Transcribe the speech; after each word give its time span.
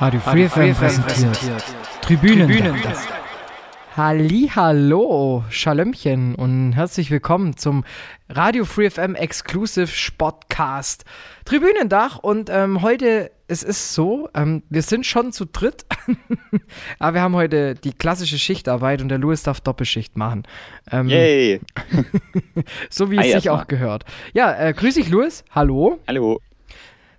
Radio 0.00 0.20
Free 0.20 0.48
FM 0.48 0.74
präsentiert. 0.74 1.64
Tribünen. 2.02 2.48
Tribünen. 2.48 2.76
Hallo, 3.96 5.42
Schalömchen 5.50 6.36
und 6.36 6.74
herzlich 6.74 7.10
willkommen 7.10 7.56
zum 7.56 7.84
Radio 8.28 8.64
Free 8.64 8.90
FM 8.90 9.16
Exclusive 9.16 9.88
Spotcast 9.88 11.04
Tribünendach 11.44 12.18
und 12.18 12.48
ähm, 12.48 12.80
heute 12.82 13.32
es 13.48 13.64
ist 13.64 13.92
so, 13.92 14.28
ähm, 14.34 14.62
wir 14.70 14.82
sind 14.82 15.04
schon 15.04 15.32
zu 15.32 15.46
dritt, 15.46 15.84
aber 17.00 17.14
wir 17.14 17.22
haben 17.22 17.34
heute 17.34 17.74
die 17.74 17.92
klassische 17.92 18.38
Schichtarbeit 18.38 19.02
und 19.02 19.08
der 19.08 19.18
Louis 19.18 19.42
darf 19.42 19.60
Doppelschicht 19.60 20.16
machen. 20.16 20.44
Ähm, 20.92 21.08
Yay! 21.08 21.60
so 22.88 23.10
wie 23.10 23.16
es 23.16 23.32
sich 23.32 23.50
auch 23.50 23.66
gehört. 23.66 24.04
Ja, 24.32 24.56
äh, 24.56 24.72
grüß 24.74 24.94
dich 24.94 25.08
Louis, 25.08 25.42
hallo. 25.50 25.98
Hallo. 26.06 26.40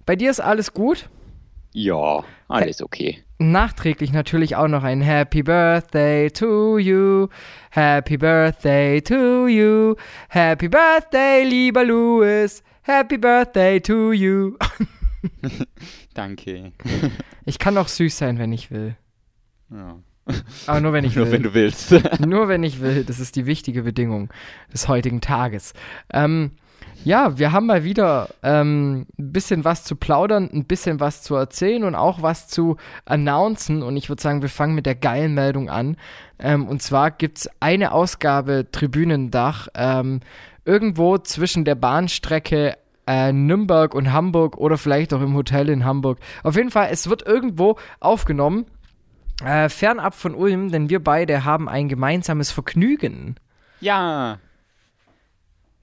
Bei 0.06 0.16
dir 0.16 0.32
ist 0.32 0.40
alles 0.40 0.74
gut? 0.74 1.10
Ja, 1.74 2.24
alles 2.48 2.82
okay. 2.82 3.24
Nachträglich 3.38 4.12
natürlich 4.12 4.56
auch 4.56 4.68
noch 4.68 4.84
ein 4.84 5.02
Happy 5.02 5.44
Birthday 5.44 6.30
to 6.32 6.78
you. 6.78 7.28
Happy 7.70 8.18
Birthday 8.18 9.02
to 9.02 9.48
you. 9.48 9.96
Happy 10.30 10.68
Birthday, 10.68 11.44
lieber 11.44 11.86
Louis. 11.86 12.64
Happy 12.82 13.18
Birthday 13.18 13.80
to 13.80 14.12
you. 14.12 14.58
Danke. 16.16 16.72
Ich 17.46 17.60
kann 17.60 17.78
auch 17.78 17.88
süß 17.88 18.18
sein, 18.18 18.40
wenn 18.40 18.52
ich 18.52 18.72
will. 18.72 18.96
Ja. 19.72 20.00
Aber 20.68 20.82
nur 20.82 20.94
wenn 20.94 21.06
ich 21.06 21.16
will. 21.16 21.24
Nur 21.24 21.32
wenn 21.32 21.44
du 21.44 21.54
willst. 21.54 21.92
nur 22.26 22.48
wenn 22.48 22.64
ich 22.64 22.82
will. 22.82 23.04
Das 23.04 23.20
ist 23.20 23.36
die 23.36 23.46
wichtige 23.46 23.84
Bedingung 23.84 24.30
des 24.74 24.88
heutigen 24.88 25.22
Tages. 25.22 25.74
Ähm, 26.12 26.52
ja, 27.04 27.38
wir 27.38 27.52
haben 27.52 27.66
mal 27.66 27.84
wieder 27.84 28.30
ähm, 28.44 29.06
ein 29.18 29.32
bisschen 29.32 29.64
was 29.64 29.84
zu 29.84 29.96
plaudern, 29.96 30.50
ein 30.52 30.66
bisschen 30.66 31.00
was 31.00 31.22
zu 31.22 31.36
erzählen 31.36 31.84
und 31.84 31.96
auch 31.96 32.22
was 32.22 32.48
zu 32.48 32.78
announcen. 33.06 33.84
Und 33.84 33.98
ich 33.98 34.10
würde 34.10 34.22
sagen, 34.22 34.42
wir 34.42 34.50
fangen 34.50 34.76
mit 34.76 34.86
der 34.86 34.96
geilen 34.96 35.34
Meldung 35.34 35.70
an. 35.70 35.98
Ähm, 36.40 36.68
und 36.68 36.82
zwar 36.82 37.12
gibt 37.12 37.40
es 37.40 37.50
eine 37.60 37.92
Ausgabe 37.92 38.68
Tribünendach 38.72 39.70
ähm, 39.76 40.20
irgendwo 40.66 41.18
zwischen 41.18 41.66
der 41.66 41.76
Bahnstrecke 41.76 42.78
äh, 43.08 43.32
Nürnberg 43.32 43.96
und 43.96 44.12
Hamburg 44.12 44.58
oder 44.58 44.78
vielleicht 44.78 45.14
auch 45.14 45.22
im 45.22 45.36
Hotel 45.36 45.70
in 45.70 45.86
Hamburg. 45.86 46.20
Auf 46.44 46.56
jeden 46.56 46.70
Fall, 46.70 46.90
es 46.92 47.10
wird 47.10 47.26
irgendwo 47.26 47.78
aufgenommen. 48.00 48.66
Äh, 49.44 49.70
fernab 49.70 50.16
von 50.16 50.36
Ulm, 50.36 50.72
denn 50.72 50.90
wir 50.90 51.02
beide 51.02 51.46
haben 51.46 51.70
ein 51.70 51.88
gemeinsames 51.88 52.52
Vergnügen. 52.52 53.36
Ja. 53.80 54.38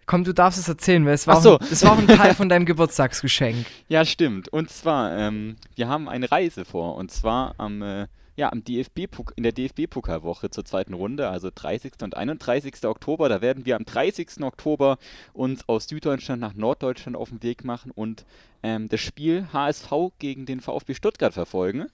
Komm, 0.06 0.22
du 0.22 0.32
darfst 0.32 0.58
es 0.58 0.68
erzählen, 0.68 1.04
weil 1.04 1.14
es 1.14 1.26
war, 1.26 1.40
so. 1.40 1.56
auch, 1.56 1.60
ein, 1.60 1.66
es 1.70 1.84
war 1.84 1.92
auch 1.92 1.98
ein 1.98 2.06
Teil 2.06 2.34
von 2.34 2.48
deinem 2.48 2.64
Geburtstagsgeschenk. 2.66 3.66
Ja, 3.88 4.04
stimmt. 4.04 4.48
Und 4.48 4.70
zwar, 4.70 5.16
ähm, 5.16 5.56
wir 5.74 5.88
haben 5.88 6.08
eine 6.08 6.30
Reise 6.30 6.64
vor. 6.64 6.94
Und 6.94 7.10
zwar 7.10 7.54
am, 7.58 7.82
äh, 7.82 8.06
ja, 8.36 8.52
am 8.52 8.62
DFB 8.62 9.08
in 9.34 9.42
der 9.42 9.52
DFB-Pokalwoche 9.52 10.50
zur 10.50 10.64
zweiten 10.64 10.94
Runde, 10.94 11.28
also 11.28 11.50
30. 11.52 11.92
und 12.02 12.16
31. 12.16 12.84
Oktober. 12.84 13.28
Da 13.28 13.40
werden 13.40 13.64
wir 13.64 13.76
am 13.76 13.84
30. 13.84 14.42
Oktober 14.42 14.98
uns 15.32 15.66
aus 15.68 15.88
Süddeutschland 15.88 16.40
nach 16.40 16.54
Norddeutschland 16.54 17.16
auf 17.16 17.30
den 17.30 17.42
Weg 17.42 17.64
machen 17.64 17.90
und 17.90 18.26
ähm, 18.62 18.88
das 18.88 19.00
Spiel 19.00 19.46
HSV 19.52 19.90
gegen 20.18 20.44
den 20.44 20.60
VfB 20.60 20.94
Stuttgart 20.94 21.32
verfolgen. 21.32 21.86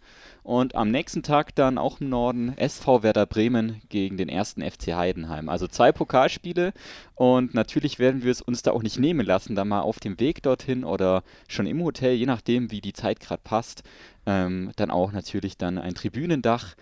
Und 0.42 0.74
am 0.74 0.90
nächsten 0.90 1.22
Tag 1.22 1.54
dann 1.54 1.78
auch 1.78 2.00
im 2.00 2.08
Norden 2.08 2.56
SV 2.56 3.04
Werder 3.04 3.26
Bremen 3.26 3.80
gegen 3.88 4.16
den 4.16 4.28
ersten 4.28 4.62
FC 4.62 4.94
Heidenheim. 4.94 5.48
Also 5.48 5.68
zwei 5.68 5.92
Pokalspiele 5.92 6.72
und 7.14 7.54
natürlich 7.54 8.00
werden 8.00 8.24
wir 8.24 8.32
es 8.32 8.42
uns 8.42 8.62
da 8.62 8.72
auch 8.72 8.82
nicht 8.82 8.98
nehmen 8.98 9.24
lassen, 9.24 9.54
da 9.54 9.64
mal 9.64 9.82
auf 9.82 10.00
dem 10.00 10.18
Weg 10.18 10.42
dorthin 10.42 10.82
oder 10.82 11.22
schon 11.46 11.66
im 11.66 11.82
Hotel, 11.84 12.14
je 12.14 12.26
nachdem 12.26 12.72
wie 12.72 12.80
die 12.80 12.92
Zeit 12.92 13.20
gerade 13.20 13.42
passt, 13.44 13.84
ähm, 14.26 14.72
dann 14.76 14.90
auch 14.90 15.12
natürlich 15.12 15.56
dann 15.56 15.78
ein 15.78 15.94
Tribünendach 15.94 16.74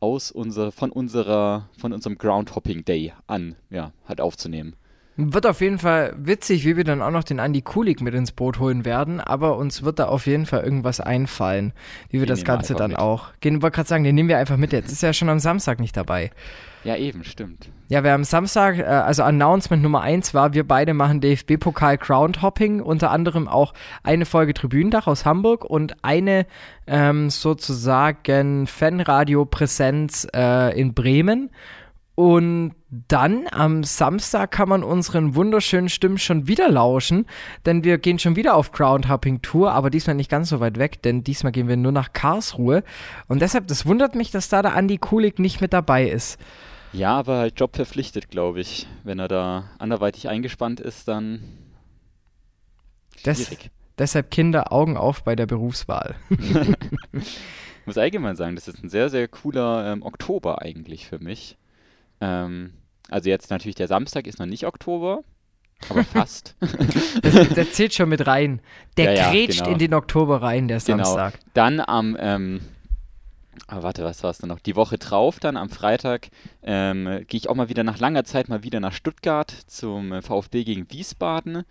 aus 0.00 0.30
unser, 0.30 0.72
von 0.72 0.90
unserer 0.90 1.68
von 1.78 1.92
unserem 1.92 2.18
Groundhopping 2.18 2.84
Day 2.84 3.12
an 3.26 3.56
ja, 3.70 3.92
halt 4.06 4.20
aufzunehmen. 4.20 4.76
Wird 5.18 5.46
auf 5.46 5.62
jeden 5.62 5.78
Fall 5.78 6.14
witzig, 6.18 6.66
wie 6.66 6.76
wir 6.76 6.84
dann 6.84 7.00
auch 7.00 7.10
noch 7.10 7.24
den 7.24 7.38
Andy 7.38 7.62
Kulik 7.62 8.02
mit 8.02 8.14
ins 8.14 8.32
Boot 8.32 8.58
holen 8.58 8.84
werden, 8.84 9.18
aber 9.20 9.56
uns 9.56 9.82
wird 9.82 9.98
da 9.98 10.08
auf 10.08 10.26
jeden 10.26 10.44
Fall 10.44 10.62
irgendwas 10.62 11.00
einfallen, 11.00 11.72
wie 12.10 12.18
wir 12.18 12.26
den 12.26 12.28
das 12.28 12.44
Ganze 12.44 12.74
dann 12.74 12.90
mit. 12.90 12.98
auch. 12.98 13.28
Gehen, 13.40 13.62
wollte 13.62 13.76
gerade 13.76 13.88
sagen, 13.88 14.04
den 14.04 14.14
nehmen 14.14 14.28
wir 14.28 14.36
einfach 14.36 14.58
mit. 14.58 14.72
Jetzt 14.72 14.92
ist 14.92 15.02
er 15.02 15.10
ja 15.10 15.12
schon 15.14 15.30
am 15.30 15.38
Samstag 15.38 15.80
nicht 15.80 15.96
dabei. 15.96 16.30
Ja, 16.84 16.96
eben, 16.96 17.24
stimmt. 17.24 17.70
Ja, 17.88 18.04
wer 18.04 18.14
am 18.14 18.24
Samstag, 18.24 18.78
äh, 18.78 18.82
also 18.82 19.22
Announcement 19.22 19.82
Nummer 19.82 20.02
1 20.02 20.34
war, 20.34 20.52
wir 20.52 20.68
beide 20.68 20.92
machen 20.92 21.20
DFB-Pokal 21.20 21.96
Groundhopping, 21.96 22.82
unter 22.82 23.10
anderem 23.10 23.48
auch 23.48 23.72
eine 24.02 24.26
Folge 24.26 24.52
Tribünendach 24.52 25.06
aus 25.06 25.24
Hamburg 25.24 25.64
und 25.64 25.96
eine 26.04 26.46
ähm, 26.86 27.30
sozusagen 27.30 28.66
Fanradio-Präsenz 28.66 30.28
äh, 30.34 30.78
in 30.78 30.92
Bremen. 30.92 31.50
Und 32.16 32.74
dann 32.88 33.46
am 33.52 33.84
Samstag 33.84 34.50
kann 34.50 34.70
man 34.70 34.82
unseren 34.82 35.34
wunderschönen 35.34 35.90
Stimmen 35.90 36.16
schon 36.16 36.48
wieder 36.48 36.70
lauschen, 36.70 37.26
denn 37.66 37.84
wir 37.84 37.98
gehen 37.98 38.18
schon 38.18 38.36
wieder 38.36 38.54
auf 38.54 38.72
Groundhopping 38.72 39.42
Tour, 39.42 39.72
aber 39.72 39.90
diesmal 39.90 40.16
nicht 40.16 40.30
ganz 40.30 40.48
so 40.48 40.58
weit 40.58 40.78
weg, 40.78 41.02
denn 41.02 41.22
diesmal 41.22 41.52
gehen 41.52 41.68
wir 41.68 41.76
nur 41.76 41.92
nach 41.92 42.14
Karlsruhe. 42.14 42.84
Und 43.28 43.42
deshalb, 43.42 43.66
das 43.68 43.84
wundert 43.84 44.14
mich, 44.14 44.30
dass 44.30 44.48
da 44.48 44.62
der 44.62 44.74
Andi 44.74 44.96
Kulik 44.96 45.38
nicht 45.38 45.60
mit 45.60 45.74
dabei 45.74 46.08
ist. 46.08 46.40
Ja, 46.94 47.18
aber 47.18 47.36
halt 47.36 47.60
Job 47.60 47.76
verpflichtet, 47.76 48.30
glaube 48.30 48.60
ich. 48.60 48.86
Wenn 49.04 49.18
er 49.18 49.28
da 49.28 49.64
anderweitig 49.78 50.30
eingespannt 50.30 50.80
ist, 50.80 51.08
dann 51.08 51.42
schwierig. 53.20 53.48
Des, 53.58 53.70
deshalb 53.98 54.30
Kinder 54.30 54.72
Augen 54.72 54.96
auf 54.96 55.22
bei 55.22 55.36
der 55.36 55.44
Berufswahl. 55.44 56.14
ich 56.30 56.40
muss 57.84 57.98
allgemein 57.98 58.36
sagen, 58.36 58.54
das 58.54 58.68
ist 58.68 58.82
ein 58.82 58.88
sehr, 58.88 59.10
sehr 59.10 59.28
cooler 59.28 59.92
ähm, 59.92 60.02
Oktober 60.02 60.62
eigentlich 60.62 61.06
für 61.06 61.18
mich. 61.18 61.58
Ähm, 62.20 62.72
also 63.10 63.28
jetzt 63.28 63.50
natürlich 63.50 63.76
der 63.76 63.88
Samstag 63.88 64.26
ist 64.26 64.38
noch 64.38 64.46
nicht 64.46 64.66
Oktober, 64.66 65.22
aber 65.88 66.04
fast. 66.12 66.56
das, 67.22 67.48
der 67.50 67.70
zählt 67.70 67.94
schon 67.94 68.08
mit 68.08 68.26
rein. 68.26 68.60
Der 68.96 69.14
ja, 69.14 69.30
grätscht 69.30 69.60
genau. 69.60 69.72
in 69.72 69.78
den 69.78 69.94
Oktober 69.94 70.42
rein, 70.42 70.68
der 70.68 70.80
genau. 70.80 71.04
Samstag. 71.04 71.38
Dann 71.54 71.80
am, 71.80 72.16
ähm, 72.18 72.60
oh, 73.70 73.82
warte, 73.82 74.04
was 74.04 74.22
war 74.22 74.30
es 74.30 74.38
denn 74.38 74.48
noch? 74.48 74.60
Die 74.60 74.76
Woche 74.76 74.98
drauf, 74.98 75.38
dann 75.38 75.56
am 75.56 75.68
Freitag, 75.68 76.28
ähm, 76.62 77.24
gehe 77.26 77.38
ich 77.38 77.48
auch 77.48 77.54
mal 77.54 77.68
wieder 77.68 77.84
nach 77.84 77.98
langer 77.98 78.24
Zeit 78.24 78.48
mal 78.48 78.62
wieder 78.62 78.80
nach 78.80 78.92
Stuttgart 78.92 79.50
zum 79.50 80.22
VfB 80.22 80.64
gegen 80.64 80.90
Wiesbaden. 80.90 81.64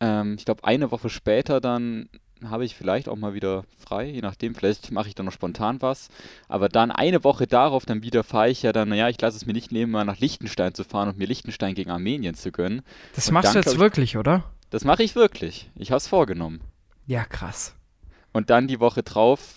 Ähm, 0.00 0.34
ich 0.38 0.44
glaube, 0.44 0.64
eine 0.64 0.90
Woche 0.90 1.08
später 1.08 1.60
dann 1.60 2.08
habe 2.48 2.64
ich 2.64 2.74
vielleicht 2.74 3.08
auch 3.08 3.16
mal 3.16 3.34
wieder 3.34 3.64
frei, 3.78 4.06
je 4.06 4.20
nachdem, 4.20 4.54
vielleicht 4.54 4.90
mache 4.90 5.08
ich 5.08 5.14
dann 5.14 5.26
noch 5.26 5.32
spontan 5.32 5.82
was. 5.82 6.08
Aber 6.48 6.68
dann 6.68 6.90
eine 6.90 7.24
Woche 7.24 7.46
darauf, 7.46 7.84
dann 7.84 8.02
wieder 8.02 8.24
fahre 8.24 8.50
ich 8.50 8.62
ja 8.62 8.72
dann, 8.72 8.88
naja, 8.88 9.08
ich 9.08 9.20
lasse 9.20 9.36
es 9.36 9.46
mir 9.46 9.52
nicht 9.52 9.72
nehmen, 9.72 9.92
mal 9.92 10.04
nach 10.04 10.18
Liechtenstein 10.18 10.74
zu 10.74 10.84
fahren 10.84 11.08
und 11.08 11.18
mir 11.18 11.26
Liechtenstein 11.26 11.74
gegen 11.74 11.90
Armenien 11.90 12.34
zu 12.34 12.52
gönnen. 12.52 12.82
Das 13.14 13.28
und 13.28 13.34
machst 13.34 13.48
dann, 13.48 13.54
du 13.54 13.58
jetzt 13.58 13.74
ich, 13.74 13.80
wirklich, 13.80 14.16
oder? 14.16 14.44
Das 14.70 14.84
mache 14.84 15.02
ich 15.02 15.14
wirklich. 15.14 15.70
Ich 15.74 15.90
habe 15.90 15.98
es 15.98 16.06
vorgenommen. 16.06 16.60
Ja, 17.06 17.24
krass. 17.24 17.74
Und 18.32 18.50
dann 18.50 18.68
die 18.68 18.80
Woche 18.80 19.02
drauf, 19.02 19.54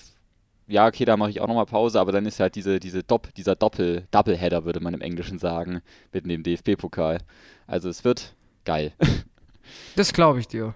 ja, 0.67 0.87
okay, 0.87 1.05
da 1.05 1.17
mache 1.17 1.29
ich 1.29 1.39
auch 1.41 1.47
nochmal 1.47 1.65
Pause, 1.65 1.99
aber 1.99 2.11
dann 2.11 2.25
ist 2.25 2.39
halt 2.39 2.55
diese, 2.55 2.79
diese 2.79 3.03
Dopp, 3.03 3.33
dieser 3.35 3.55
Doppel, 3.55 4.07
Doubleheader, 4.11 4.65
würde 4.65 4.79
man 4.79 4.93
im 4.93 5.01
Englischen 5.01 5.37
sagen, 5.37 5.81
mit 6.11 6.25
dem 6.25 6.43
DFB-Pokal. 6.43 7.19
Also 7.67 7.89
es 7.89 8.03
wird 8.03 8.35
geil. 8.65 8.93
Das 9.95 10.11
glaube 10.11 10.39
ich 10.39 10.47
dir. 10.47 10.75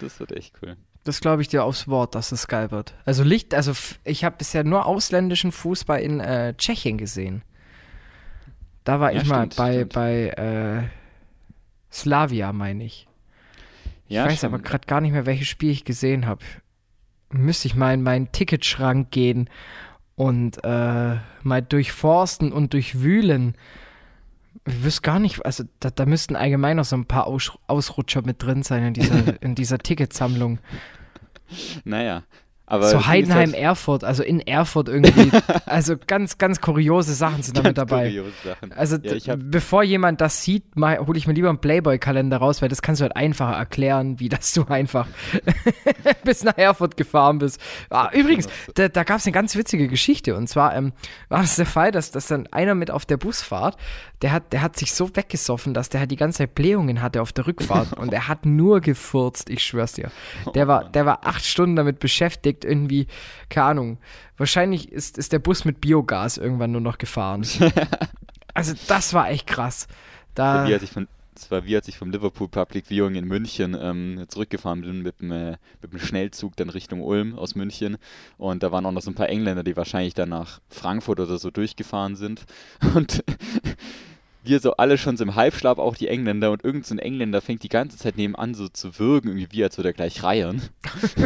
Das 0.00 0.20
wird 0.20 0.32
echt 0.32 0.54
cool. 0.62 0.76
Das 1.08 1.22
glaube 1.22 1.40
ich 1.40 1.48
dir 1.48 1.64
aufs 1.64 1.88
Wort, 1.88 2.14
dass 2.14 2.32
es 2.32 2.48
geil 2.48 2.70
wird. 2.70 2.92
Also 3.06 3.24
Licht, 3.24 3.54
also 3.54 3.72
ich 4.04 4.24
habe 4.24 4.36
bisher 4.36 4.62
nur 4.62 4.84
ausländischen 4.84 5.52
Fußball 5.52 6.02
in 6.02 6.20
äh, 6.20 6.52
Tschechien 6.52 6.98
gesehen. 6.98 7.40
Da 8.84 9.00
war 9.00 9.10
ja, 9.10 9.22
ich 9.22 9.26
stimmt, 9.26 9.56
mal 9.56 9.64
bei, 9.64 9.74
stimmt. 9.76 9.92
bei 9.94 10.28
äh, 10.28 10.82
Slavia, 11.90 12.52
meine 12.52 12.84
ich. 12.84 13.08
Ja, 14.06 14.24
ich 14.24 14.32
weiß 14.32 14.38
stimmt. 14.40 14.52
aber 14.52 14.62
gerade 14.62 14.86
gar 14.86 15.00
nicht 15.00 15.12
mehr, 15.12 15.24
welches 15.24 15.48
Spiel 15.48 15.70
ich 15.70 15.86
gesehen 15.86 16.26
habe. 16.26 16.44
Müsste 17.30 17.68
ich 17.68 17.74
mal 17.74 17.94
in 17.94 18.02
meinen 18.02 18.30
Ticketschrank 18.30 19.10
gehen 19.10 19.48
und 20.14 20.62
äh, 20.62 21.16
mal 21.42 21.62
durchforsten 21.62 22.52
und 22.52 22.74
durchwühlen. 22.74 23.54
Ich 24.66 24.84
wüsste 24.84 25.00
gar 25.00 25.20
nicht, 25.20 25.46
also 25.46 25.64
da, 25.80 25.88
da, 25.88 26.04
müssten 26.04 26.36
allgemein 26.36 26.76
noch 26.76 26.84
so 26.84 26.96
ein 26.96 27.06
paar 27.06 27.26
Aus 27.26 27.58
Ausrutscher 27.66 28.20
mit 28.20 28.42
drin 28.42 28.62
sein 28.62 28.88
in 28.88 28.92
dieser, 28.92 29.42
in 29.42 29.54
dieser 29.54 29.78
Ticketsammlung. 29.78 30.58
Naja, 31.84 32.22
aber 32.70 32.90
so 32.90 33.06
Heidenheim, 33.06 33.54
Erfurt, 33.54 34.04
also 34.04 34.22
in 34.22 34.40
Erfurt 34.40 34.90
irgendwie. 34.90 35.30
also 35.66 35.96
ganz, 36.06 36.36
ganz 36.36 36.60
kuriose 36.60 37.14
Sachen 37.14 37.42
sind 37.42 37.56
damit 37.56 37.78
dabei. 37.78 38.22
Sachen. 38.44 38.72
Also 38.72 38.96
ja, 38.96 39.36
bevor 39.38 39.82
jemand 39.82 40.20
das 40.20 40.42
sieht, 40.42 40.64
hole 40.76 41.16
ich 41.16 41.26
mir 41.26 41.32
lieber 41.32 41.48
einen 41.48 41.60
Playboy-Kalender 41.60 42.36
raus, 42.36 42.60
weil 42.60 42.68
das 42.68 42.82
kannst 42.82 43.00
du 43.00 43.04
halt 43.04 43.16
einfacher 43.16 43.56
erklären, 43.56 44.20
wie 44.20 44.28
dass 44.28 44.52
du 44.52 44.64
einfach 44.64 45.06
bis 46.24 46.44
nach 46.44 46.58
Erfurt 46.58 46.98
gefahren 46.98 47.38
bist. 47.38 47.58
Ah, 47.88 48.10
übrigens, 48.12 48.48
da, 48.74 48.88
da 48.88 49.02
gab 49.02 49.18
es 49.18 49.26
eine 49.26 49.32
ganz 49.32 49.56
witzige 49.56 49.88
Geschichte. 49.88 50.36
Und 50.36 50.48
zwar 50.48 50.76
ähm, 50.76 50.92
war 51.30 51.42
es 51.42 51.56
der 51.56 51.64
Fall, 51.66 51.90
dass, 51.90 52.10
dass 52.10 52.26
dann 52.26 52.48
einer 52.48 52.74
mit 52.74 52.90
auf 52.90 53.06
der 53.06 53.16
Busfahrt, 53.16 53.78
der 54.20 54.32
hat, 54.32 54.52
der 54.52 54.60
hat 54.60 54.76
sich 54.76 54.92
so 54.92 55.08
weggesoffen, 55.14 55.72
dass 55.72 55.88
der 55.88 56.00
halt 56.00 56.10
die 56.10 56.16
ganze 56.16 56.38
Zeit 56.38 56.54
Blähungen 56.54 57.00
hatte 57.00 57.22
auf 57.22 57.32
der 57.32 57.46
Rückfahrt. 57.46 57.96
und 57.96 58.12
er 58.12 58.28
hat 58.28 58.44
nur 58.44 58.82
gefurzt, 58.82 59.48
ich 59.48 59.62
schwör's 59.62 59.94
dir. 59.94 60.10
Der 60.54 60.68
war, 60.68 60.84
der 60.84 61.06
war 61.06 61.26
acht 61.26 61.46
Stunden 61.46 61.76
damit 61.76 61.98
beschäftigt, 61.98 62.57
aufgeregt, 62.58 62.64
irgendwie, 62.64 63.06
keine 63.48 63.66
Ahnung. 63.66 63.98
Wahrscheinlich 64.36 64.92
ist, 64.92 65.18
ist 65.18 65.32
der 65.32 65.38
Bus 65.38 65.64
mit 65.64 65.80
Biogas 65.80 66.38
irgendwann 66.38 66.72
nur 66.72 66.80
noch 66.80 66.98
gefahren. 66.98 67.46
also 68.54 68.74
das 68.86 69.14
war 69.14 69.30
echt 69.30 69.46
krass. 69.46 69.88
Da, 70.34 70.66
wie 70.66 70.74
als 70.74 70.82
ich 70.82 70.90
von 70.90 71.08
das 71.34 71.52
war 71.52 71.64
wie 71.64 71.76
als 71.76 71.86
ich 71.86 71.96
vom 71.96 72.10
Liverpool 72.10 72.48
Public 72.48 72.86
Viewing 72.88 73.14
in 73.14 73.24
München 73.24 73.76
ähm, 73.80 74.24
zurückgefahren 74.26 74.80
bin 74.80 75.02
mit 75.02 75.20
dem, 75.20 75.30
äh, 75.30 75.56
mit 75.80 75.92
dem 75.92 76.00
Schnellzug 76.00 76.56
dann 76.56 76.68
Richtung 76.68 77.00
Ulm 77.00 77.38
aus 77.38 77.54
München. 77.54 77.96
Und 78.38 78.64
da 78.64 78.72
waren 78.72 78.84
auch 78.86 78.90
noch 78.90 79.02
so 79.02 79.12
ein 79.12 79.14
paar 79.14 79.28
Engländer, 79.28 79.62
die 79.62 79.76
wahrscheinlich 79.76 80.14
dann 80.14 80.30
nach 80.30 80.60
Frankfurt 80.68 81.20
oder 81.20 81.38
so 81.38 81.52
durchgefahren 81.52 82.16
sind. 82.16 82.44
Und 82.94 83.22
wir 84.44 84.60
so 84.60 84.76
alle 84.76 84.98
schon 84.98 85.16
so 85.16 85.24
im 85.24 85.34
Halbschlaf, 85.34 85.78
auch 85.78 85.96
die 85.96 86.08
Engländer. 86.08 86.50
Und 86.50 86.64
irgendein 86.64 86.98
so 86.98 87.02
Engländer 87.02 87.40
fängt 87.40 87.62
die 87.62 87.68
ganze 87.68 87.96
Zeit 87.96 88.16
nebenan 88.16 88.54
so 88.54 88.68
zu 88.68 88.98
würgen, 88.98 89.28
irgendwie 89.28 89.48
wie 89.50 89.64
als 89.64 89.76
würde 89.76 89.90
er 89.90 89.94
gleich 89.94 90.22
reiern. 90.22 90.62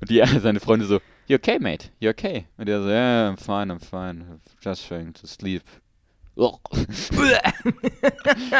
und 0.00 0.10
die, 0.10 0.22
seine 0.40 0.60
Freunde 0.60 0.86
so, 0.86 1.00
You 1.28 1.36
okay, 1.36 1.58
mate? 1.58 1.88
You 1.98 2.10
okay? 2.10 2.46
Und 2.56 2.68
er 2.68 2.82
so, 2.82 2.88
Yeah, 2.88 3.30
I'm 3.30 3.36
fine, 3.36 3.72
I'm 3.72 3.80
fine. 3.80 4.40
Just 4.60 4.86
trying 4.86 5.12
to 5.14 5.26
sleep. 5.26 5.62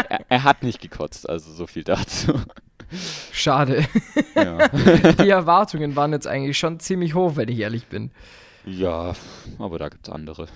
er, 0.08 0.20
er, 0.28 0.44
hat 0.44 0.62
nicht 0.62 0.80
gekotzt, 0.80 1.28
also 1.28 1.52
so 1.52 1.66
viel 1.66 1.84
dazu. 1.84 2.40
Schade. 3.32 3.86
Ja. 4.34 4.68
Die 5.22 5.28
Erwartungen 5.28 5.94
waren 5.94 6.12
jetzt 6.12 6.26
eigentlich 6.26 6.58
schon 6.58 6.80
ziemlich 6.80 7.14
hoch, 7.14 7.36
wenn 7.36 7.48
ich 7.48 7.58
ehrlich 7.58 7.86
bin. 7.86 8.10
Ja, 8.64 9.14
aber 9.58 9.78
da 9.78 9.88
gibt 9.88 10.08
es 10.08 10.12
andere. 10.12 10.48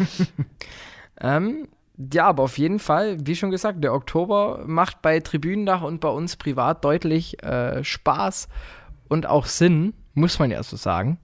ähm, 1.20 1.68
ja, 2.12 2.26
aber 2.26 2.44
auf 2.44 2.58
jeden 2.58 2.78
Fall, 2.78 3.18
wie 3.26 3.36
schon 3.36 3.50
gesagt, 3.50 3.82
der 3.84 3.92
Oktober 3.92 4.64
macht 4.66 5.02
bei 5.02 5.20
Tribünendach 5.20 5.82
und 5.82 6.00
bei 6.00 6.08
uns 6.08 6.36
privat 6.36 6.84
deutlich 6.84 7.42
äh, 7.42 7.84
Spaß 7.84 8.48
und 9.08 9.26
auch 9.26 9.46
Sinn, 9.46 9.94
muss 10.14 10.38
man 10.38 10.50
ja 10.50 10.62
so 10.62 10.76
sagen. 10.76 11.18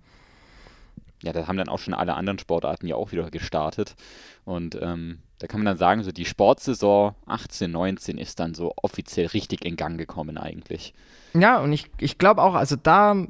Ja, 1.22 1.32
da 1.32 1.46
haben 1.46 1.56
dann 1.56 1.68
auch 1.68 1.78
schon 1.78 1.94
alle 1.94 2.14
anderen 2.14 2.38
Sportarten 2.38 2.86
ja 2.86 2.94
auch 2.96 3.12
wieder 3.12 3.30
gestartet. 3.30 3.96
Und 4.44 4.78
ähm, 4.80 5.18
da 5.38 5.46
kann 5.46 5.60
man 5.60 5.66
dann 5.66 5.76
sagen, 5.76 6.04
so 6.04 6.12
die 6.12 6.24
Sportsaison 6.24 7.14
18, 7.26 7.70
19 7.70 8.18
ist 8.18 8.40
dann 8.40 8.54
so 8.54 8.72
offiziell 8.76 9.26
richtig 9.26 9.64
in 9.64 9.76
Gang 9.76 9.98
gekommen 9.98 10.38
eigentlich. 10.38 10.94
Ja, 11.34 11.60
und 11.60 11.72
ich, 11.72 11.90
ich 11.98 12.18
glaube 12.18 12.42
auch, 12.42 12.54
also 12.54 12.76
da, 12.76 13.26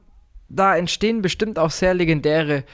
da 0.48 0.76
entstehen 0.76 1.22
bestimmt 1.22 1.58
auch 1.58 1.70
sehr 1.70 1.94
legendäre 1.94 2.64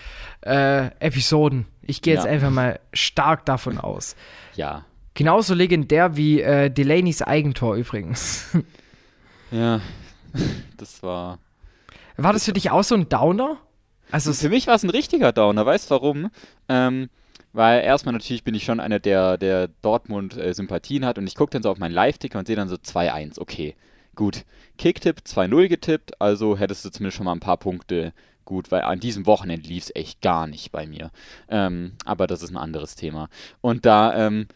äh, 0.42 0.86
Episoden. 0.98 1.66
Ich 1.86 2.02
gehe 2.02 2.14
jetzt 2.14 2.24
ja. 2.24 2.30
einfach 2.30 2.50
mal 2.50 2.80
stark 2.92 3.44
davon 3.46 3.78
aus. 3.78 4.16
Ja. 4.54 4.84
Genauso 5.14 5.54
legendär 5.54 6.16
wie 6.16 6.40
äh, 6.40 6.70
Delaney's 6.70 7.22
Eigentor 7.22 7.76
übrigens. 7.76 8.48
Ja, 9.50 9.80
das 10.78 11.02
war. 11.04 11.38
War 12.16 12.32
das 12.32 12.44
für 12.44 12.52
dich 12.52 12.72
auch 12.72 12.82
so 12.82 12.96
ein 12.96 13.08
Downer? 13.08 13.58
Also 14.10 14.32
für 14.32 14.48
mich 14.48 14.66
war 14.66 14.74
es 14.74 14.82
ein 14.82 14.90
richtiger 14.90 15.32
Downer. 15.32 15.64
Weißt 15.64 15.90
du 15.90 15.94
warum? 15.94 16.30
Ähm, 16.68 17.08
weil 17.52 17.84
erstmal 17.84 18.14
natürlich 18.14 18.42
bin 18.42 18.54
ich 18.54 18.64
schon 18.64 18.80
einer, 18.80 18.98
der, 18.98 19.38
der 19.38 19.68
Dortmund 19.68 20.36
äh, 20.36 20.52
Sympathien 20.52 21.04
hat 21.04 21.18
und 21.18 21.26
ich 21.28 21.36
gucke 21.36 21.52
dann 21.52 21.62
so 21.62 21.70
auf 21.70 21.78
meinen 21.78 21.94
Live-Ticker 21.94 22.38
und 22.38 22.46
sehe 22.46 22.56
dann 22.56 22.68
so 22.68 22.74
2-1. 22.74 23.40
Okay, 23.40 23.76
gut. 24.16 24.44
Kicktipp 24.76 25.20
2-0 25.24 25.68
getippt, 25.68 26.20
also 26.20 26.58
hättest 26.58 26.84
du 26.84 26.90
zumindest 26.90 27.16
schon 27.16 27.26
mal 27.26 27.32
ein 27.32 27.40
paar 27.40 27.58
Punkte 27.58 28.12
gut, 28.44 28.70
weil 28.70 28.82
an 28.82 29.00
diesem 29.00 29.26
Wochenende 29.26 29.68
lief 29.68 29.84
es 29.84 29.94
echt 29.94 30.20
gar 30.20 30.46
nicht 30.46 30.72
bei 30.72 30.86
mir. 30.86 31.10
Ähm, 31.48 31.92
aber 32.04 32.26
das 32.26 32.42
ist 32.42 32.50
ein 32.50 32.56
anderes 32.56 32.94
Thema. 32.94 33.28
Und 33.60 33.86
da, 33.86 34.26
ähm, 34.26 34.48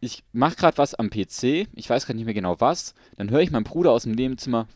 ich 0.00 0.24
mache 0.32 0.56
gerade 0.56 0.78
was 0.78 0.94
am 0.94 1.10
PC, 1.10 1.68
ich 1.74 1.88
weiß 1.88 2.06
gerade 2.06 2.16
nicht 2.16 2.24
mehr 2.26 2.34
genau 2.34 2.60
was, 2.60 2.94
dann 3.16 3.30
höre 3.30 3.40
ich 3.40 3.50
meinen 3.50 3.64
Bruder 3.64 3.92
aus 3.92 4.02
dem 4.02 4.12
Nebenzimmer 4.12 4.66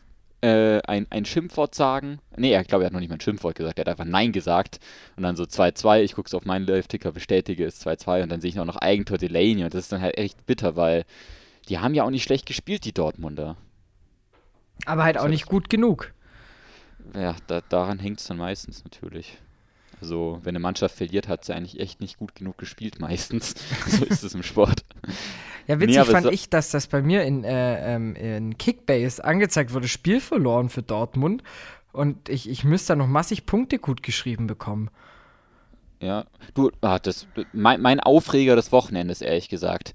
äh, 0.41 0.81
ein, 0.83 1.07
ein 1.09 1.25
Schimpfwort 1.25 1.75
sagen. 1.75 2.19
Nee, 2.35 2.57
ich 2.59 2.67
glaube, 2.67 2.83
er 2.83 2.87
hat 2.87 2.93
noch 2.93 2.99
nicht 2.99 3.09
mal 3.09 3.15
ein 3.15 3.21
Schimpfwort 3.21 3.55
gesagt, 3.55 3.79
er 3.79 3.81
hat 3.81 3.89
einfach 3.89 4.05
Nein 4.05 4.31
gesagt. 4.31 4.79
Und 5.15 5.23
dann 5.23 5.35
so 5.35 5.43
2-2, 5.43 6.01
ich 6.01 6.13
gucke 6.13 6.27
es 6.27 6.33
auf 6.33 6.45
meinen 6.45 6.67
Live-Ticker, 6.67 7.11
bestätige 7.11 7.65
es 7.65 7.85
2-2 7.85 8.23
und 8.23 8.31
dann 8.31 8.41
sehe 8.41 8.49
ich 8.49 8.59
auch 8.59 8.65
noch 8.65 8.77
Eigentor 8.77 9.17
Delaney 9.17 9.63
und 9.63 9.73
das 9.73 9.85
ist 9.85 9.91
dann 9.91 10.01
halt 10.01 10.17
echt 10.17 10.45
bitter, 10.45 10.75
weil 10.75 11.05
die 11.69 11.79
haben 11.79 11.93
ja 11.93 12.03
auch 12.03 12.09
nicht 12.09 12.23
schlecht 12.23 12.45
gespielt, 12.45 12.85
die 12.85 12.93
Dortmunder. 12.93 13.57
Aber 14.85 15.03
halt 15.03 15.17
auch 15.17 15.27
nicht 15.27 15.47
gut 15.47 15.69
genug. 15.69 16.13
Ja, 17.15 17.35
da, 17.47 17.61
daran 17.61 17.99
hängt 17.99 18.19
es 18.19 18.27
dann 18.27 18.37
meistens 18.37 18.83
natürlich. 18.83 19.37
Also, 19.99 20.39
wenn 20.43 20.51
eine 20.51 20.59
Mannschaft 20.59 20.95
verliert, 20.95 21.27
hat 21.27 21.45
sie 21.45 21.53
eigentlich 21.53 21.79
echt 21.79 22.01
nicht 22.01 22.17
gut 22.17 22.35
genug 22.35 22.57
gespielt, 22.57 22.99
meistens. 22.99 23.55
so 23.87 24.05
ist 24.05 24.23
es 24.23 24.33
im 24.33 24.43
Sport. 24.43 24.83
Ja, 25.67 25.79
witzig 25.79 25.97
nee, 25.97 26.03
fand 26.05 26.25
so 26.25 26.31
ich, 26.31 26.49
dass 26.49 26.69
das 26.69 26.87
bei 26.87 27.01
mir 27.01 27.23
in, 27.23 27.43
äh, 27.43 27.95
ähm, 27.95 28.15
in 28.15 28.57
Kickbase 28.57 29.23
angezeigt 29.23 29.73
wurde, 29.73 29.87
Spiel 29.87 30.21
verloren 30.21 30.69
für 30.69 30.81
Dortmund. 30.81 31.43
Und 31.91 32.29
ich, 32.29 32.49
ich 32.49 32.63
müsste 32.63 32.93
da 32.93 32.95
noch 32.97 33.07
massig 33.07 33.45
Punkte 33.45 33.79
gut 33.79 34.03
geschrieben 34.03 34.47
bekommen. 34.47 34.89
Ja, 35.99 36.25
du, 36.53 36.71
ah, 36.81 36.99
das, 36.99 37.27
mein, 37.53 37.81
mein 37.81 37.99
Aufreger 37.99 38.55
des 38.55 38.71
Wochenendes, 38.71 39.21
ehrlich 39.21 39.49
gesagt. 39.49 39.93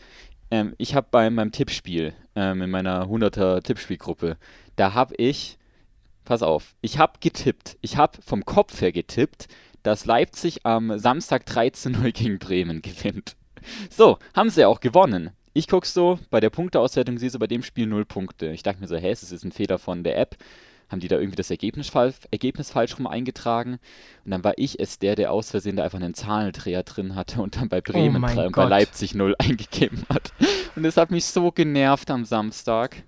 Ähm, 0.50 0.74
ich 0.78 0.94
habe 0.94 1.06
beim, 1.10 1.36
beim 1.36 1.52
Tippspiel, 1.52 2.12
ähm, 2.34 2.60
in 2.60 2.70
meiner 2.70 3.04
100er 3.06 3.62
Tippspielgruppe, 3.62 4.36
da 4.76 4.94
habe 4.94 5.14
ich, 5.16 5.58
pass 6.24 6.42
auf, 6.42 6.74
ich 6.80 6.98
habe 6.98 7.14
getippt, 7.20 7.76
ich 7.80 7.96
habe 7.96 8.20
vom 8.22 8.44
Kopf 8.44 8.80
her 8.80 8.92
getippt, 8.92 9.48
dass 9.82 10.06
Leipzig 10.06 10.64
am 10.64 10.98
Samstag 10.98 11.44
13-0 11.46 12.12
gegen 12.12 12.38
Bremen 12.38 12.82
gewinnt. 12.82 13.36
So, 13.90 14.18
haben 14.34 14.50
sie 14.50 14.64
auch 14.64 14.80
gewonnen 14.80 15.30
ich 15.54 15.68
gucke 15.68 15.86
so, 15.86 16.18
bei 16.30 16.40
der 16.40 16.50
Punkteauswertung 16.50 17.18
sehe 17.18 17.30
so 17.30 17.38
bei 17.38 17.46
dem 17.46 17.62
Spiel 17.62 17.86
null 17.86 18.04
Punkte. 18.04 18.48
Ich 18.48 18.62
dachte 18.62 18.80
mir 18.80 18.88
so, 18.88 18.96
hä, 18.96 19.10
es 19.10 19.30
ist 19.30 19.44
ein 19.44 19.52
Fehler 19.52 19.78
von 19.78 20.02
der 20.02 20.18
App. 20.18 20.36
Haben 20.88 21.00
die 21.00 21.08
da 21.08 21.16
irgendwie 21.16 21.36
das 21.36 21.50
Ergebnis, 21.50 21.90
Ergebnis 22.30 22.70
falsch 22.70 22.98
rum 22.98 23.06
eingetragen? 23.06 23.78
Und 24.24 24.30
dann 24.30 24.44
war 24.44 24.52
ich 24.56 24.78
es 24.78 24.98
der, 24.98 25.14
der 25.14 25.32
aus 25.32 25.50
Versehen 25.50 25.76
da 25.76 25.84
einfach 25.84 26.00
einen 26.00 26.14
Zahlendreher 26.14 26.82
drin 26.82 27.14
hatte 27.14 27.40
und 27.40 27.56
dann 27.56 27.68
bei 27.68 27.78
oh 27.78 27.92
Bremen 27.92 28.22
oh 28.22 28.26
3 28.26 28.46
und 28.46 28.56
bei 28.56 28.64
Leipzig 28.64 29.14
0 29.14 29.34
eingegeben 29.38 30.04
hat. 30.10 30.32
Und 30.76 30.82
das 30.82 30.96
hat 30.96 31.10
mich 31.10 31.24
so 31.24 31.50
genervt 31.50 32.10
am 32.10 32.24
Samstag. 32.24 33.04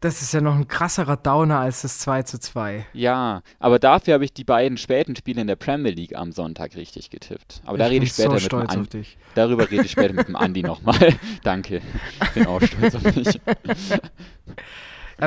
Das 0.00 0.22
ist 0.22 0.32
ja 0.32 0.40
noch 0.40 0.54
ein 0.54 0.68
krasserer 0.68 1.16
Downer 1.16 1.58
als 1.58 1.82
das 1.82 1.98
2 1.98 2.22
zu 2.22 2.38
2. 2.38 2.86
Ja, 2.92 3.42
aber 3.58 3.80
dafür 3.80 4.14
habe 4.14 4.24
ich 4.24 4.32
die 4.32 4.44
beiden 4.44 4.78
späten 4.78 5.16
Spiele 5.16 5.40
in 5.40 5.48
der 5.48 5.56
Premier 5.56 5.90
League 5.90 6.16
am 6.16 6.30
Sonntag 6.30 6.76
richtig 6.76 7.10
getippt. 7.10 7.62
Aber 7.64 7.74
ich 7.74 7.78
da 7.80 7.86
rede 7.86 8.04
ich 8.04 8.12
später 8.12 8.38
so 8.38 8.56
mit 8.58 8.70
dem 8.70 8.78
Andi. 8.78 9.06
Darüber 9.34 9.68
rede 9.68 9.84
ich 9.84 9.90
später 9.90 10.14
mit 10.14 10.28
dem 10.28 10.36
Andi 10.36 10.62
nochmal. 10.62 11.14
Danke. 11.42 11.82
Ich 12.22 12.30
bin 12.30 12.46
auch 12.46 12.62
stolz 12.62 12.94
auf 12.94 13.02
mich. 13.16 13.40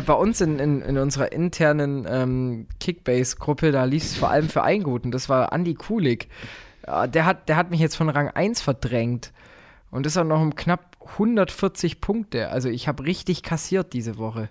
Bei 0.05 0.13
uns 0.13 0.39
in, 0.39 0.57
in, 0.57 0.81
in 0.81 0.97
unserer 0.97 1.33
internen 1.33 2.07
ähm, 2.09 2.67
Kickbase-Gruppe, 2.79 3.73
da 3.73 3.83
lief 3.83 4.03
es 4.03 4.15
vor 4.15 4.29
allem 4.29 4.47
für 4.47 4.63
Einguten. 4.63 5.11
Das 5.11 5.27
war 5.27 5.51
Andi 5.51 5.73
Kulig. 5.73 6.29
Der 6.87 7.25
hat, 7.25 7.49
der 7.49 7.57
hat 7.57 7.71
mich 7.71 7.81
jetzt 7.81 7.97
von 7.97 8.07
Rang 8.07 8.29
1 8.29 8.61
verdrängt. 8.61 9.33
Und 9.89 10.05
ist 10.05 10.15
auch 10.15 10.23
noch 10.23 10.39
um 10.39 10.55
knapp 10.55 10.95
140 11.17 11.99
Punkte. 11.99 12.47
Also 12.47 12.69
ich 12.69 12.87
habe 12.87 13.03
richtig 13.03 13.43
kassiert 13.43 13.91
diese 13.91 14.17
Woche. 14.17 14.47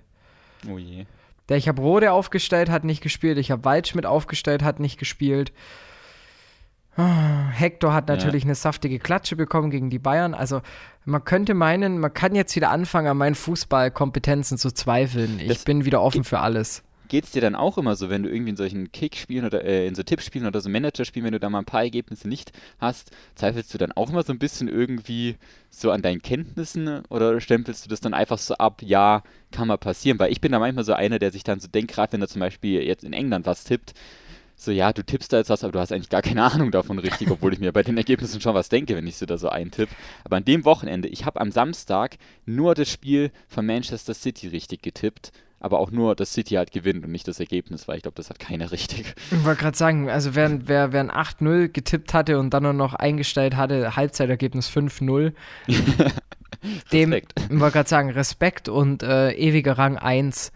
Oh 0.69 0.79
je. 0.79 1.07
Der, 1.49 1.57
ich 1.57 1.69
habe 1.69 1.83
Rode 1.83 2.13
aufgestellt, 2.13 2.71
hat 2.71 2.85
nicht 2.85 3.03
gespielt. 3.03 3.39
Ich 3.39 3.51
habe 3.51 3.65
Waldschmidt 3.65 4.07
aufgestellt, 4.07 4.63
hat 4.63 4.81
nicht 4.81 4.99
gespielt. 4.99 5.53
Hector 7.51 7.93
hat 7.93 8.09
natürlich 8.09 8.45
ja. 8.45 8.49
eine 8.49 8.55
saftige 8.55 8.99
Klatsche 8.99 9.37
bekommen 9.37 9.71
gegen 9.71 9.91
die 9.91 9.99
Bayern. 9.99 10.35
Also 10.35 10.63
man 11.05 11.25
könnte 11.25 11.55
meinen, 11.55 11.99
man 11.99 12.13
kann 12.13 12.35
jetzt 12.35 12.55
wieder 12.57 12.71
anfangen, 12.71 13.09
an 13.09 13.17
meinen 13.17 13.35
Fußballkompetenzen 13.35 14.59
zu 14.59 14.73
zweifeln. 14.73 15.41
Ich 15.41 15.49
das 15.49 15.65
bin 15.65 15.85
wieder 15.85 16.03
offen 16.03 16.25
für 16.25 16.41
alles 16.41 16.83
geht 17.11 17.25
es 17.25 17.33
dir 17.33 17.43
dann 17.43 17.57
auch 17.57 17.77
immer 17.77 17.97
so, 17.97 18.09
wenn 18.09 18.23
du 18.23 18.31
irgendwie 18.31 18.51
in 18.51 18.57
solchen 18.57 18.93
Kickspielen 18.93 19.45
oder 19.45 19.65
äh, 19.65 19.87
in 19.87 19.95
so 19.95 20.03
Tippspielen 20.03 20.47
oder 20.47 20.61
so 20.61 20.71
Managerspielen, 20.71 21.27
wenn 21.27 21.33
du 21.33 21.41
da 21.41 21.51
mal 21.51 21.59
ein 21.59 21.65
paar 21.65 21.83
Ergebnisse 21.83 22.29
nicht 22.29 22.53
hast, 22.79 23.11
zweifelst 23.35 23.75
du 23.75 23.79
dann 23.79 23.93
auch 23.93 24.11
immer 24.11 24.23
so 24.23 24.33
ein 24.33 24.39
bisschen 24.39 24.69
irgendwie 24.69 25.37
so 25.71 25.91
an 25.91 26.03
deinen 26.03 26.23
Kenntnissen 26.23 27.03
oder 27.09 27.41
stempelst 27.41 27.85
du 27.85 27.91
das 27.91 28.01
dann 28.01 28.15
einfach 28.15 28.39
so 28.39 28.55
ab, 28.55 28.81
ja, 28.83 29.25
kann 29.51 29.69
mal 29.69 29.77
passieren? 29.77 30.21
Weil 30.21 30.31
ich 30.31 30.41
bin 30.41 30.53
da 30.53 30.61
manchmal 30.61 30.85
so 30.85 30.93
einer, 30.93 31.19
der 31.19 31.33
sich 31.33 31.43
dann 31.43 31.59
so 31.59 31.67
denkt, 31.67 31.93
gerade 31.93 32.13
wenn 32.13 32.23
er 32.23 32.29
zum 32.29 32.41
Beispiel 32.41 32.81
jetzt 32.83 33.03
in 33.05 33.13
England 33.13 33.45
was 33.45 33.65
tippt, 33.65 33.93
so, 34.55 34.71
ja, 34.71 34.93
du 34.93 35.03
tippst 35.03 35.33
da 35.33 35.39
jetzt 35.39 35.51
was, 35.51 35.65
aber 35.65 35.73
du 35.73 35.81
hast 35.81 35.91
eigentlich 35.91 36.11
gar 36.11 36.23
keine 36.23 36.45
Ahnung 36.45 36.71
davon 36.71 36.99
richtig, 36.99 37.31
obwohl 37.31 37.53
ich 37.53 37.59
mir 37.59 37.73
bei 37.73 37.83
den 37.83 37.97
Ergebnissen 37.97 38.41
schon 38.41 38.55
was 38.55 38.69
denke, 38.69 38.95
wenn 38.95 39.07
ich 39.07 39.17
sie 39.17 39.27
da 39.27 39.37
so 39.37 39.49
eintipp. 39.49 39.89
Aber 40.23 40.37
an 40.37 40.45
dem 40.45 40.65
Wochenende, 40.65 41.09
ich 41.09 41.25
habe 41.25 41.41
am 41.41 41.51
Samstag 41.51 42.19
nur 42.47 42.75
das 42.75 42.91
Spiel 42.91 43.33
von 43.49 43.67
Manchester 43.67 44.15
City 44.15 44.49
richtig 44.49 44.83
getippt 44.83 45.33
aber 45.61 45.79
auch 45.79 45.91
nur, 45.91 46.17
dass 46.17 46.33
City 46.33 46.55
halt 46.55 46.73
gewinnt 46.73 47.05
und 47.05 47.13
nicht 47.13 47.29
das 47.29 47.39
Ergebnis, 47.39 47.87
weil 47.87 47.99
ich 47.99 48.03
glaube, 48.03 48.17
das 48.17 48.31
hat 48.31 48.39
keiner 48.39 48.73
richtig. 48.73 49.15
Ich 49.31 49.45
wollte 49.45 49.61
gerade 49.61 49.77
sagen, 49.77 50.09
also 50.09 50.35
wer, 50.35 50.67
wer, 50.67 50.93
wer 50.93 51.01
ein 51.01 51.11
8-0 51.11 51.69
getippt 51.69 52.15
hatte 52.15 52.39
und 52.39 52.53
dann 52.53 52.77
noch 52.77 52.95
eingestellt 52.95 53.57
hatte, 53.57 53.95
Halbzeitergebnis 53.95 54.71
5-0, 54.71 55.33
dem, 56.93 57.13
ich 57.13 57.25
wollte 57.51 57.73
gerade 57.73 57.89
sagen, 57.89 58.11
Respekt 58.11 58.69
und 58.69 59.03
äh, 59.03 59.33
ewiger 59.33 59.79
Rang 59.79 59.99
1. 59.99 60.53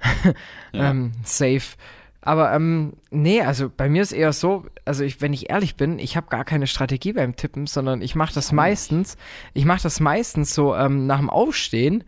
ja. 0.72 0.90
ähm, 0.90 1.12
safe. 1.24 1.76
Aber 2.20 2.54
ähm, 2.54 2.94
nee, 3.10 3.42
also 3.42 3.70
bei 3.74 3.88
mir 3.88 4.00
ist 4.00 4.12
eher 4.12 4.32
so, 4.32 4.64
also 4.86 5.04
ich, 5.04 5.20
wenn 5.20 5.34
ich 5.34 5.50
ehrlich 5.50 5.76
bin, 5.76 5.98
ich 5.98 6.16
habe 6.16 6.28
gar 6.28 6.44
keine 6.44 6.66
Strategie 6.66 7.12
beim 7.12 7.36
Tippen, 7.36 7.66
sondern 7.66 8.00
ich 8.00 8.14
mache 8.14 8.32
das 8.32 8.50
meistens, 8.50 9.18
ich 9.52 9.66
mache 9.66 9.82
das 9.82 10.00
meistens 10.00 10.54
so 10.54 10.74
ähm, 10.74 11.06
nach 11.06 11.18
dem 11.18 11.28
Aufstehen 11.28 12.04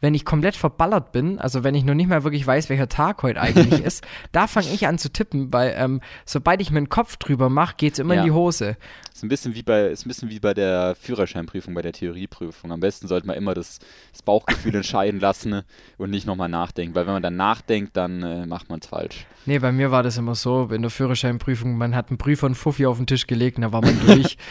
wenn 0.00 0.14
ich 0.14 0.24
komplett 0.24 0.56
verballert 0.56 1.12
bin, 1.12 1.38
also 1.38 1.62
wenn 1.64 1.74
ich 1.74 1.84
noch 1.84 1.94
nicht 1.94 2.08
mal 2.08 2.24
wirklich 2.24 2.46
weiß, 2.46 2.68
welcher 2.70 2.88
Tag 2.88 3.22
heute 3.22 3.40
eigentlich 3.40 3.80
ist, 3.84 4.04
da 4.32 4.46
fange 4.46 4.68
ich 4.72 4.86
an 4.86 4.98
zu 4.98 5.12
tippen, 5.12 5.52
weil 5.52 5.74
ähm, 5.76 6.00
sobald 6.24 6.60
ich 6.60 6.70
mir 6.70 6.78
einen 6.78 6.88
Kopf 6.88 7.16
drüber 7.16 7.48
mache, 7.50 7.74
geht 7.76 7.92
es 7.94 7.98
immer 7.98 8.14
Ja. 8.14 8.20
in 8.20 8.26
die 8.26 8.32
Hose. 8.32 8.76
Ist 9.12 9.22
ein 9.22 9.28
bisschen 9.28 9.54
wie 9.54 9.62
bei, 9.62 9.86
ist 9.88 10.06
ein 10.06 10.08
bisschen 10.08 10.30
wie 10.30 10.40
bei 10.40 10.54
der 10.54 10.94
Führerscheinprüfung, 10.98 11.74
bei 11.74 11.82
der 11.82 11.92
Theorieprüfung. 11.92 12.72
Am 12.72 12.80
besten 12.80 13.06
sollte 13.08 13.26
man 13.26 13.36
immer 13.36 13.52
das, 13.54 13.78
das 14.12 14.22
Bauchgefühl 14.22 14.74
entscheiden 14.76 15.20
lassen 15.20 15.50
ne, 15.50 15.64
und 15.98 16.10
nicht 16.10 16.26
nochmal 16.26 16.48
nachdenken, 16.48 16.94
weil 16.94 17.06
wenn 17.06 17.12
man 17.12 17.22
dann 17.22 17.36
nachdenkt, 17.36 17.96
dann 17.96 18.22
äh, 18.22 18.46
macht 18.46 18.70
man 18.70 18.80
es 18.80 18.86
falsch. 18.86 19.26
Nee, 19.46 19.58
bei 19.58 19.72
mir 19.72 19.90
war 19.90 20.02
das 20.02 20.16
immer 20.18 20.34
so, 20.34 20.68
in 20.70 20.82
der 20.82 20.90
Führerscheinprüfung, 20.90 21.76
man 21.76 21.94
hat 21.94 22.08
einen 22.10 22.18
Brief 22.18 22.40
von 22.40 22.54
Fuffi 22.54 22.86
auf 22.86 22.98
den 22.98 23.06
Tisch 23.06 23.26
gelegt 23.26 23.56
und 23.56 23.62
da 23.62 23.72
war 23.72 23.80
man 23.82 23.98
durch. 24.06 24.36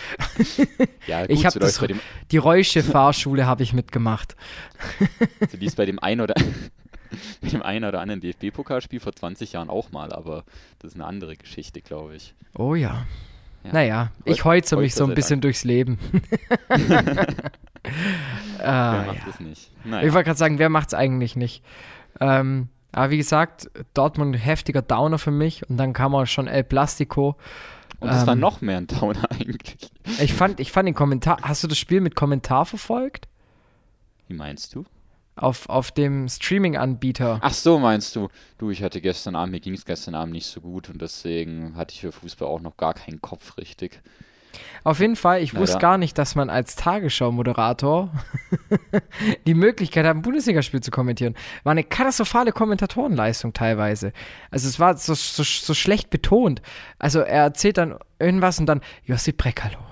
Ja, 1.08 1.22
gut, 1.22 1.30
Ich 1.32 1.46
hab 1.46 1.54
so 1.54 1.60
das- 1.60 1.80
läuft's 1.80 1.80
bei 1.80 1.88
dem, 1.88 2.00
Die 2.32 2.38
Reusche 2.38 2.84
Fahrschule 2.84 3.46
habe 3.48 3.64
ich 3.64 3.74
mitgemacht. 3.74 4.36
So 5.48 5.58
lief 5.58 5.76
bei 5.76 5.86
dem 5.86 6.00
einen 6.00 6.22
oder 6.22 6.36
dem 7.42 7.62
einen 7.62 7.86
oder 7.86 8.02
anderen 8.02 8.22
DFB-Pokalspiel 8.22 9.00
vor 9.00 9.14
20 9.14 9.54
Jahren 9.54 9.70
auch 9.70 9.92
mal, 9.92 10.14
aber 10.14 10.44
das 10.80 10.92
ist 10.92 10.96
eine 10.96 11.06
andere 11.06 11.36
Geschichte, 11.36 11.82
glaube 11.82 12.16
ich. 12.16 12.34
Oh 12.58 12.76
ja. 12.76 13.06
Ja. 13.64 13.74
Naja, 13.74 14.12
ich 14.24 14.46
heuze 14.46 14.78
mich 14.78 14.96
so 14.96 15.06
ein 15.06 15.14
bisschen 15.14 15.42
durchs 15.42 15.66
Leben. 15.66 16.00
Wer 18.58 18.68
ah, 18.68 19.04
macht 19.08 19.18
ja. 19.18 19.24
das 19.26 19.40
nicht? 19.40 19.72
Ich 19.84 19.90
Naja. 19.90 20.14
wollte 20.14 20.26
gerade 20.26 20.38
sagen, 20.38 20.60
wer 20.60 20.70
macht 20.70 20.90
es 20.90 20.94
eigentlich 20.94 21.36
nicht? 21.36 21.64
Ähm, 22.20 22.70
aber 22.92 23.12
wie 23.12 23.18
gesagt, 23.18 23.70
Dortmund 23.94 24.36
heftiger 24.36 24.82
Downer 24.82 25.18
für 25.18 25.32
mich 25.32 25.70
und 25.70 25.78
dann 25.78 25.94
kam 25.94 26.16
auch 26.16 26.26
schon 26.26 26.48
El 26.48 26.64
Plastico. 26.64 27.36
Und 28.00 28.10
das 28.10 28.26
war 28.26 28.34
ähm, 28.34 28.40
noch 28.40 28.62
mehr 28.62 28.78
ein 28.78 28.88
Downer 28.88 29.30
eigentlich. 29.32 29.92
Ich 30.20 30.34
fand, 30.34 30.60
ich 30.60 30.72
fand 30.72 30.88
den 30.88 30.96
Kommentar. 30.96 31.40
Hast 31.42 31.64
du 31.64 31.68
das 31.68 31.78
Spiel 31.78 32.02
mit 32.02 32.16
Kommentar 32.16 32.66
verfolgt? 32.66 33.28
Wie 34.28 34.36
meinst 34.36 34.76
du? 34.76 34.86
Auf, 35.40 35.70
auf 35.70 35.92
dem 35.92 36.28
Streaming-Anbieter. 36.28 37.40
Ach 37.42 37.54
so, 37.54 37.80
meinst 37.80 38.14
du? 38.16 38.28
Du, 38.58 38.72
ich 38.72 38.84
hatte 38.84 39.00
gestern 39.00 39.36
Abend, 39.36 39.54
mir 39.54 39.62
ging 39.62 39.74
es 39.74 39.86
gestern 39.86 40.14
Abend 40.14 40.34
nicht 40.34 40.48
so 40.48 40.60
gut 40.60 40.90
und 40.90 41.02
deswegen 41.02 41.76
hatte 41.78 41.94
ich 41.94 42.02
für 42.02 42.12
Fußball 42.12 42.48
auch 42.48 42.60
noch 42.60 42.76
gar 42.76 42.94
keinen 42.94 43.22
Kopf 43.22 43.58
richtig. 43.58 44.02
Auf 44.84 45.00
jeden 45.00 45.16
Fall, 45.16 45.42
ich 45.42 45.54
Na 45.54 45.60
wusste 45.60 45.78
gar 45.78 45.98
nicht, 45.98 46.18
dass 46.18 46.36
man 46.36 46.50
als 46.50 46.76
Tagesschau-Moderator 46.76 48.12
die 49.48 49.54
Möglichkeit 49.54 50.06
hat, 50.06 50.16
ein 50.16 50.22
Bundesligaspiel 50.22 50.82
zu 50.82 50.92
kommentieren. 50.92 51.36
War 51.64 51.72
eine 51.72 51.84
katastrophale 51.84 52.52
Kommentatorenleistung 52.52 53.54
teilweise. 53.54 54.14
Also 54.52 54.68
es 54.68 54.80
war 54.80 54.98
so, 54.98 55.14
so, 55.14 55.44
so 55.44 55.74
schlecht 55.74 56.10
betont. 56.10 56.62
Also 56.98 57.20
er 57.20 57.44
erzählt 57.44 57.78
dann 57.78 57.98
irgendwas 58.20 58.60
und 58.60 58.66
dann 58.66 58.82
Josip 59.06 59.38
Brekalo. 59.38 59.89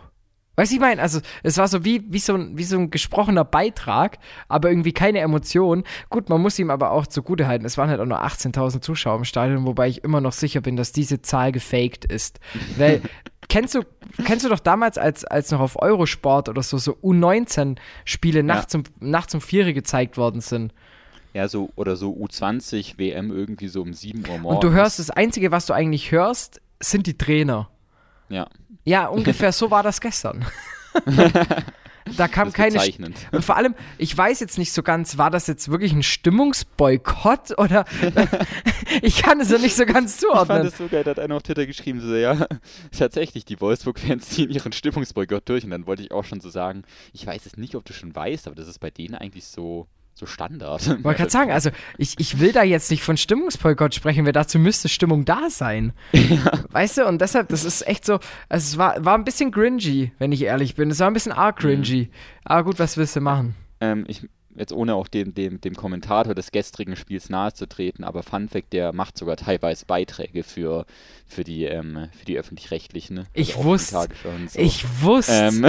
Weißt 0.57 0.71
du, 0.71 0.75
ich 0.75 0.81
meine, 0.81 0.99
also 0.99 1.19
es 1.43 1.57
war 1.59 1.67
so 1.67 1.85
wie, 1.85 2.03
wie, 2.11 2.17
so 2.17 2.33
ein, 2.33 2.57
wie 2.57 2.63
so 2.63 2.77
ein 2.77 2.89
gesprochener 2.89 3.45
Beitrag, 3.45 4.17
aber 4.49 4.69
irgendwie 4.69 4.91
keine 4.91 5.19
Emotion. 5.19 5.83
Gut, 6.09 6.29
man 6.29 6.41
muss 6.41 6.57
ihm 6.57 6.71
aber 6.71 6.91
auch 6.91 7.05
zugute 7.05 7.47
halten, 7.47 7.63
es 7.63 7.77
waren 7.77 7.91
halt 7.91 8.01
auch 8.01 8.05
nur 8.05 8.23
18.000 8.23 8.81
Zuschauer 8.81 9.19
im 9.19 9.23
Stadion, 9.23 9.67
wobei 9.67 9.87
ich 9.87 10.03
immer 10.03 10.19
noch 10.19 10.31
sicher 10.31 10.61
bin, 10.61 10.75
dass 10.75 10.91
diese 10.91 11.21
Zahl 11.21 11.51
gefaked 11.51 12.05
ist. 12.05 12.39
Weil, 12.75 13.03
kennst 13.49 13.75
du, 13.75 13.81
kennst 14.25 14.45
du 14.45 14.49
doch 14.49 14.59
damals, 14.59 14.97
als, 14.97 15.25
als 15.25 15.51
noch 15.51 15.59
auf 15.59 15.79
Eurosport 15.79 16.49
oder 16.49 16.63
so, 16.63 16.79
so 16.79 16.93
U19-Spiele 17.03 18.41
nachts, 18.41 18.73
um, 18.73 18.81
nachts 18.99 19.35
um 19.35 19.41
vier 19.41 19.71
gezeigt 19.73 20.17
worden 20.17 20.41
sind. 20.41 20.73
Ja, 21.35 21.47
so 21.47 21.69
oder 21.75 21.95
so 21.95 22.11
U20 22.13 22.97
WM 22.97 23.31
irgendwie 23.31 23.67
so 23.67 23.83
um 23.83 23.93
7 23.93 24.27
Uhr 24.27 24.39
morgens. 24.39 24.55
Und 24.55 24.63
du 24.63 24.75
hörst, 24.75 24.97
das 24.97 25.11
Einzige, 25.11 25.51
was 25.51 25.67
du 25.67 25.73
eigentlich 25.73 26.11
hörst, 26.11 26.61
sind 26.79 27.05
die 27.05 27.15
Trainer. 27.15 27.69
Ja, 28.29 28.47
Ja, 28.83 29.07
ungefähr 29.07 29.51
so 29.51 29.71
war 29.71 29.83
das 29.83 30.01
gestern. 30.01 30.45
da 32.17 32.27
kam 32.27 32.53
keine. 32.53 32.79
Und 33.31 33.43
vor 33.43 33.57
allem, 33.57 33.75
ich 33.97 34.17
weiß 34.17 34.39
jetzt 34.39 34.57
nicht 34.57 34.71
so 34.71 34.81
ganz, 34.83 35.17
war 35.17 35.29
das 35.29 35.47
jetzt 35.47 35.69
wirklich 35.69 35.91
ein 35.91 36.03
Stimmungsboykott 36.03 37.57
oder 37.57 37.85
ich 39.01 39.21
kann 39.21 39.39
es 39.39 39.51
ja 39.51 39.57
nicht 39.57 39.75
so 39.75 39.85
ganz 39.85 40.15
Ich 40.21 40.27
fand 40.27 40.47
zuordnen. 40.47 40.67
es 40.67 40.77
so 40.77 40.87
geil, 40.87 41.03
da 41.03 41.11
hat 41.11 41.19
einer 41.19 41.35
auf 41.35 41.43
Twitter 41.43 41.65
geschrieben, 41.65 41.99
so, 41.99 42.15
ja, 42.15 42.47
tatsächlich, 42.97 43.45
die 43.45 43.59
Wolfsburg-Fans 43.59 44.29
ziehen 44.29 44.49
ihren 44.49 44.71
Stimmungsboykott 44.71 45.47
durch. 45.49 45.63
Und 45.63 45.71
dann 45.71 45.85
wollte 45.87 46.03
ich 46.03 46.11
auch 46.11 46.23
schon 46.23 46.39
so 46.39 46.49
sagen, 46.49 46.83
ich 47.13 47.25
weiß 47.25 47.45
es 47.45 47.57
nicht, 47.57 47.75
ob 47.75 47.85
du 47.85 47.93
schon 47.93 48.15
weißt, 48.15 48.47
aber 48.47 48.55
das 48.55 48.67
ist 48.67 48.79
bei 48.79 48.89
denen 48.89 49.15
eigentlich 49.15 49.45
so, 49.45 49.87
so 50.17 50.25
Standard. 50.25 50.81
Ich 50.81 51.03
wollte 51.03 51.17
gerade 51.19 51.29
sagen, 51.31 51.51
also 51.51 51.69
ich, 51.97 52.15
ich 52.17 52.39
will 52.39 52.51
da 52.51 52.63
jetzt 52.63 52.89
nicht 52.91 53.03
von 53.03 53.17
Stimmungsboykott 53.17 53.93
sprechen, 53.93 54.25
weil 54.25 54.33
dazu 54.33 54.57
müsste 54.59 54.89
Stimmung 54.89 55.25
da 55.25 55.49
sein. 55.49 55.93
Weißt 56.71 56.97
du, 56.97 57.05
und 57.07 57.21
deshalb, 57.21 57.49
das 57.49 57.63
ist 57.63 57.87
echt 57.87 58.05
so, 58.05 58.13
also 58.49 58.65
es 58.65 58.77
war, 58.77 59.03
war 59.05 59.15
ein 59.15 59.23
bisschen 59.23 59.51
cringy, 59.51 60.11
wenn 60.19 60.31
ich 60.31 60.41
ehrlich 60.43 60.75
bin. 60.75 60.89
Es 60.91 60.99
war 60.99 61.07
ein 61.07 61.13
bisschen 61.13 61.31
arg 61.31 61.57
cringy. 61.59 62.09
Aber 62.43 62.63
gut, 62.63 62.79
was 62.79 62.97
willst 62.97 63.15
du 63.15 63.21
machen? 63.21 63.55
ähm, 63.79 64.05
ich, 64.07 64.27
jetzt 64.55 64.73
ohne 64.73 64.95
auch 64.95 65.07
dem, 65.07 65.35
dem, 65.35 65.61
dem 65.61 65.75
Kommentator 65.75 66.33
des 66.33 66.49
gestrigen 66.51 66.95
Spiels 66.95 67.29
nahezutreten, 67.29 68.03
aber 68.03 68.23
Fun 68.23 68.49
Fact, 68.49 68.73
der 68.73 68.91
macht 68.91 69.15
sogar 69.19 69.35
teilweise 69.37 69.85
Beiträge 69.85 70.41
für, 70.43 70.87
für 71.27 71.43
die, 71.43 71.65
ähm, 71.65 72.07
für 72.17 72.25
die 72.25 72.39
Öffentlich-Rechtlichen. 72.39 73.17
Ne? 73.17 73.23
Ich 73.33 73.53
auch 73.55 73.59
die 73.61 73.65
wusste- 73.67 74.07
so. 74.47 74.59
Ich 74.59 74.83
wusste. 75.03 75.31
ähm, 75.53 75.61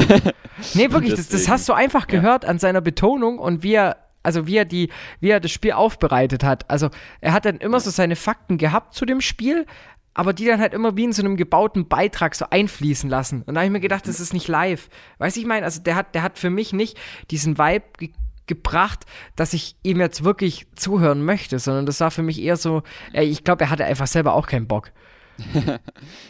Nee, 0.72 0.90
wirklich, 0.90 1.14
das, 1.16 1.28
das 1.28 1.48
hast 1.50 1.68
du 1.68 1.74
einfach 1.74 2.08
Ja. 2.10 2.18
gehört 2.18 2.46
an 2.46 2.58
seiner 2.58 2.80
Betonung 2.80 3.38
und 3.38 3.62
wie 3.62 3.74
er, 3.74 3.98
also 4.28 4.46
wie 4.46 4.58
er 4.58 4.66
die, 4.66 4.90
wie 5.20 5.30
er 5.30 5.40
das 5.40 5.50
Spiel 5.50 5.72
aufbereitet 5.72 6.44
hat. 6.44 6.68
Also 6.70 6.90
er 7.22 7.32
hat 7.32 7.46
dann 7.46 7.56
immer 7.56 7.80
so 7.80 7.88
seine 7.88 8.14
Fakten 8.14 8.58
gehabt 8.58 8.92
zu 8.92 9.06
dem 9.06 9.22
Spiel, 9.22 9.64
aber 10.12 10.34
die 10.34 10.44
dann 10.44 10.60
halt 10.60 10.74
immer 10.74 10.98
wie 10.98 11.04
in 11.04 11.14
so 11.14 11.22
einem 11.22 11.38
gebauten 11.38 11.88
Beitrag 11.88 12.34
so 12.34 12.44
einfließen 12.50 13.08
lassen. 13.08 13.42
Und 13.46 13.54
da 13.54 13.60
habe 13.60 13.66
ich 13.66 13.72
mir 13.72 13.80
gedacht, 13.80 14.06
das 14.06 14.20
ist 14.20 14.34
nicht 14.34 14.46
live. 14.46 14.90
Weißt 15.16 15.36
du, 15.36 15.40
ich 15.40 15.46
meine, 15.46 15.64
also 15.64 15.80
der 15.80 15.94
hat, 15.94 16.14
der 16.14 16.22
hat 16.22 16.38
für 16.38 16.50
mich 16.50 16.74
nicht 16.74 16.98
diesen 17.30 17.56
Vibe 17.58 17.86
ge 17.96 18.10
gebracht, 18.46 19.04
dass 19.36 19.52
ich 19.52 19.76
ihm 19.82 20.00
jetzt 20.00 20.24
wirklich 20.24 20.66
zuhören 20.74 21.22
möchte, 21.22 21.58
sondern 21.58 21.84
das 21.84 22.00
war 22.00 22.10
für 22.10 22.22
mich 22.22 22.40
eher 22.40 22.56
so, 22.56 22.82
ich 23.12 23.44
glaube, 23.44 23.64
er 23.64 23.70
hatte 23.70 23.84
einfach 23.84 24.06
selber 24.06 24.32
auch 24.32 24.46
keinen 24.46 24.66
Bock. 24.66 24.90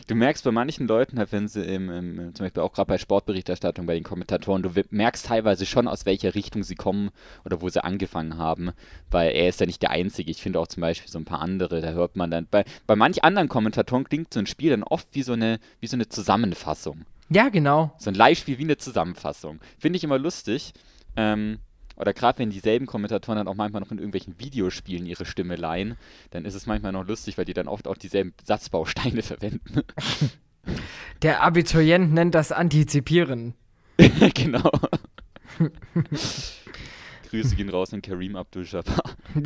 Du 0.06 0.14
merkst 0.14 0.44
bei 0.44 0.50
manchen 0.50 0.86
Leuten, 0.86 1.22
wenn 1.30 1.48
sie 1.48 1.62
im, 1.62 1.90
im, 1.90 2.34
zum 2.34 2.44
Beispiel 2.44 2.62
auch 2.62 2.72
gerade 2.72 2.88
bei 2.88 2.98
Sportberichterstattung, 2.98 3.86
bei 3.86 3.94
den 3.94 4.04
Kommentatoren, 4.04 4.62
du 4.62 4.70
merkst 4.90 5.26
teilweise 5.26 5.66
schon, 5.66 5.88
aus 5.88 6.06
welcher 6.06 6.34
Richtung 6.34 6.62
sie 6.62 6.74
kommen 6.74 7.10
oder 7.44 7.62
wo 7.62 7.68
sie 7.68 7.82
angefangen 7.82 8.36
haben, 8.36 8.70
weil 9.10 9.32
er 9.32 9.48
ist 9.48 9.60
ja 9.60 9.66
nicht 9.66 9.82
der 9.82 9.90
Einzige. 9.90 10.30
Ich 10.30 10.42
finde 10.42 10.60
auch 10.60 10.66
zum 10.66 10.82
Beispiel 10.82 11.10
so 11.10 11.18
ein 11.18 11.24
paar 11.24 11.40
andere, 11.40 11.80
da 11.80 11.90
hört 11.90 12.16
man 12.16 12.30
dann, 12.30 12.46
bei, 12.50 12.64
bei 12.86 12.96
manch 12.96 13.24
anderen 13.24 13.48
Kommentatoren 13.48 14.04
klingt 14.04 14.32
so 14.32 14.40
ein 14.40 14.46
Spiel 14.46 14.70
dann 14.70 14.82
oft 14.82 15.08
wie 15.12 15.22
so 15.22 15.32
eine, 15.32 15.58
wie 15.80 15.86
so 15.86 15.96
eine 15.96 16.08
Zusammenfassung. 16.08 17.04
Ja, 17.30 17.48
genau. 17.48 17.92
So 17.98 18.10
ein 18.10 18.14
Live-Spiel 18.14 18.58
wie 18.58 18.64
eine 18.64 18.78
Zusammenfassung. 18.78 19.60
Finde 19.78 19.98
ich 19.98 20.04
immer 20.04 20.18
lustig. 20.18 20.72
Ähm, 21.16 21.58
oder 21.99 22.14
gerade 22.14 22.38
wenn 22.38 22.50
dieselben 22.50 22.87
Kommentatoren 22.87 23.38
dann 23.38 23.49
auch 23.49 23.55
manchmal 23.55 23.81
noch 23.81 23.90
in 23.90 23.99
irgendwelchen 23.99 24.38
Videospielen 24.38 25.07
ihre 25.07 25.25
Stimme 25.25 25.57
leihen, 25.57 25.97
dann 26.31 26.45
ist 26.45 26.55
es 26.55 26.67
manchmal 26.67 26.93
noch 26.93 27.07
lustig, 27.07 27.38
weil 27.38 27.45
die 27.45 27.55
dann 27.55 27.69
oft 27.69 27.88
auch 27.88 27.97
dieselben 27.97 28.35
Satzbausteine 28.45 29.23
verwenden. 29.23 29.83
Der 31.23 31.43
Abiturient 31.43 32.12
nennt 32.12 32.35
das 32.35 32.52
Antizipieren. 32.52 33.55
genau. 34.35 34.71
Grüße 37.31 37.57
gehen 37.57 37.69
raus 37.69 37.93
an 37.93 38.00
Kareem 38.00 38.37
Abdul-Jabbar. 38.37 39.02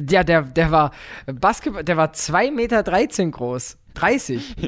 Ja, 0.08 0.22
der, 0.24 0.42
der 0.42 0.70
war 0.70 0.92
Basketball, 1.26 1.84
der 1.84 1.96
war 1.96 2.12
2,13 2.12 2.50
Meter 2.52 3.30
groß. 3.30 3.78
30. 3.94 4.56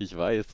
Ich 0.00 0.16
weiß. 0.16 0.46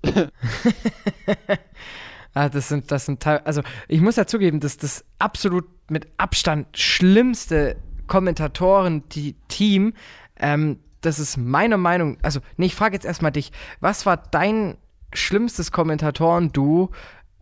Ah, 2.36 2.50
das 2.50 2.68
sind, 2.68 2.90
das 2.90 3.06
sind 3.06 3.22
teil- 3.22 3.40
also 3.46 3.62
ich 3.88 4.02
muss 4.02 4.16
ja 4.16 4.26
zugeben, 4.26 4.60
dass 4.60 4.76
das 4.76 5.06
absolut 5.18 5.64
mit 5.88 6.06
Abstand 6.18 6.76
schlimmste 6.76 7.76
Kommentatoren-Team, 8.08 9.94
ähm, 10.38 10.78
das 11.00 11.18
ist 11.18 11.38
meiner 11.38 11.78
Meinung, 11.78 12.18
also 12.20 12.40
nee, 12.58 12.66
ich 12.66 12.74
frage 12.74 12.94
jetzt 12.94 13.06
erstmal 13.06 13.32
dich, 13.32 13.52
was 13.80 14.04
war 14.04 14.18
dein 14.18 14.76
schlimmstes 15.14 15.72
Kommentatoren-Duo 15.72 16.90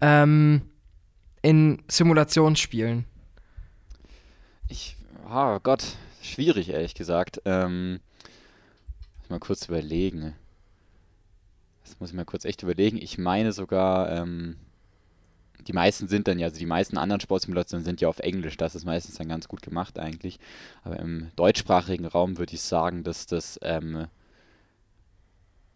ähm, 0.01 0.63
in 1.43 1.83
Simulationsspielen? 1.89 3.05
Ich, 4.69 4.97
oh 5.29 5.59
Gott, 5.61 5.97
schwierig, 6.23 6.69
ehrlich 6.69 6.95
gesagt. 6.95 7.43
Ähm, 7.47 7.99
mal 9.29 9.41
kurz 9.41 9.67
überlegen. 9.67 10.37
Das 11.83 11.99
muss 11.99 12.11
ich 12.11 12.15
mal 12.15 12.25
kurz 12.25 12.45
echt 12.45 12.63
überlegen. 12.63 12.97
Ich 12.97 13.19
meine 13.19 13.51
sogar, 13.51 14.13
ähm, 14.13 14.55
die 15.65 15.73
meisten 15.73 16.09
sind 16.09 16.29
dann 16.29 16.39
ja, 16.39 16.47
also 16.47 16.59
die 16.59 16.67
meisten 16.67 16.99
anderen 16.99 17.21
Sportsimulationen 17.21 17.85
sind 17.85 18.01
ja 18.01 18.09
auf 18.09 18.19
Englisch. 18.19 18.57
Das 18.57 18.75
ist 18.75 18.85
meistens 18.85 19.17
dann 19.17 19.29
ganz 19.29 19.49
gut 19.49 19.63
gemacht 19.63 19.99
eigentlich. 19.99 20.39
Aber 20.83 20.99
im 20.99 21.31
deutschsprachigen 21.37 22.07
Raum 22.07 22.39
würde 22.39 22.55
ich 22.55 22.63
sagen, 22.63 23.03
dass 23.03 23.27
das 23.27 23.59
ähm, 23.63 24.07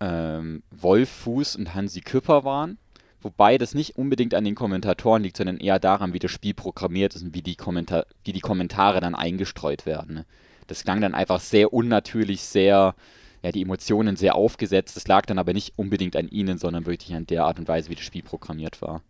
ähm, 0.01 0.63
Wolf 0.71 1.09
Fuß 1.09 1.57
und 1.57 1.75
Hansi 1.75 2.01
Küpper 2.01 2.45
waren. 2.45 2.79
Wobei 3.21 3.59
das 3.59 3.75
nicht 3.75 3.97
unbedingt 3.97 4.35
an 4.35 4.45
den 4.45 4.55
Kommentatoren 4.55 5.25
liegt, 5.25 5.37
sondern 5.37 5.59
eher 5.59 5.81
daran, 5.81 6.13
wie 6.13 6.21
das 6.21 6.31
Spiel 6.31 6.55
programmiert 6.55 7.17
ist 7.17 7.23
und 7.23 7.35
wie 7.35 7.43
die, 7.43 7.57
Kommentar 7.57 8.07
wie 8.25 8.33
die 8.33 8.41
Kommentare 8.41 9.01
dann 9.01 9.17
eingestreut 9.17 9.87
werden. 9.87 10.15
ne? 10.15 10.27
Das 10.69 10.85
klang 10.85 11.01
dann 11.01 11.15
einfach 11.15 11.41
sehr 11.41 11.73
unnatürlich, 11.73 12.43
sehr, 12.43 12.95
ja, 13.43 13.53
die 13.53 13.63
Emotionen 13.63 14.17
sehr 14.17 14.37
aufgesetzt. 14.37 14.97
Das 14.97 15.09
lag 15.09 15.27
dann 15.27 15.39
aber 15.39 15.53
nicht 15.53 15.73
unbedingt 15.77 16.15
an 16.15 16.29
ihnen, 16.29 16.59
sondern 16.59 16.87
wirklich 16.87 17.15
an 17.15 17.27
der 17.27 17.45
Art 17.45 17.59
und 17.59 17.67
Weise, 17.67 17.91
wie 17.91 17.97
das 17.97 18.05
Spiel 18.05 18.23
programmiert 18.23 18.81
war. 18.83 19.03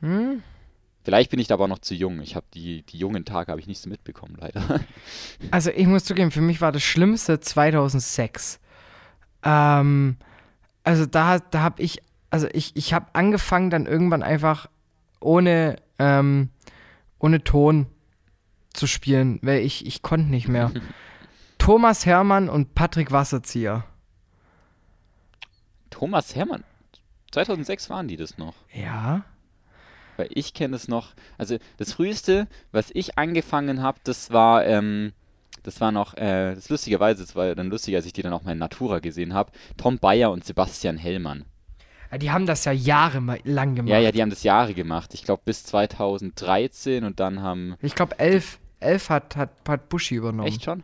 Hm? 0.00 0.42
Vielleicht 1.04 1.30
bin 1.30 1.40
ich 1.40 1.46
da 1.46 1.54
aber 1.54 1.68
noch 1.68 1.78
zu 1.78 1.94
jung. 1.94 2.20
Ich 2.20 2.36
habe 2.36 2.46
die, 2.52 2.82
die 2.82 2.98
jungen 2.98 3.24
Tage 3.24 3.50
habe 3.50 3.60
ich 3.60 3.66
nicht 3.66 3.80
so 3.80 3.88
mitbekommen, 3.88 4.36
leider. 4.38 4.80
Also 5.50 5.70
ich 5.70 5.86
muss 5.86 6.04
zugeben, 6.04 6.30
für 6.30 6.40
mich 6.40 6.60
war 6.60 6.72
das 6.72 6.82
Schlimmste 6.82 7.40
2006. 7.40 8.60
Ähm, 9.42 10.16
also 10.84 11.06
da, 11.06 11.38
da 11.38 11.60
habe 11.60 11.80
ich, 11.82 12.02
also 12.28 12.46
ich, 12.52 12.76
ich 12.76 12.92
habe 12.92 13.06
angefangen 13.14 13.70
dann 13.70 13.86
irgendwann 13.86 14.22
einfach 14.22 14.68
ohne, 15.20 15.76
ähm, 15.98 16.50
ohne 17.18 17.42
Ton 17.42 17.86
zu 18.74 18.86
spielen, 18.86 19.38
weil 19.42 19.60
ich, 19.62 19.86
ich 19.86 20.02
konnte 20.02 20.28
nicht 20.28 20.48
mehr. 20.48 20.70
Thomas 21.58 22.06
Hermann 22.06 22.48
und 22.48 22.74
Patrick 22.74 23.12
Wasserzieher. 23.12 23.84
Thomas 25.90 26.34
Hermann. 26.34 26.64
2006 27.32 27.90
waren 27.90 28.08
die 28.08 28.16
das 28.16 28.38
noch. 28.38 28.54
Ja. 28.72 29.24
Weil 30.18 30.28
ich 30.34 30.52
kenne 30.52 30.76
es 30.76 30.88
noch. 30.88 31.14
Also 31.38 31.58
das 31.76 31.92
früheste, 31.92 32.48
was 32.72 32.90
ich 32.92 33.16
angefangen 33.16 33.80
habe, 33.82 33.98
das 34.02 34.32
war, 34.32 34.66
ähm, 34.66 35.12
das 35.62 35.80
war 35.80 35.92
noch, 35.92 36.14
äh, 36.16 36.54
das 36.54 36.68
lustigerweise, 36.68 37.22
das 37.22 37.36
war 37.36 37.54
dann 37.54 37.70
lustiger, 37.70 37.98
als 37.98 38.06
ich 38.06 38.12
die 38.12 38.22
dann 38.22 38.32
auch 38.32 38.42
mal 38.42 38.52
in 38.52 38.58
Natura 38.58 38.98
gesehen 38.98 39.32
habe. 39.32 39.52
Tom 39.76 39.98
Bayer 39.98 40.32
und 40.32 40.44
Sebastian 40.44 40.96
Hellmann. 40.96 41.44
Ja, 42.10 42.18
Die 42.18 42.30
haben 42.30 42.46
das 42.46 42.64
ja 42.64 42.72
jahrelang 42.72 43.76
gemacht. 43.76 43.90
Ja, 43.90 44.00
ja, 44.00 44.10
die 44.10 44.20
haben 44.20 44.30
das 44.30 44.42
Jahre 44.42 44.74
gemacht. 44.74 45.14
Ich 45.14 45.24
glaube 45.24 45.42
bis 45.44 45.64
2013 45.64 47.04
und 47.04 47.20
dann 47.20 47.40
haben. 47.40 47.76
Ich 47.80 47.94
glaube, 47.94 48.18
elf, 48.18 48.58
elf 48.80 49.10
hat, 49.10 49.36
hat, 49.36 49.50
hat 49.68 49.88
Buschi 49.88 50.16
übernommen. 50.16 50.48
Echt 50.48 50.64
schon? 50.64 50.82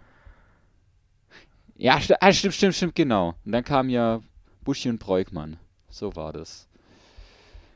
Ja, 1.76 2.00
sti 2.00 2.14
ah, 2.21 2.33
stimmt, 2.33 2.55
stimmt, 2.55 2.75
stimmt, 2.76 2.95
genau. 2.95 3.35
Und 3.45 3.50
dann 3.50 3.64
kam 3.64 3.88
ja 3.88 4.21
Buschi 4.62 4.88
und 4.88 5.00
Breukmann. 5.00 5.57
So 5.88 6.14
war 6.14 6.33
das. 6.33 6.69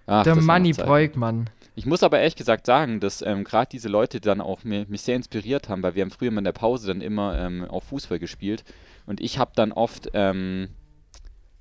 Ach, 0.08 0.24
Der 0.24 0.34
Manni 0.36 0.72
Zeiten. 0.72 0.88
Breukmann. 0.88 1.50
Ich 1.74 1.86
muss 1.86 2.02
aber 2.02 2.18
ehrlich 2.18 2.34
gesagt 2.34 2.66
sagen, 2.66 2.98
dass 2.98 3.22
ähm, 3.22 3.44
gerade 3.44 3.68
diese 3.70 3.88
Leute 3.88 4.20
dann 4.20 4.40
auch 4.40 4.64
mir, 4.64 4.84
mich 4.88 5.02
sehr 5.02 5.14
inspiriert 5.14 5.68
haben, 5.68 5.82
weil 5.82 5.94
wir 5.94 6.02
haben 6.02 6.10
früher 6.10 6.32
mal 6.32 6.38
in 6.38 6.44
der 6.44 6.52
Pause 6.52 6.88
dann 6.88 7.00
immer 7.00 7.38
ähm, 7.38 7.64
auch 7.68 7.84
Fußball 7.84 8.18
gespielt 8.18 8.64
und 9.06 9.20
ich 9.20 9.38
habe 9.38 9.52
dann 9.54 9.70
oft, 9.70 10.10
ähm, 10.14 10.70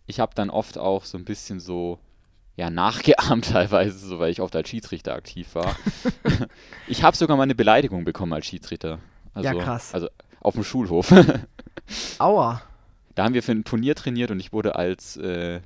ich 0.07 0.19
habe 0.19 0.33
dann 0.33 0.49
oft 0.49 0.77
auch 0.79 1.03
so 1.05 1.17
ein 1.19 1.25
bisschen 1.25 1.59
so, 1.59 1.99
ja, 2.55 2.69
nachgeahmt 2.71 3.45
teilweise, 3.51 3.99
so 3.99 4.17
weil 4.17 4.31
ich 4.31 4.41
oft 4.41 4.55
als 4.55 4.69
Schiedsrichter 4.69 5.13
aktiv 5.13 5.53
war. 5.53 5.75
ich 6.87 7.03
habe 7.03 7.15
sogar 7.15 7.37
mal 7.37 7.43
eine 7.43 7.53
Beleidigung 7.53 8.03
bekommen 8.05 8.33
als 8.33 8.47
Schiedsrichter. 8.47 8.99
Also, 9.35 9.49
Ja, 9.49 9.53
krass. 9.53 9.93
Also 9.93 10.07
auf 10.39 10.55
dem 10.55 10.63
Schulhof. 10.63 11.13
Aua. 12.17 12.61
da 13.13 13.23
haben 13.23 13.33
wir 13.33 13.43
für 13.43 13.51
ein 13.51 13.65
Turnier 13.65 13.93
trainiert 13.93 14.31
und 14.31 14.39
ich 14.39 14.51
wurde 14.51 14.75
als, 14.75 15.17
äh, 15.17 15.61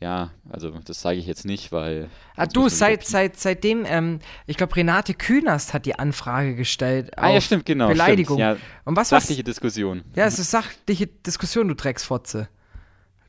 ja, 0.00 0.30
also 0.50 0.70
das 0.84 1.00
sage 1.00 1.18
ich 1.18 1.26
jetzt 1.26 1.44
nicht, 1.46 1.72
weil. 1.72 2.10
Ah, 2.36 2.46
du, 2.46 2.68
seit, 2.68 3.06
seit, 3.06 3.38
seitdem, 3.38 3.84
ähm, 3.86 4.18
ich 4.46 4.56
glaube, 4.56 4.76
Renate 4.76 5.14
Künast 5.14 5.72
hat 5.72 5.86
die 5.86 5.98
Anfrage 5.98 6.54
gestellt. 6.54 7.12
Ah 7.16 7.30
ja, 7.30 7.40
stimmt, 7.40 7.64
genau. 7.64 7.88
Beleidigung. 7.88 8.36
Stimmt, 8.36 8.58
ja, 8.60 8.66
Und 8.84 8.96
was, 8.96 9.10
was? 9.10 9.22
sachliche 9.24 9.42
Diskussion. 9.44 10.02
Ja, 10.14 10.26
es 10.26 10.38
ist 10.38 10.50
sachliche 10.50 11.06
Diskussion, 11.06 11.68
du 11.68 11.74
Drecksfotze. 11.74 12.48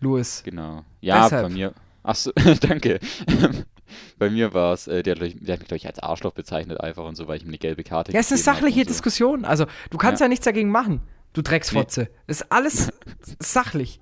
Louis. 0.01 0.43
Genau. 0.43 0.83
Ja, 1.01 1.23
Deshalb. 1.23 1.47
bei 1.47 1.53
mir. 1.53 1.73
Achso, 2.03 2.31
danke. 2.61 2.99
bei 4.19 4.29
mir 4.29 4.53
war 4.53 4.73
es, 4.73 4.87
äh, 4.87 5.03
der, 5.03 5.15
der 5.15 5.27
hat 5.53 5.59
mich, 5.59 5.67
glaube 5.67 5.77
ich, 5.77 5.87
als 5.87 5.99
Arschloch 5.99 6.33
bezeichnet 6.33 6.79
einfach 6.81 7.05
und 7.05 7.15
so, 7.15 7.27
weil 7.27 7.37
ich 7.37 7.43
ihm 7.43 7.47
eine 7.49 7.57
gelbe 7.57 7.83
Karte 7.83 8.11
Ja, 8.11 8.19
es 8.19 8.31
ist 8.31 8.47
eine 8.47 8.57
sachliche 8.57 8.81
so. 8.81 8.87
Diskussion. 8.87 9.45
Also, 9.45 9.65
du 9.89 9.97
kannst 9.97 10.19
ja, 10.19 10.25
Ja. 10.25 10.29
nichts 10.29 10.45
dagegen 10.45 10.69
machen, 10.69 11.01
du 11.33 11.41
Drecksfotze. 11.41 12.09
Ist 12.27 12.51
alles 12.51 12.91
sachlich. 13.39 13.99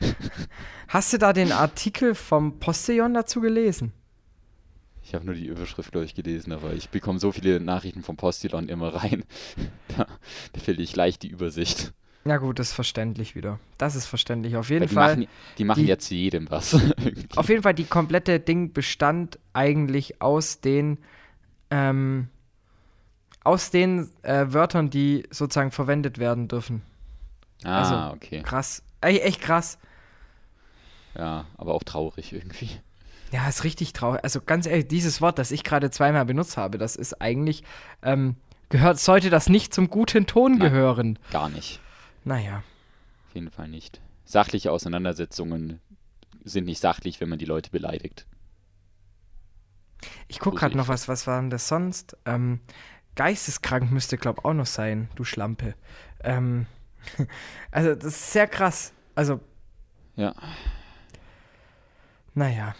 Hast 0.88 1.12
du 1.12 1.18
da 1.18 1.32
den 1.32 1.52
Artikel 1.52 2.14
vom 2.14 2.58
Postillon 2.58 3.14
dazu 3.14 3.40
gelesen? 3.40 3.92
Ich 5.02 5.14
habe 5.14 5.24
nur 5.24 5.34
die 5.34 5.46
Überschrift, 5.46 5.92
glaube 5.92 6.04
ich, 6.04 6.14
gelesen, 6.14 6.52
aber 6.52 6.72
ich 6.72 6.88
bekomme 6.90 7.20
so 7.20 7.30
viele 7.30 7.60
Nachrichten 7.60 8.02
vom 8.02 8.16
Postillon 8.16 8.68
immer 8.68 8.88
rein. 8.88 9.24
da, 9.96 10.06
da 10.52 10.60
verliere 10.60 10.82
ich 10.82 10.96
leicht 10.96 11.22
die 11.22 11.28
Übersicht. 11.28 11.92
Ja, 12.24 12.38
gut, 12.38 12.58
das 12.58 12.68
ist 12.70 12.74
verständlich 12.74 13.36
wieder. 13.36 13.60
Das 13.78 13.94
ist 13.94 14.06
verständlich. 14.06 14.56
Auf 14.56 14.68
jeden 14.68 14.88
die 14.88 14.92
Fall. 14.94 15.16
machen, 15.16 15.28
die 15.58 15.64
machen 15.64 15.86
die- 15.86 15.96
zu 15.98 16.14
jedem 16.16 16.50
was. 16.50 16.74
Auf 17.36 17.48
jeden 17.48 17.62
Fall, 17.62 17.74
die 17.74 17.84
komplette 17.84 18.40
Ding 18.40 18.72
bestand 18.72 19.38
eigentlich 19.52 20.20
aus 20.20 20.60
den, 20.60 20.98
ähm, 21.70 22.26
aus 23.44 23.70
den 23.70 24.10
äh, 24.22 24.46
Wörtern, 24.48 24.90
die 24.90 25.22
sozusagen 25.30 25.70
verwendet 25.70 26.18
werden 26.18 26.48
dürfen. 26.48 26.82
Ah, 27.64 27.82
also- 28.08 28.14
okay. 28.16 28.42
Krass. 28.42 28.82
Ey, 29.00 29.18
echt 29.18 29.40
krass. 29.40 29.78
Ja, 31.16 31.46
aber 31.56 31.74
auch 31.74 31.82
traurig 31.82 32.32
irgendwie. 32.32 32.70
Ja, 33.32 33.48
ist 33.48 33.64
richtig 33.64 33.92
traurig. 33.92 34.22
Also 34.22 34.40
ganz 34.40 34.66
ehrlich, 34.66 34.88
dieses 34.88 35.20
Wort, 35.20 35.38
das 35.38 35.50
ich 35.50 35.64
gerade 35.64 35.90
zweimal 35.90 36.24
benutzt 36.24 36.56
habe, 36.56 36.78
das 36.78 36.94
ist 36.96 37.20
eigentlich, 37.20 37.64
ähm, 38.02 38.36
gehört, 38.68 38.98
sollte 38.98 39.30
das 39.30 39.48
nicht 39.48 39.72
zum 39.74 39.88
guten 39.90 40.26
Ton 40.26 40.52
Nein. 40.52 40.60
gehören. 40.60 41.18
Gar 41.32 41.48
nicht. 41.48 41.80
Naja. 42.24 42.62
Auf 43.28 43.34
jeden 43.34 43.50
Fall 43.50 43.68
nicht. 43.68 44.00
Sachliche 44.24 44.72
Auseinandersetzungen 44.72 45.80
sind 46.44 46.64
nicht 46.64 46.80
sachlich, 46.80 47.20
wenn 47.20 47.28
man 47.28 47.38
die 47.38 47.44
Leute 47.44 47.70
beleidigt. 47.70 48.26
Ich 50.28 50.38
guck 50.38 50.54
So 50.54 50.58
gerade 50.60 50.76
noch 50.76 50.88
was, 50.88 51.08
was 51.08 51.26
war 51.26 51.40
denn 51.40 51.50
das 51.50 51.68
sonst? 51.68 52.16
Ähm, 52.26 52.60
geisteskrank 53.14 53.90
müsste, 53.90 54.18
glaub 54.18 54.44
auch 54.44 54.52
noch 54.52 54.66
sein, 54.66 55.08
du 55.16 55.24
Schlampe. 55.24 55.74
Ähm, 56.22 56.66
also, 57.70 57.94
das 57.94 58.04
ist 58.06 58.32
sehr 58.32 58.46
krass. 58.46 58.92
Also, 59.14 59.40
Ja. 60.16 60.34
naja. 62.34 62.74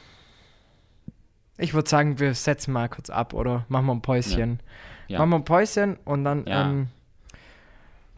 Ich 1.59 1.73
würde 1.73 1.89
sagen, 1.89 2.19
wir 2.19 2.35
setzen 2.35 2.73
mal 2.73 2.89
kurz 2.89 3.09
ab, 3.09 3.33
oder? 3.33 3.65
Machen 3.69 3.87
wir 3.87 3.93
ein 3.95 4.03
Päuschen. 4.03 4.61
Ja. 5.09 5.19
Machen 5.21 5.31
wir 5.31 5.37
ein 5.37 5.45
Päuschen 5.45 5.97
und 6.05 6.25
dann, 6.25 6.45
Ja. 6.47 6.69
ähm, 6.69 6.89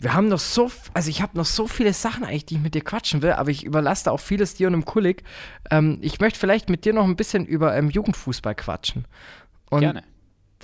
wir 0.00 0.14
haben 0.14 0.28
noch 0.28 0.38
so, 0.38 0.70
also 0.94 1.10
ich 1.10 1.22
habe 1.22 1.36
noch 1.36 1.44
so 1.44 1.66
viele 1.66 1.92
Sachen 1.92 2.24
eigentlich, 2.24 2.46
die 2.46 2.54
ich 2.54 2.60
mit 2.60 2.74
dir 2.74 2.82
quatschen 2.82 3.20
will, 3.22 3.32
aber 3.32 3.50
ich 3.50 3.64
überlasse 3.64 4.04
da 4.06 4.10
auch 4.12 4.20
vieles 4.20 4.54
dir 4.54 4.68
und 4.68 4.72
dem 4.72 4.84
Kulik. 4.84 5.24
Ähm, 5.70 5.98
ich 6.02 6.20
möchte 6.20 6.38
vielleicht 6.38 6.68
mit 6.70 6.84
dir 6.84 6.92
noch 6.92 7.04
ein 7.04 7.16
bisschen 7.16 7.46
über 7.46 7.76
ähm, 7.76 7.90
Jugendfußball 7.90 8.54
quatschen. 8.54 9.06
Und 9.70 9.80
Gerne. 9.80 10.02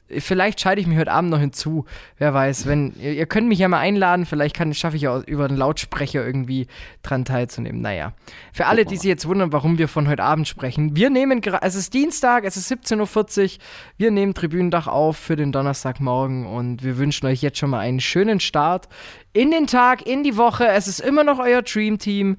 Vielleicht 0.08 0.60
schalte 0.60 0.80
ich 0.80 0.86
mich 0.86 0.98
heute 0.98 1.12
Abend 1.12 1.30
noch 1.30 1.38
hinzu. 1.38 1.86
Wer 2.18 2.34
weiß, 2.34 2.66
wenn 2.66 2.92
ihr, 3.00 3.12
ihr 3.12 3.26
könnt 3.26 3.48
mich 3.48 3.58
ja 3.58 3.68
mal 3.68 3.78
einladen, 3.78 4.26
vielleicht 4.26 4.54
kann 4.54 4.74
schaffe 4.74 4.96
ich 4.96 5.02
ja 5.02 5.20
über 5.20 5.48
den 5.48 5.56
Lautsprecher 5.56 6.24
irgendwie 6.24 6.66
dran 7.02 7.24
teilzunehmen. 7.24 7.80
Naja, 7.80 8.12
für 8.52 8.66
alle, 8.66 8.84
die 8.84 8.96
sich 8.96 9.08
jetzt 9.08 9.26
wundern, 9.26 9.52
warum 9.52 9.78
wir 9.78 9.88
von 9.88 10.08
heute 10.08 10.22
Abend 10.22 10.46
sprechen, 10.46 10.96
wir 10.96 11.10
nehmen 11.10 11.40
gerade, 11.40 11.64
es 11.66 11.74
ist 11.74 11.94
Dienstag, 11.94 12.44
es 12.44 12.56
ist 12.56 12.70
17:40 12.70 13.42
Uhr. 13.56 13.64
Wir 13.96 14.10
nehmen 14.10 14.34
Tribünendach 14.34 14.86
auf 14.86 15.16
für 15.16 15.36
den 15.36 15.52
Donnerstagmorgen 15.52 16.46
und 16.46 16.84
wir 16.84 16.98
wünschen 16.98 17.26
euch 17.26 17.42
jetzt 17.42 17.58
schon 17.58 17.70
mal 17.70 17.80
einen 17.80 18.00
schönen 18.00 18.40
Start 18.40 18.88
in 19.32 19.50
den 19.50 19.66
Tag, 19.66 20.06
in 20.06 20.22
die 20.22 20.36
Woche. 20.36 20.66
Es 20.68 20.86
ist 20.86 21.00
immer 21.00 21.24
noch 21.24 21.38
euer 21.38 21.62
Dream 21.62 21.98
Team. 21.98 22.36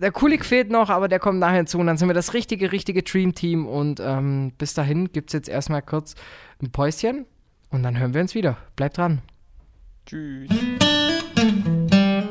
Der 0.00 0.12
Kulik 0.12 0.44
fehlt 0.44 0.70
noch, 0.70 0.90
aber 0.90 1.08
der 1.08 1.18
kommt 1.18 1.38
nachher 1.40 1.56
hinzu. 1.56 1.78
Und 1.78 1.86
dann 1.86 1.96
sind 1.96 2.08
wir 2.08 2.14
das 2.14 2.34
richtige, 2.34 2.72
richtige 2.72 3.02
Dream-Team. 3.02 3.66
Und 3.66 4.00
ähm, 4.00 4.52
bis 4.58 4.74
dahin 4.74 5.12
gibt 5.12 5.30
es 5.30 5.32
jetzt 5.34 5.48
erstmal 5.48 5.82
kurz 5.82 6.14
ein 6.62 6.70
Päuschen. 6.70 7.26
Und 7.70 7.82
dann 7.82 7.98
hören 7.98 8.14
wir 8.14 8.20
uns 8.20 8.34
wieder. 8.34 8.56
Bleibt 8.76 8.98
dran. 8.98 9.20
Tschüss. 10.06 10.48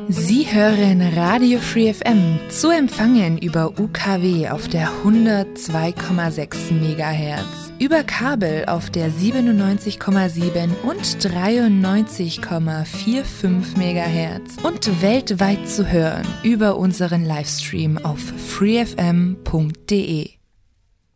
Sie 0.09 0.47
hören 0.49 1.01
Radio 1.01 1.59
Free 1.59 1.93
FM 1.93 2.39
zu 2.47 2.69
empfangen 2.69 3.37
über 3.37 3.77
UKW 3.77 4.47
auf 4.47 4.69
der 4.69 4.89
102,6 5.03 6.71
MHz, 6.71 7.73
über 7.77 8.03
Kabel 8.03 8.63
auf 8.67 8.89
der 8.89 9.09
97,7 9.09 10.69
und 10.83 11.01
93,45 11.01 13.77
MHz 13.77 14.63
und 14.63 15.01
weltweit 15.01 15.67
zu 15.67 15.91
hören 15.91 16.25
über 16.41 16.77
unseren 16.77 17.25
Livestream 17.25 17.97
auf 17.97 18.21
freefm.de. 18.21 20.29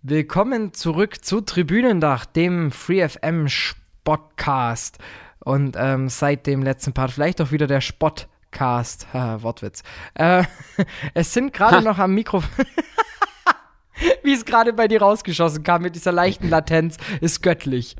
Willkommen 0.02 0.74
zurück 0.74 1.24
zu 1.24 1.40
Tribünendach, 1.40 2.26
dem 2.26 2.72
FreeFM 2.72 3.48
Spotcast. 3.48 4.98
Und 5.44 5.76
ähm, 5.80 6.08
seit 6.10 6.46
dem 6.46 6.62
letzten 6.62 6.94
Part 6.94 7.10
vielleicht 7.12 7.42
auch 7.42 7.52
wieder 7.52 7.66
der 7.68 7.82
Spotcast. 7.82 8.31
Haha, 8.60 9.42
Wortwitz. 9.42 9.84
Äh, 10.14 10.44
es 11.14 11.34
sind 11.34 11.54
gerade 11.54 11.82
noch 11.82 11.98
am 11.98 12.14
Mikro. 12.14 12.44
Wie 14.24 14.34
es 14.34 14.46
gerade 14.46 14.74
bei 14.74 14.88
dir 14.88 15.02
rausgeschossen 15.02 15.64
kam 15.64 15.84
mit 15.84 15.96
dieser 15.96 16.12
leichten 16.12 16.50
Latenz, 16.50 16.98
ist 17.20 17.42
göttlich. 17.44 17.96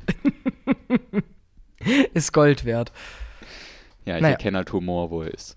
ist 2.12 2.32
Gold 2.32 2.64
wert. 2.64 2.92
Ja, 4.04 4.16
ich 4.16 4.22
Naja. 4.22 4.32
erkenne 4.32 4.58
halt 4.58 4.72
Humor, 4.72 5.10
wo 5.10 5.22
er 5.22 5.32
ist. 5.32 5.54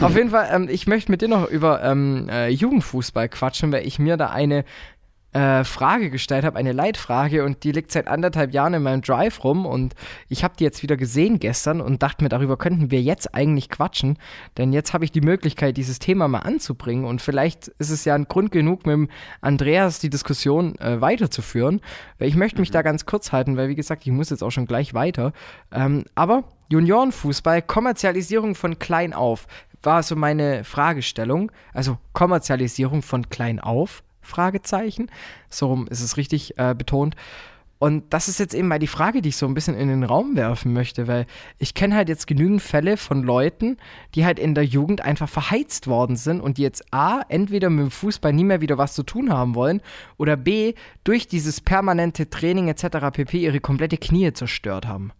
Auf 0.00 0.16
jeden 0.16 0.30
Fall, 0.30 0.48
ähm, 0.52 0.68
ich 0.68 0.88
möchte 0.88 1.12
mit 1.12 1.22
dir 1.22 1.28
noch 1.28 1.48
über 1.48 1.82
ähm, 1.84 2.28
äh, 2.28 2.48
Jugendfußball 2.48 3.28
quatschen, 3.28 3.70
weil 3.70 3.86
ich 3.86 4.00
mir 4.00 4.16
da 4.16 4.30
eine 4.30 4.64
äh, 5.36 5.64
Frage 5.64 6.08
gestellt 6.08 6.46
habe, 6.46 6.58
eine 6.58 6.72
Leitfrage 6.72 7.44
und 7.44 7.62
die 7.62 7.72
liegt 7.72 7.92
seit 7.92 8.08
anderthalb 8.08 8.54
Jahren 8.54 8.72
in 8.72 8.82
meinem 8.82 9.02
Drive 9.02 9.44
rum 9.44 9.66
und 9.66 9.94
ich 10.30 10.42
habe 10.42 10.54
die 10.58 10.64
jetzt 10.64 10.82
wieder 10.82 10.96
gesehen 10.96 11.38
gestern 11.38 11.82
und 11.82 12.02
dachte 12.02 12.24
mir, 12.24 12.30
darüber 12.30 12.56
könnten 12.56 12.90
wir 12.90 13.02
jetzt 13.02 13.34
eigentlich 13.34 13.68
quatschen, 13.68 14.18
denn 14.56 14.72
jetzt 14.72 14.94
habe 14.94 15.04
ich 15.04 15.12
die 15.12 15.20
Möglichkeit, 15.20 15.76
dieses 15.76 15.98
Thema 15.98 16.26
mal 16.26 16.38
anzubringen 16.38 17.04
und 17.04 17.20
vielleicht 17.20 17.68
ist 17.68 17.90
es 17.90 18.06
ja 18.06 18.14
ein 18.14 18.24
Grund 18.24 18.50
genug, 18.50 18.86
mit 18.86 18.94
dem 18.94 19.08
Andreas 19.42 19.98
die 19.98 20.08
Diskussion 20.08 20.78
äh, 20.78 21.02
weiterzuführen, 21.02 21.82
weil 22.18 22.28
ich 22.28 22.36
möchte 22.36 22.58
mich 22.60 22.70
mhm. 22.70 22.74
da 22.74 22.82
ganz 22.82 23.04
kurz 23.04 23.30
halten, 23.30 23.58
weil 23.58 23.68
wie 23.68 23.74
gesagt, 23.74 24.06
ich 24.06 24.12
muss 24.12 24.30
jetzt 24.30 24.42
auch 24.42 24.50
schon 24.50 24.66
gleich 24.66 24.94
weiter. 24.94 25.34
Ähm, 25.70 26.04
aber 26.14 26.44
Juniorenfußball, 26.70 27.60
Kommerzialisierung 27.62 28.54
von 28.54 28.78
klein 28.78 29.12
auf, 29.12 29.46
war 29.82 30.02
so 30.02 30.16
meine 30.16 30.64
Fragestellung. 30.64 31.52
Also 31.72 31.98
Kommerzialisierung 32.12 33.02
von 33.02 33.28
klein 33.28 33.60
auf, 33.60 34.02
Fragezeichen. 34.26 35.10
So 35.48 35.68
rum 35.68 35.86
ist 35.88 36.02
es 36.02 36.16
richtig 36.16 36.58
äh, 36.58 36.74
betont. 36.74 37.16
Und 37.78 38.14
das 38.14 38.28
ist 38.28 38.40
jetzt 38.40 38.54
eben 38.54 38.68
mal 38.68 38.78
die 38.78 38.86
Frage, 38.86 39.20
die 39.20 39.28
ich 39.28 39.36
so 39.36 39.46
ein 39.46 39.52
bisschen 39.52 39.76
in 39.76 39.88
den 39.88 40.02
Raum 40.02 40.34
werfen 40.34 40.72
möchte, 40.72 41.08
weil 41.08 41.26
ich 41.58 41.74
kenne 41.74 41.94
halt 41.94 42.08
jetzt 42.08 42.26
genügend 42.26 42.62
Fälle 42.62 42.96
von 42.96 43.22
Leuten, 43.22 43.76
die 44.14 44.24
halt 44.24 44.38
in 44.38 44.54
der 44.54 44.64
Jugend 44.64 45.02
einfach 45.02 45.28
verheizt 45.28 45.86
worden 45.86 46.16
sind 46.16 46.40
und 46.40 46.56
die 46.56 46.62
jetzt 46.62 46.84
A, 46.92 47.20
entweder 47.28 47.68
mit 47.68 47.84
dem 47.84 47.90
Fußball 47.90 48.32
nie 48.32 48.44
mehr 48.44 48.62
wieder 48.62 48.78
was 48.78 48.94
zu 48.94 49.02
tun 49.02 49.30
haben 49.30 49.54
wollen 49.54 49.82
oder 50.16 50.38
B, 50.38 50.72
durch 51.04 51.28
dieses 51.28 51.60
permanente 51.60 52.30
Training 52.30 52.68
etc. 52.68 53.10
pp. 53.12 53.38
ihre 53.38 53.60
komplette 53.60 53.98
Knie 53.98 54.32
zerstört 54.32 54.86
haben. 54.86 55.12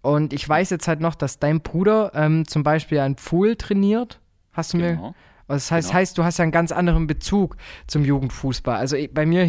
Und 0.00 0.32
ich 0.32 0.48
weiß 0.48 0.70
jetzt 0.70 0.86
halt 0.86 1.00
noch, 1.00 1.16
dass 1.16 1.40
dein 1.40 1.60
Bruder 1.60 2.12
ähm, 2.14 2.46
zum 2.46 2.62
Beispiel 2.62 3.00
ein 3.00 3.16
Pool 3.16 3.56
trainiert. 3.56 4.20
Hast 4.52 4.74
du 4.74 4.78
genau. 4.78 5.08
mir. 5.08 5.14
Das 5.48 5.70
heißt, 5.70 5.88
genau. 5.88 5.98
heißt, 5.98 6.18
du 6.18 6.24
hast 6.24 6.38
ja 6.38 6.42
einen 6.42 6.52
ganz 6.52 6.72
anderen 6.72 7.06
Bezug 7.06 7.56
zum 7.86 8.04
Jugendfußball. 8.04 8.76
Also 8.76 8.96
bei 9.12 9.26
mir 9.26 9.46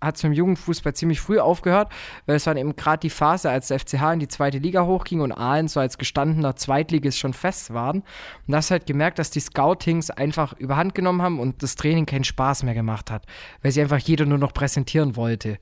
hat 0.00 0.16
es 0.16 0.22
mit 0.22 0.32
dem 0.32 0.36
Jugendfußball 0.36 0.94
ziemlich 0.94 1.20
früh 1.20 1.38
aufgehört, 1.38 1.90
weil 2.26 2.36
es 2.36 2.46
war 2.46 2.56
eben 2.56 2.76
gerade 2.76 3.00
die 3.00 3.10
Phase, 3.10 3.50
als 3.50 3.68
der 3.68 3.80
FCH 3.80 4.12
in 4.12 4.20
die 4.20 4.28
zweite 4.28 4.58
Liga 4.58 4.84
hochging 4.84 5.20
und 5.20 5.32
Aalen 5.32 5.68
so 5.68 5.80
als 5.80 5.98
gestandener 5.98 6.56
Zweitligist 6.56 7.18
schon 7.18 7.32
fest 7.32 7.74
waren. 7.74 7.98
Und 7.98 8.52
da 8.52 8.58
hast 8.58 8.70
halt 8.70 8.86
gemerkt, 8.86 9.18
dass 9.18 9.30
die 9.30 9.40
Scoutings 9.40 10.10
einfach 10.10 10.52
überhand 10.54 10.94
genommen 10.94 11.22
haben 11.22 11.40
und 11.40 11.62
das 11.62 11.74
Training 11.74 12.06
keinen 12.06 12.24
Spaß 12.24 12.62
mehr 12.62 12.74
gemacht 12.74 13.10
hat, 13.10 13.26
weil 13.62 13.72
sie 13.72 13.80
einfach 13.80 13.98
jeder 13.98 14.26
nur 14.26 14.38
noch 14.38 14.52
präsentieren 14.52 15.16
wollte. 15.16 15.58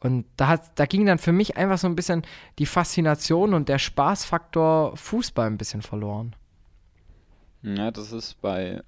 Und 0.00 0.26
da, 0.36 0.48
hat, 0.48 0.78
da 0.78 0.86
ging 0.86 1.06
dann 1.06 1.18
für 1.18 1.32
mich 1.32 1.56
einfach 1.56 1.78
so 1.78 1.86
ein 1.86 1.94
bisschen 1.94 2.22
die 2.58 2.66
Faszination 2.66 3.54
und 3.54 3.68
der 3.68 3.78
Spaßfaktor 3.78 4.96
Fußball 4.96 5.46
ein 5.46 5.58
bisschen 5.58 5.80
verloren. 5.80 6.34
Ja, 7.62 7.92
das 7.92 8.10
ist 8.10 8.40
bei, 8.40 8.82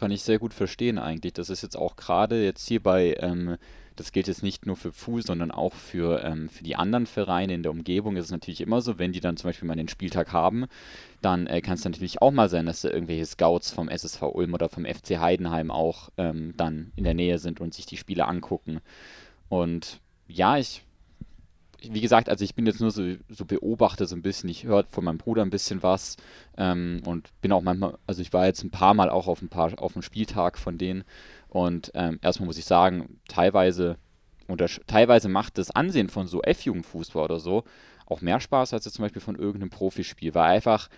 kann 0.00 0.10
ich 0.10 0.22
sehr 0.22 0.38
gut 0.38 0.54
verstehen 0.54 0.98
eigentlich. 0.98 1.34
Das 1.34 1.50
ist 1.50 1.62
jetzt 1.62 1.76
auch 1.76 1.96
gerade 1.96 2.42
jetzt 2.42 2.66
hier 2.66 2.82
bei, 2.82 3.16
ähm, 3.20 3.56
das 3.96 4.12
gilt 4.12 4.28
jetzt 4.28 4.42
nicht 4.42 4.66
nur 4.66 4.76
für 4.76 4.92
Fuß, 4.92 5.24
sondern 5.24 5.50
auch 5.50 5.74
für, 5.74 6.24
ähm, 6.24 6.48
für 6.48 6.64
die 6.64 6.74
anderen 6.76 7.06
Vereine 7.06 7.54
in 7.54 7.62
der 7.62 7.70
Umgebung 7.70 8.16
ist 8.16 8.24
es 8.24 8.30
natürlich 8.30 8.62
immer 8.62 8.80
so, 8.80 8.98
wenn 8.98 9.12
die 9.12 9.20
dann 9.20 9.36
zum 9.36 9.50
Beispiel 9.50 9.68
mal 9.68 9.76
den 9.76 9.88
Spieltag 9.88 10.32
haben, 10.32 10.66
dann 11.20 11.46
äh, 11.46 11.60
kann 11.60 11.74
es 11.74 11.84
natürlich 11.84 12.22
auch 12.22 12.30
mal 12.30 12.48
sein, 12.48 12.66
dass 12.66 12.80
da 12.80 12.90
irgendwelche 12.90 13.26
Scouts 13.26 13.70
vom 13.70 13.88
SSV 13.88 14.22
Ulm 14.22 14.54
oder 14.54 14.68
vom 14.70 14.86
FC 14.86 15.18
Heidenheim 15.18 15.70
auch 15.70 16.08
ähm, 16.16 16.54
dann 16.56 16.92
in 16.96 17.04
der 17.04 17.14
Nähe 17.14 17.38
sind 17.38 17.60
und 17.60 17.74
sich 17.74 17.86
die 17.86 17.98
Spiele 17.98 18.26
angucken. 18.26 18.80
Und 19.50 20.00
ja, 20.28 20.56
ich, 20.56 20.82
wie 21.82 22.00
gesagt, 22.00 22.28
also 22.28 22.44
ich 22.44 22.54
bin 22.54 22.66
jetzt 22.66 22.80
nur 22.80 22.90
so, 22.90 23.02
so 23.28 23.44
Beobachter 23.44 24.06
so 24.06 24.16
ein 24.16 24.22
bisschen. 24.22 24.48
Ich 24.48 24.64
höre 24.64 24.84
von 24.84 25.04
meinem 25.04 25.18
Bruder 25.18 25.42
ein 25.42 25.50
bisschen 25.50 25.82
was 25.82 26.16
ähm, 26.56 27.02
und 27.06 27.28
bin 27.40 27.52
auch 27.52 27.62
manchmal, 27.62 27.98
also 28.06 28.22
ich 28.22 28.32
war 28.32 28.46
jetzt 28.46 28.62
ein 28.62 28.70
paar 28.70 28.94
Mal 28.94 29.10
auch 29.10 29.26
auf 29.26 29.42
ein 29.42 29.48
paar, 29.48 29.80
auf 29.80 29.94
dem 29.94 30.02
Spieltag 30.02 30.58
von 30.58 30.78
denen 30.78 31.04
und 31.48 31.90
ähm, 31.94 32.18
erstmal 32.22 32.46
muss 32.46 32.58
ich 32.58 32.64
sagen, 32.64 33.20
teilweise 33.28 33.96
oder 34.48 34.66
teilweise 34.86 35.28
macht 35.28 35.58
das 35.58 35.70
Ansehen 35.70 36.08
von 36.08 36.26
so 36.26 36.42
F-Jugendfußball 36.42 37.24
oder 37.24 37.40
so 37.40 37.64
auch 38.06 38.20
mehr 38.20 38.40
Spaß 38.40 38.74
als 38.74 38.84
jetzt 38.84 38.94
zum 38.94 39.04
Beispiel 39.04 39.22
von 39.22 39.36
irgendeinem 39.36 39.70
Profispiel, 39.70 40.34
weil 40.34 40.50
einfach 40.50 40.88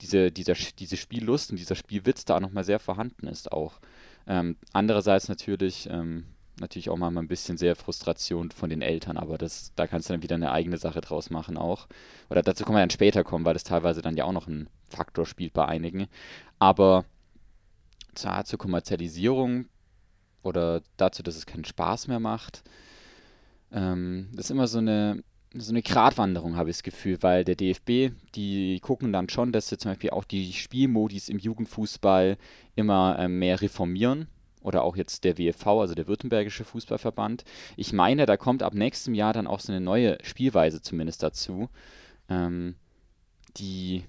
diese, 0.00 0.30
dieser, 0.30 0.54
diese 0.54 0.96
Spiellust 0.96 1.50
und 1.50 1.58
dieser 1.58 1.74
Spielwitz 1.74 2.24
da 2.24 2.40
nochmal 2.40 2.64
sehr 2.64 2.78
vorhanden 2.78 3.26
ist 3.26 3.52
auch. 3.52 3.80
Ähm, 4.26 4.56
andererseits 4.72 5.28
natürlich, 5.28 5.88
ähm, 5.90 6.26
natürlich 6.60 6.90
auch 6.90 6.96
mal 6.96 7.16
ein 7.16 7.28
bisschen 7.28 7.56
sehr 7.56 7.76
Frustration 7.76 8.50
von 8.50 8.70
den 8.70 8.82
Eltern, 8.82 9.16
aber 9.16 9.38
das, 9.38 9.72
da 9.76 9.86
kannst 9.86 10.08
du 10.08 10.12
dann 10.12 10.22
wieder 10.22 10.36
eine 10.36 10.52
eigene 10.52 10.78
Sache 10.78 11.00
draus 11.00 11.30
machen 11.30 11.56
auch. 11.56 11.88
Oder 12.28 12.42
dazu 12.42 12.64
können 12.64 12.76
wir 12.76 12.82
dann 12.82 12.90
später 12.90 13.24
kommen, 13.24 13.44
weil 13.44 13.54
das 13.54 13.64
teilweise 13.64 14.02
dann 14.02 14.16
ja 14.16 14.24
auch 14.24 14.32
noch 14.32 14.46
ein 14.46 14.68
Faktor 14.88 15.26
spielt 15.26 15.52
bei 15.52 15.66
einigen. 15.66 16.06
Aber 16.58 17.04
zur, 18.14 18.44
zur 18.44 18.58
Kommerzialisierung 18.58 19.66
oder 20.42 20.82
dazu, 20.96 21.22
dass 21.22 21.36
es 21.36 21.46
keinen 21.46 21.64
Spaß 21.64 22.08
mehr 22.08 22.20
macht, 22.20 22.62
ähm, 23.72 24.28
das 24.32 24.46
ist 24.46 24.50
immer 24.50 24.68
so 24.68 24.78
eine, 24.78 25.22
so 25.54 25.72
eine 25.72 25.82
Gratwanderung, 25.82 26.56
habe 26.56 26.70
ich 26.70 26.76
das 26.76 26.82
Gefühl, 26.82 27.18
weil 27.22 27.44
der 27.44 27.56
DFB, 27.56 28.14
die 28.34 28.80
gucken 28.80 29.12
dann 29.12 29.28
schon, 29.28 29.52
dass 29.52 29.68
sie 29.68 29.78
zum 29.78 29.92
Beispiel 29.92 30.10
auch 30.10 30.24
die 30.24 30.52
Spielmodis 30.52 31.28
im 31.28 31.38
Jugendfußball 31.38 32.36
immer 32.76 33.18
äh, 33.18 33.28
mehr 33.28 33.60
reformieren 33.60 34.28
oder 34.62 34.82
auch 34.82 34.96
jetzt 34.96 35.24
der 35.24 35.38
WFV, 35.38 35.66
also 35.66 35.94
der 35.94 36.06
Württembergische 36.06 36.64
Fußballverband. 36.64 37.44
Ich 37.76 37.92
meine, 37.92 38.26
da 38.26 38.36
kommt 38.36 38.62
ab 38.62 38.74
nächstem 38.74 39.14
Jahr 39.14 39.32
dann 39.32 39.46
auch 39.46 39.60
so 39.60 39.72
eine 39.72 39.80
neue 39.80 40.18
Spielweise 40.22 40.82
zumindest 40.82 41.22
dazu, 41.22 41.68
ähm, 42.28 42.76
die 43.56 44.04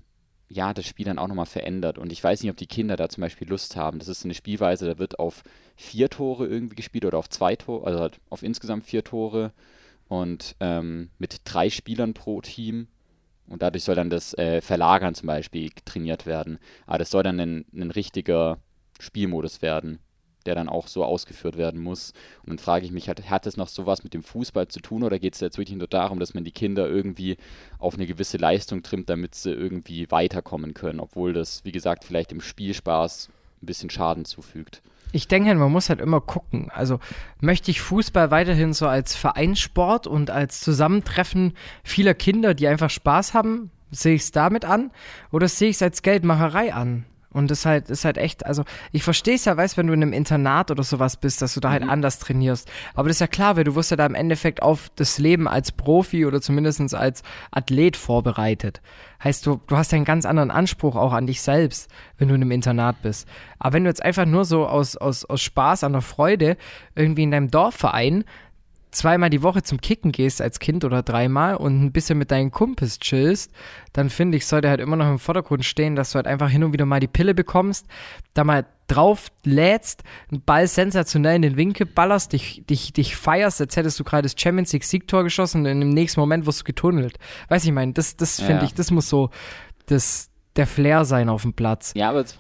ja 0.50 0.74
das 0.74 0.86
Spiel 0.86 1.06
dann 1.06 1.18
auch 1.18 1.28
nochmal 1.28 1.46
verändert. 1.46 1.98
Und 1.98 2.12
ich 2.12 2.24
weiß 2.24 2.42
nicht, 2.42 2.52
ob 2.52 2.58
die 2.58 2.68
Kinder 2.68 2.98
da 2.98 3.08
zum 3.10 3.22
Beispiel 3.22 3.48
Lust 3.48 3.76
haben. 3.76 4.00
Das 4.00 4.10
ist 4.10 4.26
eine 4.26 4.34
Spielweise, 4.34 4.86
da 4.86 5.00
wird 5.00 5.20
auf 5.20 5.44
vier 5.76 6.10
Tore 6.10 6.46
irgendwie 6.48 6.76
gespielt 6.76 7.06
oder 7.06 7.18
auf 7.18 7.30
zwei 7.30 7.56
Tore, 7.56 7.88
also 7.88 8.00
halt 8.00 8.20
auf 8.30 8.44
insgesamt 8.44 8.84
vier 8.84 9.04
Tore 9.04 9.54
und 10.10 10.56
ähm, 10.60 11.10
mit 11.18 11.42
drei 11.46 11.70
Spielern 11.70 12.14
pro 12.14 12.42
Team. 12.42 12.88
Und 13.48 13.62
dadurch 13.62 13.84
soll 13.84 13.96
dann 13.96 14.10
das 14.10 14.34
äh, 14.38 14.62
Verlagern 14.62 15.16
zum 15.16 15.28
Beispiel 15.28 15.72
trainiert 15.86 16.26
werden. 16.26 16.60
Aber 16.86 16.98
das 16.98 17.10
soll 17.10 17.24
dann 17.24 17.40
ein, 17.40 17.66
ein 17.74 17.92
richtiger 17.92 18.60
Spielmodus 19.00 19.62
werden 19.62 20.00
der 20.46 20.56
dann 20.56 20.70
auch 20.70 20.88
so 20.88 21.04
ausgeführt 21.04 21.58
werden 21.58 21.82
muss. 21.82 22.14
Und 22.44 22.50
dann 22.50 22.58
frage 22.60 22.86
ich 22.86 22.92
mich, 22.92 23.10
hat, 23.10 23.30
hat 23.30 23.46
das 23.46 23.58
noch 23.58 23.68
sowas 23.68 24.04
mit 24.04 24.14
dem 24.14 24.24
Fußball 24.24 24.68
zu 24.68 24.80
tun 24.80 25.04
oder 25.04 25.20
geht 25.20 25.36
es 25.36 25.40
jetzt 25.40 25.58
wirklich 25.58 25.78
nur 25.78 25.88
darum, 25.88 26.20
dass 26.20 26.34
man 26.34 26.44
die 26.44 26.52
Kinder 26.52 26.88
irgendwie 26.88 27.38
auf 27.80 27.96
eine 27.96 28.08
gewisse 28.08 28.38
Leistung 28.38 28.84
trimmt, 28.84 29.10
damit 29.10 29.36
sie 29.36 29.52
irgendwie 29.52 30.10
weiterkommen 30.12 30.74
können, 30.74 31.00
obwohl 31.00 31.34
das, 31.34 31.64
wie 31.66 31.72
gesagt, 31.72 32.04
vielleicht 32.04 32.32
dem 32.32 32.42
Spielspaß 32.42 33.30
ein 33.62 33.66
bisschen 33.66 33.90
Schaden 33.90 34.26
zufügt? 34.26 34.82
Ich 35.14 35.28
denke, 35.28 35.54
man 35.56 35.72
muss 35.72 35.90
halt 35.90 36.00
immer 36.00 36.22
gucken. 36.22 36.70
Also 36.74 37.00
möchte 37.42 37.70
ich 37.70 37.82
Fußball 37.82 38.32
weiterhin 38.32 38.74
so 38.74 38.88
als 38.88 39.16
Vereinssport 39.16 40.08
und 40.08 40.30
als 40.30 40.62
Zusammentreffen 40.62 41.54
vieler 41.84 42.14
Kinder, 42.14 42.54
die 42.54 42.68
einfach 42.68 42.90
Spaß 42.90 43.34
haben, 43.34 43.72
sehe 43.92 44.16
ich 44.16 44.22
es 44.22 44.32
damit 44.32 44.64
an? 44.64 44.92
Oder 45.32 45.50
sehe 45.50 45.70
ich 45.70 45.76
es 45.76 45.82
als 45.82 46.02
Geldmacherei 46.02 46.74
an? 46.74 47.06
Und 47.32 47.50
das 47.50 47.66
halt, 47.66 47.90
ist 47.90 48.04
halt 48.04 48.18
echt, 48.18 48.46
also 48.46 48.64
ich 48.92 49.04
verstehe 49.04 49.36
es 49.36 49.46
ja, 49.46 49.56
weißt 49.56 49.78
wenn 49.78 49.88
du 49.88 49.94
in 49.94 50.04
einem 50.04 50.14
Internat 50.14 50.70
oder 50.70 50.84
sowas 50.84 51.18
bist, 51.18 51.42
dass 51.42 51.54
du 51.54 51.60
da 51.60 51.72
halt 51.72 51.84
mhm. 51.84 51.90
anders 51.90 52.20
trainierst. 52.20 52.70
Aber 52.94 53.08
das 53.08 53.18
ist 53.18 53.22
ja 53.22 53.28
klar, 53.28 53.56
weil 53.56 53.64
du 53.64 53.76
wirst 53.76 53.92
ja 53.92 53.98
da 53.98 54.06
im 54.06 54.16
Endeffekt 54.16 54.62
auf 54.62 54.90
das 54.96 55.18
Leben 55.18 55.48
als 55.48 55.72
Profi 55.72 56.26
oder 56.26 56.42
zumindest 56.42 56.94
als 56.94 57.24
Athlet 57.52 57.96
vorbereitet. 57.96 58.82
Heißt, 59.24 59.46
du, 59.46 59.62
du 59.68 59.78
hast 59.78 59.92
ja 59.92 59.98
einen 59.98 60.06
ganz 60.06 60.26
anderen 60.26 60.52
Anspruch 60.52 60.96
auch 60.96 61.14
an 61.14 61.28
dich 61.28 61.42
selbst, 61.42 61.90
wenn 62.18 62.28
du 62.28 62.36
in 62.36 62.42
einem 62.42 62.52
Internat 62.52 63.02
bist. 63.02 63.28
Aber 63.60 63.74
wenn 63.74 63.84
du 63.84 63.90
jetzt 63.90 64.04
einfach 64.04 64.26
nur 64.26 64.46
so 64.46 64.68
aus, 64.68 64.98
aus, 64.98 65.26
aus 65.26 65.42
Spaß, 65.42 65.84
an 65.84 65.94
der 65.94 66.02
Freude 66.02 66.58
irgendwie 66.96 67.24
in 67.24 67.32
deinem 67.32 67.52
Dorfverein 67.52 68.26
zweimal 68.92 69.30
die 69.30 69.42
Woche 69.42 69.64
zum 69.64 69.80
Kicken 69.80 70.12
gehst 70.12 70.42
als 70.42 70.60
Kind 70.60 70.84
oder 70.84 71.02
dreimal 71.02 71.56
und 71.56 71.84
ein 71.84 71.92
bisschen 71.92 72.18
mit 72.18 72.32
deinen 72.32 72.52
Kumpels 72.52 73.00
chillst, 73.00 73.52
dann 73.94 74.10
finde 74.10 74.38
ich, 74.38 74.46
sollte 74.46 74.70
halt 74.70 74.82
immer 74.82 74.96
noch 74.96 75.10
im 75.10 75.20
Vordergrund 75.20 75.66
stehen, 75.66 75.96
dass 75.96 76.12
du 76.12 76.18
halt 76.18 76.28
einfach 76.28 76.50
hin 76.50 76.64
und 76.64 76.74
wieder 76.74 76.86
mal 76.86 77.00
die 77.00 77.08
Pille 77.08 77.34
bekommst, 77.34 77.88
da 78.34 78.44
mal 78.44 78.66
drauf 78.88 79.28
lädst, 79.46 80.04
einen 80.30 80.42
Ball 80.42 80.68
sensationell 80.68 81.38
in 81.38 81.42
den 81.42 81.58
Winkel 81.58 81.86
ballerst, 81.86 82.34
dich, 82.34 82.64
dich, 82.70 82.92
dich 82.92 83.16
feierst, 83.16 83.62
als 83.62 83.76
hättest 83.78 84.00
du 84.00 84.04
gerade 84.04 84.24
das 84.24 84.36
Champions 84.38 84.74
League 84.74 84.84
Siegtor 84.84 85.24
geschossen 85.24 85.66
und 85.66 85.82
im 85.82 85.90
nächsten 85.90 86.20
Moment 86.20 86.46
wirst 86.46 86.62
du 86.62 86.64
getunnelt. 86.66 87.18
Weiß 87.48 87.64
ich 87.64 87.72
meine, 87.72 87.94
das, 87.94 88.18
das 88.18 88.40
finde 88.40 88.62
ja. 88.62 88.64
ich, 88.64 88.74
das 88.74 88.92
muss 88.92 89.08
so 89.08 89.30
das, 89.86 90.30
der 90.58 90.68
Flair 90.68 91.06
sein 91.06 91.30
auf 91.30 91.44
dem 91.44 91.54
Platz. 91.54 91.94
Ja, 91.96 92.10
aber 92.10 92.24
das, 92.24 92.36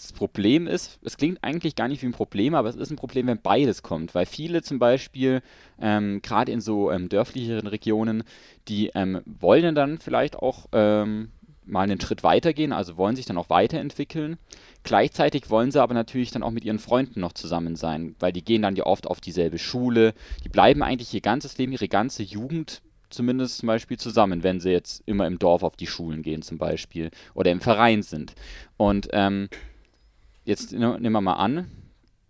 das 0.00 0.12
Problem 0.12 0.66
ist, 0.66 0.98
es 1.02 1.16
klingt 1.16 1.42
eigentlich 1.42 1.74
gar 1.76 1.88
nicht 1.88 2.02
wie 2.02 2.06
ein 2.06 2.12
Problem, 2.12 2.54
aber 2.54 2.68
es 2.68 2.76
ist 2.76 2.90
ein 2.90 2.96
Problem, 2.96 3.26
wenn 3.26 3.40
beides 3.40 3.82
kommt, 3.82 4.14
weil 4.14 4.26
viele 4.26 4.62
zum 4.62 4.78
Beispiel, 4.78 5.42
ähm, 5.80 6.22
gerade 6.22 6.52
in 6.52 6.60
so 6.60 6.90
ähm, 6.90 7.08
dörflicheren 7.08 7.66
Regionen, 7.66 8.24
die 8.68 8.90
ähm, 8.94 9.20
wollen 9.26 9.74
dann 9.74 9.98
vielleicht 9.98 10.36
auch 10.36 10.66
ähm, 10.72 11.30
mal 11.64 11.82
einen 11.82 12.00
Schritt 12.00 12.22
weitergehen, 12.22 12.72
also 12.72 12.96
wollen 12.96 13.14
sich 13.14 13.26
dann 13.26 13.36
auch 13.36 13.50
weiterentwickeln. 13.50 14.38
Gleichzeitig 14.82 15.50
wollen 15.50 15.70
sie 15.70 15.82
aber 15.82 15.94
natürlich 15.94 16.30
dann 16.30 16.42
auch 16.42 16.50
mit 16.50 16.64
ihren 16.64 16.78
Freunden 16.78 17.20
noch 17.20 17.32
zusammen 17.32 17.76
sein, 17.76 18.14
weil 18.18 18.32
die 18.32 18.44
gehen 18.44 18.62
dann 18.62 18.76
ja 18.76 18.86
oft 18.86 19.06
auf 19.06 19.20
dieselbe 19.20 19.58
Schule, 19.58 20.14
die 20.44 20.48
bleiben 20.48 20.82
eigentlich 20.82 21.12
ihr 21.12 21.20
ganzes 21.20 21.58
Leben, 21.58 21.72
ihre 21.72 21.88
ganze 21.88 22.22
Jugend 22.22 22.80
zumindest 23.10 23.58
zum 23.58 23.66
Beispiel 23.66 23.98
zusammen, 23.98 24.42
wenn 24.42 24.60
sie 24.60 24.70
jetzt 24.70 25.02
immer 25.06 25.26
im 25.26 25.38
Dorf 25.38 25.62
auf 25.62 25.76
die 25.76 25.86
Schulen 25.86 26.22
gehen 26.22 26.42
zum 26.42 26.58
Beispiel 26.58 27.10
oder 27.34 27.50
im 27.50 27.60
Verein 27.60 28.02
sind. 28.02 28.34
Und 28.76 29.08
ähm, 29.12 29.48
jetzt 30.50 30.72
nehmen 30.72 31.12
wir 31.12 31.20
mal 31.20 31.34
an, 31.34 31.70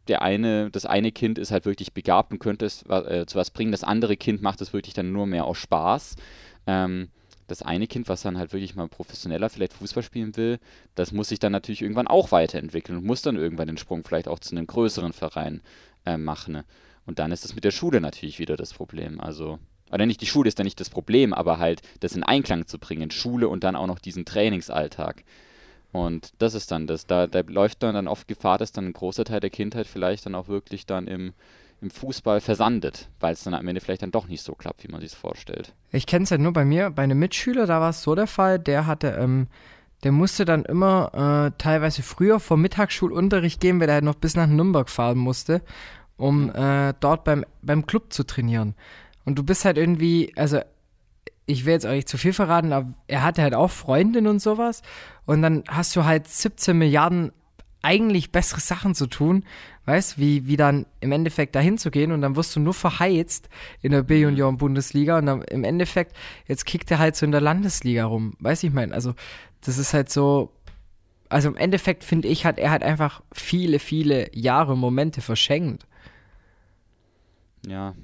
der 0.07 0.23
eine, 0.23 0.71
das 0.71 0.87
eine 0.87 1.11
Kind 1.11 1.39
ist 1.39 1.51
halt 1.51 1.65
wirklich 1.65 1.93
begabt 1.93 2.33
und 2.33 2.39
könnte 2.39 2.67
es 2.67 2.85
äh, 2.89 3.27
zu 3.27 3.37
was 3.37 3.51
bringen, 3.51 3.73
das 3.73 3.85
andere 3.85 4.17
Kind 4.17 4.43
macht 4.43 4.61
es 4.61 4.73
wirklich 4.73 4.95
dann 4.95 5.13
nur 5.13 5.27
mehr 5.27 5.45
aus 5.45 5.59
Spaß. 5.59 6.17
Ähm, 6.67 7.09
das 7.47 7.63
eine 7.63 7.89
Kind, 7.89 8.09
was 8.09 8.23
dann 8.23 8.39
halt 8.39 8.53
wirklich 8.53 8.77
mal 8.77 8.89
professioneller 8.89 9.49
vielleicht 9.51 9.73
Fußball 9.73 10.05
spielen 10.05 10.37
will, 10.37 10.61
das 10.95 11.11
muss 11.11 11.31
sich 11.31 11.41
dann 11.41 11.51
natürlich 11.51 11.83
irgendwann 11.83 12.07
auch 12.07 12.31
weiterentwickeln 12.31 12.99
und 12.99 13.05
muss 13.05 13.23
dann 13.23 13.37
irgendwann 13.37 13.67
den 13.67 13.77
Sprung 13.77 14.05
vielleicht 14.05 14.29
auch 14.29 14.39
zu 14.39 14.55
einem 14.55 14.69
größeren 14.69 15.13
Verein 15.13 15.61
äh, 16.07 16.17
machen. 16.17 16.63
Und 17.07 17.19
dann 17.19 17.33
ist 17.33 17.45
das 17.45 17.55
mit 17.55 17.65
der 17.65 17.73
Schule 17.73 18.01
natürlich 18.01 18.39
wieder 18.39 18.57
das 18.57 18.73
Problem. 18.73 19.21
Also, 19.21 19.59
oder 19.91 20.07
nicht, 20.07 20.21
die 20.21 20.27
Schule 20.27 20.49
ist 20.49 20.61
dann 20.61 20.65
nicht 20.65 20.79
das 20.79 20.91
Problem, 20.91 21.35
aber 21.35 21.59
halt 21.59 21.83
das 21.99 22.15
in 22.15 22.23
Einklang 22.23 22.67
zu 22.67 22.79
bringen, 22.79 23.11
Schule 23.11 23.49
und 23.49 23.65
dann 23.65 23.75
auch 23.75 23.89
noch 23.89 23.99
diesen 23.99 24.25
Trainingsalltag. 24.25 25.25
Und 25.93 26.33
das 26.39 26.55
ist 26.55 26.71
dann 26.71 26.87
das, 26.87 27.07
da, 27.07 27.27
da 27.27 27.43
läuft 27.47 27.83
dann, 27.83 27.95
dann 27.95 28.09
oft 28.09 28.29
Gefahr, 28.29 28.59
dass 28.59 28.73
dann 28.73 28.87
ein 28.87 28.93
großer 28.93 29.25
Teil 29.25 29.41
der 29.41 29.51
Kindheit 29.51 29.87
vielleicht 29.87 30.27
dann 30.27 30.35
auch 30.35 30.49
wirklich 30.49 30.87
dann 30.87 31.09
im, 31.09 31.33
im 31.81 31.91
Fußball 31.91 32.41
versandet, 32.41 33.09
weil 33.19 33.33
es 33.33 33.43
dann 33.43 33.55
am 33.55 33.67
Ende 33.67 33.81
vielleicht 33.81 34.03
dann 34.03 34.13
doch 34.13 34.29
nicht 34.29 34.43
so 34.43 34.55
klappt, 34.55 34.85
wie 34.85 34.93
man 34.93 35.01
sich 35.01 35.13
es 35.13 35.19
vorstellt. 35.19 35.75
Ich 35.91 36.07
kenne 36.07 36.25
es 36.25 36.31
ja 36.31 36.39
nur 36.39 36.53
bei 36.53 36.65
mir, 36.65 36.91
bei 36.91 37.03
einem 37.03 37.19
Mitschüler, 37.19 37.67
da 37.67 37.81
war 37.81 37.91
es 37.91 38.03
so 38.03 38.15
der 38.15 38.29
Fall, 38.29 38.59
der 38.59 38.87
hatte, 38.87 39.09
ähm, 39.19 39.49
der 40.05 40.13
musste 40.13 40.45
dann 40.45 40.65
immer 40.65 41.51
äh, 41.53 41.59
teilweise 41.59 42.03
früher 42.03 42.39
vor 42.39 42.57
Mittagsschulunterricht 42.57 43.61
gehen, 43.61 43.81
weil 43.81 43.89
er 43.89 43.97
halt 43.97 44.05
noch 44.05 44.15
bis 44.15 44.37
nach 44.37 44.47
Nürnberg 44.47 44.89
fahren 44.89 45.19
musste, 45.19 45.61
um 46.17 46.55
äh, 46.55 46.95
dort 47.01 47.25
beim, 47.25 47.45
beim 47.63 47.87
Club 47.87 48.13
zu 48.13 48.25
trainieren. 48.25 48.75
Und 49.25 49.39
du 49.39 49.43
bist 49.43 49.65
halt 49.65 49.77
irgendwie, 49.77 50.33
also 50.37 50.61
ich 51.47 51.65
will 51.65 51.73
jetzt 51.73 51.87
auch 51.87 51.93
nicht 51.93 52.09
zu 52.09 52.19
viel 52.19 52.33
verraten, 52.33 52.73
aber 52.73 52.95
er 53.09 53.23
hatte 53.23 53.43
halt 53.43 53.55
auch 53.55 53.71
Freundin 53.71 54.27
und 54.27 54.41
sowas. 54.41 54.83
Und 55.27 55.43
dann 55.43 55.65
hast 55.69 55.97
du 55.97 56.05
halt 56.05 56.29
17 56.29 56.77
Milliarden 56.77 57.33
eigentlich 57.83 58.31
bessere 58.31 58.61
Sachen 58.61 58.95
zu 58.95 59.07
tun, 59.07 59.45
weißt, 59.87 60.19
wie, 60.19 60.47
wie 60.47 60.57
dann 60.57 60.87
im 61.01 61.13
Endeffekt 61.13 61.55
dahin 61.55 61.79
zu 61.79 61.91
gehen 61.91 62.13
und 62.13 62.21
dann 62.21 62.37
wirst 62.37 62.55
du 62.55 62.61
nur 62.61 62.75
verheizt 62.75 63.49
in 63.81 63.93
der 63.93 64.03
B-Junioren-Bundesliga 64.03 65.19
und 65.19 65.27
dann 65.27 65.43
im 65.43 65.65
Endeffekt, 65.65 66.15
jetzt 66.47 66.67
kickt 66.67 66.91
er 66.91 66.99
halt 66.99 67.17
so 67.17 67.25
in 67.25 67.33
der 67.33 67.41
Landesliga 67.41 68.05
rum, 68.05 68.35
weiß 68.41 68.63
ich 68.65 68.73
mein, 68.73 68.93
also 68.93 69.15
das 69.63 69.79
ist 69.79 69.95
halt 69.95 70.11
so, 70.11 70.53
also 71.29 71.49
im 71.49 71.57
Endeffekt 71.57 72.05
finde 72.05 72.29
ich, 72.29 72.45
hat 72.45 72.59
er 72.59 72.71
halt 72.71 72.83
einfach 72.83 73.23
viele, 73.33 73.79
viele 73.79 74.35
Jahre 74.37 74.77
Momente 74.77 75.21
verschenkt. 75.23 75.87
Ja, 77.67 77.95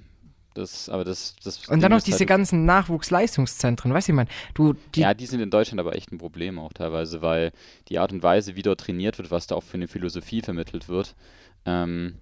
das, 0.57 0.89
aber 0.89 1.05
das, 1.05 1.37
das 1.43 1.69
und 1.69 1.83
dann 1.83 1.93
noch 1.93 2.03
diese 2.03 2.21
halt 2.21 2.29
ganzen 2.29 2.65
Nachwuchsleistungszentren, 2.65 3.93
weißt 3.93 4.09
du, 4.09 4.13
ich 4.13 4.17
meine, 4.17 4.31
du. 4.55 4.75
Die 4.95 5.01
ja, 5.01 5.15
die 5.15 5.27
sind 5.27 5.41
in 5.41 5.51
Deutschland 5.51 5.81
aber 5.81 5.95
echt 5.95 6.13
ein 6.13 6.19
Problem 6.19 6.59
auch 6.59 6.73
teilweise, 6.73 7.23
weil 7.23 7.53
die 7.89 7.99
Art 7.99 8.13
und 8.13 8.23
Weise, 8.23 8.57
wie 8.57 8.63
dort 8.63 8.81
trainiert 8.81 9.19
wird, 9.19 9.31
was 9.31 9.47
da 9.47 9.55
auch 9.55 9.63
für 9.63 9.75
eine 9.75 9.89
Philosophie 9.89 10.43
vermittelt 10.43 10.89
wird, 10.89 11.15
ähm, 11.65 12.17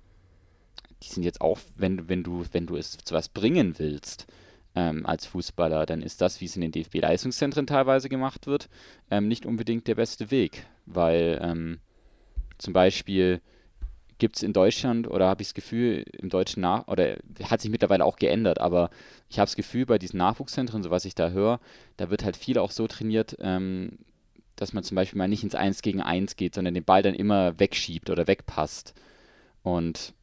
die 1.03 1.09
sind 1.09 1.23
jetzt 1.23 1.41
auch, 1.41 1.59
wenn, 1.77 2.09
wenn 2.09 2.23
du, 2.23 2.45
wenn 2.53 2.67
du 2.67 2.77
es 2.77 2.99
zu 2.99 3.15
was 3.15 3.29
bringen 3.29 3.79
willst, 3.79 4.27
ähm, 4.75 5.07
als 5.07 5.27
Fußballer, 5.27 5.87
dann 5.87 6.03
ist 6.03 6.21
das, 6.21 6.41
wie 6.41 6.47
es 6.47 6.57
in 6.57 6.63
den 6.63 6.73
DFB-Leistungszentren 6.73 7.67
teilweise 7.67 8.09
gemacht 8.09 8.47
wird, 8.47 8.69
ähm, 9.11 9.29
nicht 9.29 9.47
unbedingt 9.47 9.87
der 9.87 9.95
beste 9.95 10.31
Weg, 10.31 10.67
weil 10.87 11.39
ähm, 11.43 11.79
zum 12.59 12.73
Beispiel 12.73 13.41
gibt 14.19 14.37
es 14.37 14.43
in 14.43 14.53
Deutschland 14.53 15.09
oder 15.09 15.29
habe 15.29 15.43
ich 15.43 15.49
das 15.49 15.55
Gefühl, 15.55 16.05
im 16.13 16.29
deutschen 16.29 16.61
Nach 16.61 16.87
oder 16.89 17.17
hat 17.43 17.61
sich 17.61 17.71
mittlerweile 17.71 18.05
auch 18.05 18.17
geändert, 18.17 18.61
aber 18.61 18.91
ich 19.29 19.39
habe 19.39 19.47
das 19.47 19.57
Gefühl, 19.57 19.87
bei 19.87 19.99
diesen 19.99 20.19
Nachwuchszentren, 20.19 20.83
so 20.83 20.91
was 20.91 21.05
ich 21.05 21.15
da 21.15 21.31
höre, 21.31 21.61
da 21.97 22.11
wird 22.11 22.25
halt 22.25 22.37
viel 22.37 22.59
auch 22.59 22.71
so 22.71 22.87
trainiert, 22.87 23.37
ähm, 23.41 23.99
dass 24.57 24.73
man 24.73 24.85
zum 24.85 24.95
Beispiel 24.95 25.19
mal 25.19 25.29
nicht 25.29 25.43
ins 25.43 25.55
Eins 25.55 25.83
gegen 25.83 26.01
Eins 26.01 26.37
geht, 26.37 26.55
sondern 26.55 26.75
den 26.75 26.85
Ball 26.85 27.03
dann 27.03 27.15
immer 27.15 27.59
wegschiebt 27.59 28.09
oder 28.11 28.27
wegpasst. 28.27 28.95
Und 29.63 30.15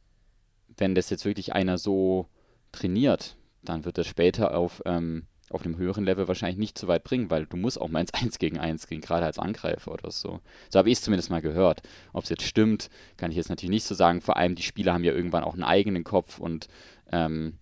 wenn 0.76 0.94
das 0.94 1.10
jetzt 1.10 1.24
wirklich 1.24 1.52
einer 1.52 1.76
so 1.76 2.26
trainiert, 2.72 3.36
dann 3.62 3.84
wird 3.84 3.98
das 3.98 4.06
später 4.06 4.56
auf 4.56 4.82
ähm, 4.86 5.26
auf 5.52 5.64
einem 5.64 5.76
höheren 5.76 6.04
Level 6.04 6.28
wahrscheinlich 6.28 6.58
nicht 6.58 6.78
so 6.78 6.88
weit 6.88 7.04
bringen, 7.04 7.30
weil 7.30 7.46
du 7.46 7.56
musst 7.56 7.80
auch 7.80 7.88
mal 7.88 8.00
ins 8.00 8.14
1 8.14 8.38
gegen 8.38 8.58
1 8.58 8.86
gehen, 8.88 9.00
gerade 9.00 9.26
als 9.26 9.38
Angreifer 9.38 9.92
oder 9.92 10.10
so. 10.10 10.40
So 10.70 10.78
habe 10.78 10.90
ich 10.90 10.98
es 10.98 11.02
zumindest 11.02 11.30
mal 11.30 11.42
gehört. 11.42 11.82
Ob 12.12 12.24
es 12.24 12.30
jetzt 12.30 12.44
stimmt, 12.44 12.90
kann 13.16 13.30
ich 13.30 13.36
jetzt 13.36 13.48
natürlich 13.48 13.70
nicht 13.70 13.84
so 13.84 13.94
sagen. 13.94 14.20
Vor 14.20 14.36
allem 14.36 14.54
die 14.54 14.62
Spieler 14.62 14.92
haben 14.92 15.04
ja 15.04 15.12
irgendwann 15.12 15.44
auch 15.44 15.54
einen 15.54 15.64
eigenen 15.64 16.04
Kopf 16.04 16.38
und 16.38 16.68
ähm, 17.10 17.58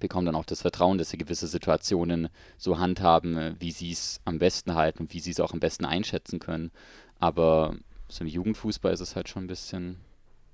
bekommen 0.00 0.26
dann 0.26 0.34
auch 0.34 0.44
das 0.44 0.62
Vertrauen, 0.62 0.98
dass 0.98 1.10
sie 1.10 1.18
gewisse 1.18 1.46
Situationen 1.46 2.28
so 2.58 2.78
handhaben, 2.78 3.36
äh, 3.36 3.54
wie 3.58 3.70
sie 3.70 3.92
es 3.92 4.20
am 4.24 4.38
besten 4.38 4.74
halten 4.74 5.00
und 5.00 5.14
wie 5.14 5.20
sie 5.20 5.30
es 5.30 5.40
auch 5.40 5.52
am 5.52 5.60
besten 5.60 5.84
einschätzen 5.84 6.40
können. 6.40 6.70
Aber 7.18 7.76
so 8.08 8.24
im 8.24 8.28
Jugendfußball 8.28 8.92
ist 8.92 9.00
es 9.00 9.16
halt 9.16 9.28
schon 9.28 9.44
ein 9.44 9.48
bisschen 9.48 9.96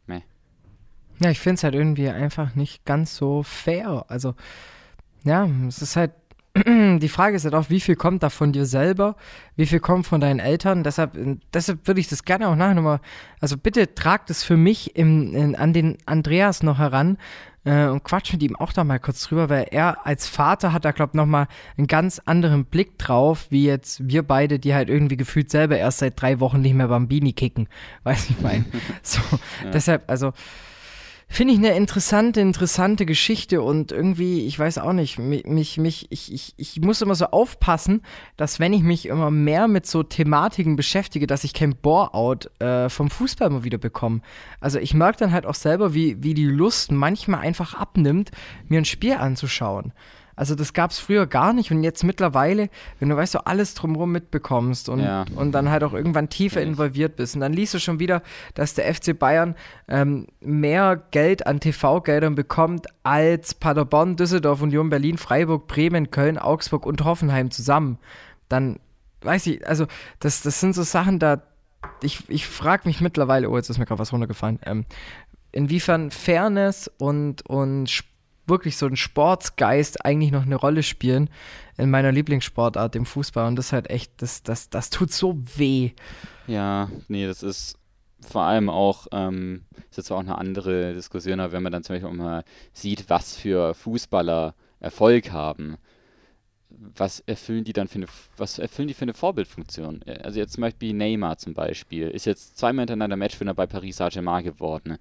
meh. 0.07 0.23
Ja, 1.21 1.31
ich 1.31 1.40
finde 1.40 1.55
es 1.55 1.64
halt 1.64 1.75
irgendwie 1.75 2.09
einfach 2.09 2.55
nicht 2.55 2.85
ganz 2.85 3.16
so 3.16 3.42
fair. 3.42 4.05
Also, 4.09 4.35
ja, 5.25 5.49
es 5.66 5.83
ist 5.83 5.97
halt 5.97 6.12
die 7.01 7.09
Frage 7.09 7.37
ist 7.37 7.44
halt 7.44 7.55
auch, 7.55 7.71
wie 7.71 7.81
viel 7.81 7.97
kommt 7.97 8.23
da 8.23 8.31
von 8.31 8.53
dir 8.53 8.66
selber, 8.66 9.16
wie 9.57 9.66
viel 9.66 9.81
kommt 9.81 10.07
von 10.07 10.21
deinen 10.21 10.40
Eltern. 10.40 10.85
Deshalb, 10.85 11.18
deshalb 11.53 11.87
würde 11.87 12.01
ich 12.01 12.09
das 12.09 12.25
gerne 12.25 12.49
auch 12.49 12.57
nachher 12.57 12.75
nochmal, 12.75 13.01
also 13.40 13.57
bitte 13.57 13.94
trag 13.94 14.27
das 14.27 14.44
für 14.44 14.57
mich 14.57 14.97
im, 14.97 15.35
in, 15.35 15.57
an 15.57 15.73
den 15.73 15.99
Andreas 16.07 16.62
noch 16.62 16.79
heran 16.79 17.18
äh, 17.64 17.87
und 17.87 18.03
quatsch 18.03 18.33
mit 18.33 18.42
ihm 18.42 18.57
auch 18.57 18.73
da 18.73 18.85
mal 18.85 18.99
kurz 18.99 19.23
drüber, 19.23 19.51
weil 19.51 19.66
er 19.71 20.07
als 20.07 20.27
Vater 20.27 20.73
hat 20.73 20.85
da, 20.85 20.92
glaube 20.92 21.11
ich, 21.12 21.16
nochmal 21.16 21.49
einen 21.77 21.87
ganz 21.87 22.21
anderen 22.25 22.64
Blick 22.64 22.99
drauf, 22.99 23.47
wie 23.51 23.64
jetzt 23.64 24.09
wir 24.09 24.23
beide, 24.23 24.59
die 24.59 24.75
halt 24.75 24.88
irgendwie 24.88 25.16
gefühlt 25.16 25.51
selber 25.51 25.77
erst 25.77 25.99
seit 25.99 26.21
drei 26.21 26.40
Wochen 26.40 26.61
nicht 26.61 26.75
mehr 26.75 26.88
Bambini 26.88 27.33
kicken. 27.33 27.68
Weiß 28.05 28.31
ich 28.31 28.40
mein. 28.40 28.64
so, 29.03 29.21
ja. 29.64 29.71
deshalb, 29.71 30.05
also 30.09 30.33
Finde 31.31 31.53
ich 31.53 31.59
eine 31.59 31.77
interessante, 31.77 32.41
interessante 32.41 33.05
Geschichte 33.05 33.61
und 33.61 33.93
irgendwie, 33.93 34.47
ich 34.47 34.59
weiß 34.59 34.79
auch 34.79 34.95
nicht, 34.95 35.19
mich, 35.19 35.77
mich, 35.77 36.07
ich, 36.09 36.33
ich, 36.33 36.55
ich 36.57 36.81
muss 36.81 37.03
immer 37.03 37.14
so 37.14 37.27
aufpassen, 37.27 38.01
dass 38.38 38.61
wenn 38.61 38.73
ich 38.73 38.83
mich 38.83 39.07
immer 39.07 39.31
mehr 39.31 39.69
mit 39.69 39.87
so 39.87 40.03
Thematiken 40.03 40.75
beschäftige, 40.75 41.27
dass 41.27 41.45
ich 41.45 41.53
kein 41.53 41.77
Bore-out 41.77 42.51
äh, 42.61 42.88
vom 42.88 43.11
Fußball 43.11 43.49
immer 43.49 43.62
wieder 43.62 43.77
bekomme. 43.77 44.23
Also 44.59 44.79
ich 44.79 44.95
merke 44.95 45.19
dann 45.19 45.33
halt 45.33 45.45
auch 45.45 45.55
selber, 45.55 45.93
wie, 45.93 46.23
wie 46.23 46.33
die 46.33 46.47
Lust 46.47 46.93
manchmal 46.93 47.41
einfach 47.41 47.75
abnimmt, 47.75 48.31
mir 48.67 48.79
ein 48.79 48.87
Spiel 48.87 49.12
anzuschauen. 49.12 49.93
Also 50.38 50.55
das 50.55 50.72
gab 50.72 50.92
es 50.92 51.01
früher 51.01 51.27
gar 51.27 51.53
nicht 51.53 51.72
und 51.72 51.83
jetzt 51.83 52.05
mittlerweile, 52.05 52.70
wenn 53.01 53.09
du 53.09 53.16
weißt, 53.16 53.35
du 53.35 53.44
alles 53.44 53.74
drumherum 53.74 54.12
mitbekommst 54.12 54.88
und, 54.88 55.01
ja. 55.01 55.24
und 55.35 55.51
dann 55.51 55.68
halt 55.68 55.83
auch 55.83 55.94
irgendwann 55.94 56.29
tiefer 56.29 56.62
involviert 56.62 57.16
bist 57.16 57.35
und 57.35 57.40
dann 57.40 57.53
liest 57.53 57.74
du 57.74 57.81
schon 57.81 57.98
wieder, 57.98 58.22
dass 58.55 58.74
der 58.74 58.94
FC 58.94 59.18
Bayern 59.18 59.57
ähm, 59.88 60.29
mehr 60.38 61.03
Geld 61.11 61.48
an 61.48 61.59
TV-Geldern 61.59 62.37
bekommt 62.37 62.87
als 63.03 63.53
Paderborn, 63.53 64.14
Düsseldorf, 64.14 64.62
Union 64.62 64.90
Berlin, 64.90 65.18
Freiburg, 65.18 65.66
Bremen, 65.66 66.12
Köln, 66.12 66.38
Augsburg 66.38 66.87
und 66.87 67.03
Hoffenheim 67.03 67.51
zusammen. 67.51 67.98
Dann 68.48 68.79
weiß 69.22 69.48
ich, 69.48 69.66
also 69.66 69.87
das, 70.20 70.42
das 70.42 70.61
sind 70.61 70.72
so 70.72 70.85
Sachen, 70.85 71.18
da 71.18 71.42
ich, 72.01 72.29
ich 72.29 72.46
frage 72.46 72.87
mich 72.87 73.01
mittlerweile, 73.01 73.51
oh, 73.51 73.57
jetzt 73.57 73.70
ist 73.70 73.79
mir 73.79 73.87
gerade 73.87 73.98
was 73.98 74.12
runtergefallen, 74.12 74.61
ähm, 74.64 74.85
inwiefern 75.51 76.12
Fairness 76.12 76.88
und, 76.96 77.44
und 77.44 77.90
Sport 77.90 78.08
wirklich 78.49 78.77
so 78.77 78.87
ein 78.87 78.97
Sportsgeist 78.97 80.05
eigentlich 80.05 80.33
noch 80.33 80.43
eine 80.43 80.57
Rolle 80.57 80.83
spielen 80.83 81.31
in 81.77 81.91
meiner 81.91 82.13
Lieblingssportart, 82.13 82.95
dem 82.95 83.07
Fußball. 83.07 83.47
Und 83.47 83.57
das 83.57 83.73
halt 83.73 83.91
echt, 83.91 84.13
das, 84.23 84.43
das, 84.43 84.71
das 84.71 84.91
tut 84.91 85.13
so 85.13 85.37
weh. 85.57 85.93
Ja, 86.47 86.91
nee, 87.09 87.27
das 87.27 87.43
ist 87.43 87.79
vor 88.21 88.43
allem 88.43 88.69
auch, 88.69 89.07
ähm, 89.13 89.65
ist 89.91 89.97
jetzt 89.97 90.11
auch 90.11 90.21
eine 90.21 90.39
andere 90.39 90.95
Diskussion, 90.95 91.41
aber 91.41 91.53
wenn 91.53 91.63
man 91.63 91.73
dann 91.73 91.85
zum 91.85 91.95
Beispiel 91.95 92.11
auch 92.11 92.15
mal 92.15 92.45
sieht, 92.73 93.09
was 93.09 93.37
für 93.37 93.75
Fußballer 93.75 94.55
Erfolg 94.81 95.33
haben, 95.33 95.77
was 96.97 97.21
erfüllen 97.21 97.64
die 97.64 97.73
dann 97.73 97.88
für 97.88 97.97
eine, 97.97 98.07
was 98.37 98.59
erfüllen 98.59 98.88
die 98.88 98.95
für 98.95 99.03
eine 99.03 99.14
Vorbildfunktion? 99.14 100.03
Also 100.23 100.38
jetzt 100.38 100.55
zum 100.55 100.62
Beispiel 100.62 100.93
Neymar 100.93 101.38
zum 101.38 101.55
Beispiel, 101.55 102.09
ist 102.09 102.27
jetzt 102.27 102.59
zweimal 102.59 102.83
hintereinander 102.83 103.17
Matchwinner 103.17 103.55
bei 103.55 103.67
Paris 103.67 103.97
Saint-Germain 103.97 104.45
geworden 104.45 104.99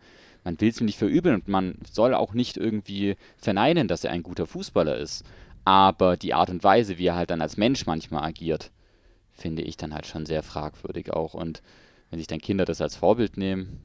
man 0.48 0.62
will 0.62 0.70
es 0.70 0.80
ihm 0.80 0.86
nicht 0.86 0.98
verübeln 0.98 1.36
und 1.36 1.50
man 1.50 1.78
soll 1.92 2.14
auch 2.14 2.34
nicht 2.34 2.56
irgendwie 2.56 3.18
verneinen, 3.38 3.90
dass 3.90 4.06
er 4.06 4.12
ein 4.12 4.24
guter 4.24 4.48
Fußballer 4.48 4.96
ist. 4.96 5.26
Aber 5.66 6.16
die 6.16 6.34
Art 6.34 6.50
und 6.50 6.64
Weise, 6.64 6.98
wie 6.98 7.08
er 7.08 7.16
halt 7.16 7.32
dann 7.32 7.42
als 7.42 7.58
Mensch 7.58 7.86
manchmal 7.86 8.24
agiert, 8.24 8.72
finde 9.34 9.62
ich 9.62 9.76
dann 9.76 9.94
halt 9.94 10.06
schon 10.06 10.26
sehr 10.26 10.44
fragwürdig 10.44 11.12
auch. 11.12 11.34
Und 11.34 11.62
wenn 12.10 12.20
sich 12.20 12.28
dann 12.28 12.40
Kinder 12.40 12.64
das 12.64 12.80
als 12.80 12.96
Vorbild 12.96 13.36
nehmen, 13.36 13.82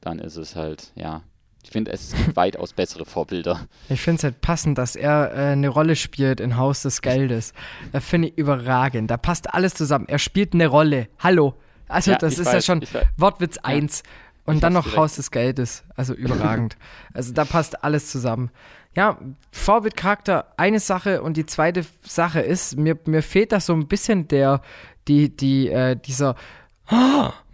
dann 0.00 0.20
ist 0.20 0.36
es 0.36 0.54
halt, 0.54 0.92
ja, 0.94 1.24
ich 1.62 1.70
finde, 1.70 1.92
es 1.92 2.12
gibt 2.12 2.36
weitaus 2.36 2.72
bessere 2.72 3.04
Vorbilder. 3.04 3.66
Ich 3.88 4.00
finde 4.00 4.18
es 4.18 4.24
halt 4.24 4.40
passend, 4.40 4.78
dass 4.78 4.96
er 4.96 5.32
äh, 5.32 5.52
eine 5.52 5.68
Rolle 5.68 5.96
spielt 5.96 6.40
in 6.40 6.56
Haus 6.56 6.82
des 6.82 7.02
Geldes. 7.02 7.52
Das 7.92 8.04
finde 8.04 8.28
ich 8.28 8.38
überragend. 8.38 9.10
Da 9.10 9.16
passt 9.16 9.52
alles 9.52 9.74
zusammen. 9.74 10.06
Er 10.08 10.18
spielt 10.18 10.54
eine 10.54 10.66
Rolle. 10.66 11.08
Hallo. 11.18 11.54
Also, 11.88 12.12
ja, 12.12 12.18
das 12.18 12.38
ist 12.38 12.46
weiß, 12.46 12.54
ja 12.54 12.60
schon 12.62 12.84
Wortwitz 13.16 13.58
1. 13.58 14.02
Ja. 14.04 14.10
Und 14.44 14.56
ich 14.56 14.60
dann 14.60 14.72
noch 14.72 14.82
direkt. 14.82 14.98
Haus 14.98 15.16
des 15.16 15.30
Geldes. 15.30 15.84
Also 15.94 16.14
überragend. 16.14 16.76
also 17.14 17.32
da 17.32 17.44
passt 17.44 17.84
alles 17.84 18.10
zusammen. 18.10 18.50
Ja, 18.94 19.18
Vorbildcharakter, 19.52 20.52
eine 20.56 20.80
Sache 20.80 21.22
und 21.22 21.36
die 21.36 21.46
zweite 21.46 21.86
Sache 22.02 22.40
ist, 22.40 22.76
mir, 22.76 22.98
mir 23.06 23.22
fehlt 23.22 23.52
da 23.52 23.60
so 23.60 23.72
ein 23.72 23.86
bisschen 23.86 24.28
der, 24.28 24.60
die, 25.08 25.34
die, 25.34 25.68
äh, 25.68 25.96
dieser, 25.96 26.34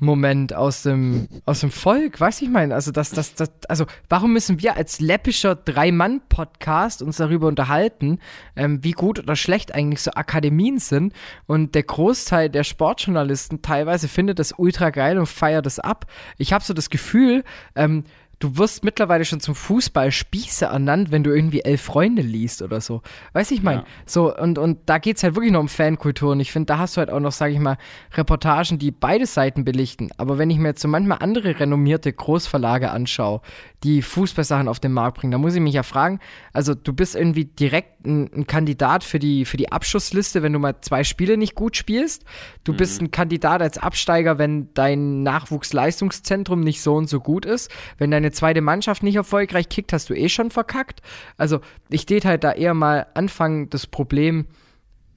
Moment 0.01 0.55
aus 0.55 0.83
dem, 0.83 1.29
aus 1.45 1.61
dem 1.61 1.71
Volk, 1.71 2.21
weiß 2.21 2.43
ich 2.43 2.49
meine, 2.49 2.75
also 2.75 2.93
das, 2.93 3.11
das, 3.11 3.35
das, 3.35 3.51
also 3.69 3.87
warum 4.09 4.33
müssen 4.33 4.61
wir 4.63 4.77
als 4.77 5.01
läppischer 5.01 5.57
Drei-Mann-Podcast 5.57 7.03
uns 7.03 7.17
darüber 7.17 7.49
unterhalten, 7.49 8.21
ähm, 8.55 8.83
wie 8.85 8.93
gut 8.93 9.19
oder 9.19 9.35
schlecht 9.35 9.75
eigentlich 9.75 10.03
so 10.03 10.13
Akademien 10.13 10.79
sind 10.79 11.13
und 11.47 11.75
der 11.75 11.83
Großteil 11.83 12.49
der 12.49 12.65
Sportjournalisten 12.65 13.63
teilweise 13.63 14.09
findet 14.09 14.39
das 14.39 14.55
ultra 14.57 14.91
geil 14.91 15.19
und 15.19 15.27
feiert 15.27 15.67
das 15.67 15.79
ab. 15.81 16.07
Ich 16.37 16.53
habe 16.53 16.65
so 16.65 16.75
das 16.75 16.91
Gefühl, 16.91 17.45
ähm, 17.75 18.05
du 18.41 18.57
wirst 18.57 18.85
mittlerweile 18.85 19.25
schon 19.25 19.41
zum 19.41 19.55
Fußballspieße 19.55 20.67
ernannt, 20.67 21.11
wenn 21.11 21.25
du 21.25 21.35
irgendwie 21.35 21.61
elf 21.61 21.83
Freunde 21.83 22.23
liest 22.23 22.63
oder 22.63 22.81
so. 22.81 23.03
Weiß 23.33 23.51
ich 23.51 23.63
mein, 23.63 23.79
ja. 23.79 23.85
so 24.07 24.35
und 24.35 24.59
und 24.59 24.79
da 24.87 24.99
geht's 24.99 25.23
halt 25.23 25.35
wirklich 25.35 25.53
noch 25.53 25.61
um 25.61 25.69
Fankultur 25.69 26.33
und 26.33 26.41
ich 26.41 26.53
finde, 26.53 26.67
da 26.67 26.79
hast 26.79 26.97
du 26.97 26.99
halt 27.01 27.11
auch 27.11 27.21
noch, 27.21 27.33
sage 27.33 27.53
ich 27.53 27.59
mal, 27.59 27.79
Reportagen, 28.15 28.79
die 28.79 28.91
beide 28.91 29.27
Seiten 29.27 29.65
belichten. 29.65 30.11
Aber 30.17 30.39
wenn 30.39 30.51
ich 30.51 30.59
mir 30.59 30.69
jetzt 30.69 30.83
so 30.83 30.89
manchmal 30.89 31.19
andere 31.21 31.59
renommierte 31.59 32.13
Großverlage 32.13 32.91
anschaue, 32.91 33.41
die 33.83 34.03
Fußballsachen 34.03 34.69
auf 34.69 34.81
den 34.81 34.93
Markt 34.93 35.19
bringen, 35.19 35.33
da 35.33 35.39
muss 35.39 35.55
ich 35.55 35.61
mich 35.61 35.75
ja 35.75 35.83
fragen, 35.83 36.21
also 36.53 36.75
du 36.75 36.93
bist 36.93 37.17
irgendwie 37.17 37.45
direkt 37.45 38.07
ein, 38.07 38.31
ein 38.33 38.47
Kandidat 38.47 39.03
für 39.03 39.19
die 39.19 39.45
für 39.45 39.57
die 39.57 39.73
Abschussliste, 39.73 40.43
wenn 40.43 40.53
du 40.53 40.61
mal 40.61 40.81
zwei 40.81 41.03
Spiele 41.03 41.37
nicht 41.37 41.55
gut 41.55 41.77
spielst. 41.77 42.25
Du 42.63 42.73
mhm. 42.73 42.77
bist 42.77 43.03
ein 43.03 43.11
Kandidat 43.11 43.63
als 43.63 43.79
Absteiger, 43.79 44.39
wenn 44.39 44.73
dein 44.75 45.23
Nachwuchsleistungszentrum 45.25 46.61
nicht 46.61 46.83
so 46.83 46.95
und 46.95 47.09
so 47.09 47.21
gut 47.21 47.45
ist, 47.45 47.71
wenn 47.99 48.11
deine 48.13 48.28
deine 48.29 48.33
zweite 48.33 48.61
Mannschaft 48.61 49.03
nicht 49.03 49.17
erfolgreich 49.17 49.69
kickt, 49.69 49.93
hast 49.93 50.11
du 50.11 50.15
eh 50.15 50.29
schon 50.29 50.51
verkackt. 50.51 51.01
Also 51.37 51.61
ich 51.89 52.07
tät 52.07 52.25
halt 52.25 52.45
da 52.45 52.53
eher 52.53 52.75
mal 52.75 53.07
anfangen, 53.15 53.71
das 53.71 53.87
Problem 53.87 54.47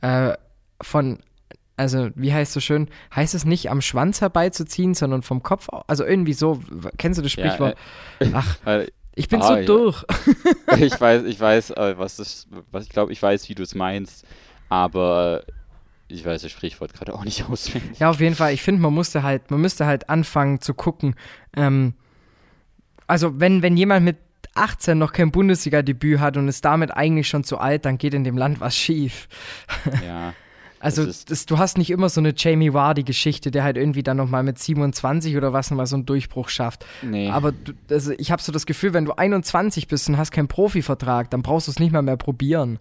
äh, 0.01 0.33
von, 0.81 1.19
also 1.77 2.09
wie 2.15 2.33
heißt 2.33 2.53
so 2.53 2.59
schön, 2.59 2.89
heißt 3.13 3.35
es 3.35 3.45
nicht 3.45 3.69
am 3.69 3.81
Schwanz 3.81 4.21
herbeizuziehen, 4.21 4.93
sondern 4.93 5.21
vom 5.21 5.43
Kopf, 5.43 5.67
also 5.87 6.05
irgendwie 6.05 6.33
so, 6.33 6.61
kennst 6.97 7.19
du 7.19 7.23
das 7.23 7.31
Sprichwort? 7.31 7.77
Ja, 8.19 8.27
äh, 8.27 8.31
Ach. 8.33 8.57
Äh, 8.65 8.87
ich 9.13 9.27
bin 9.27 9.41
ah, 9.41 9.47
so 9.47 9.55
ja. 9.57 9.65
durch. 9.65 10.05
ich 10.79 10.99
weiß, 10.99 11.25
ich 11.25 11.37
weiß, 11.37 11.71
äh, 11.71 11.97
was 11.97 12.15
das, 12.15 12.47
was 12.71 12.85
ich 12.85 12.89
glaube, 12.89 13.11
ich 13.11 13.21
weiß, 13.21 13.49
wie 13.49 13.55
du 13.55 13.63
es 13.63 13.75
meinst, 13.75 14.25
aber 14.69 15.43
ich 16.07 16.23
weiß 16.25 16.43
das 16.43 16.51
Sprichwort 16.51 16.93
gerade 16.93 17.13
auch 17.13 17.25
nicht 17.25 17.43
auswendig. 17.49 17.99
Ja, 17.99 18.09
auf 18.09 18.21
jeden 18.21 18.35
Fall. 18.35 18.53
Ich 18.53 18.63
finde, 18.63 18.81
man 18.81 18.93
musste 18.93 19.21
halt, 19.21 19.51
man 19.51 19.59
müsste 19.59 19.85
halt 19.85 20.09
anfangen 20.09 20.61
zu 20.61 20.73
gucken, 20.73 21.15
ähm, 21.57 21.93
also 23.11 23.41
wenn, 23.41 23.61
wenn 23.61 23.75
jemand 23.75 24.05
mit 24.05 24.17
18 24.55 24.97
noch 24.97 25.11
kein 25.11 25.31
Bundesliga-Debüt 25.31 26.21
hat 26.21 26.37
und 26.37 26.47
ist 26.47 26.63
damit 26.63 26.91
eigentlich 26.91 27.27
schon 27.27 27.43
zu 27.43 27.57
alt, 27.57 27.83
dann 27.83 27.97
geht 27.97 28.13
in 28.13 28.23
dem 28.23 28.37
Land 28.37 28.61
was 28.61 28.75
schief. 28.75 29.27
Ja. 30.05 30.33
Also 30.83 31.05
das 31.05 31.25
das, 31.25 31.45
du 31.45 31.59
hast 31.59 31.77
nicht 31.77 31.91
immer 31.91 32.09
so 32.09 32.19
eine 32.19 32.33
Jamie 32.35 32.73
Vardy-Geschichte, 32.73 33.51
der 33.51 33.63
halt 33.63 33.77
irgendwie 33.77 34.01
dann 34.01 34.17
nochmal 34.17 34.41
mit 34.41 34.57
27 34.57 35.37
oder 35.37 35.53
was 35.53 35.69
mal 35.69 35.85
so 35.85 35.95
einen 35.95 36.07
Durchbruch 36.07 36.49
schafft. 36.49 36.87
Nee. 37.03 37.29
Aber 37.29 37.51
du, 37.51 37.73
also 37.91 38.13
ich 38.17 38.31
habe 38.31 38.41
so 38.41 38.51
das 38.51 38.65
Gefühl, 38.65 38.91
wenn 38.95 39.05
du 39.05 39.11
21 39.11 39.87
bist 39.87 40.09
und 40.09 40.17
hast 40.17 40.31
keinen 40.31 40.47
Profivertrag, 40.47 41.29
dann 41.29 41.43
brauchst 41.43 41.67
du 41.67 41.71
es 41.71 41.77
nicht 41.77 41.91
mal 41.91 42.01
mehr 42.01 42.17
probieren. 42.17 42.79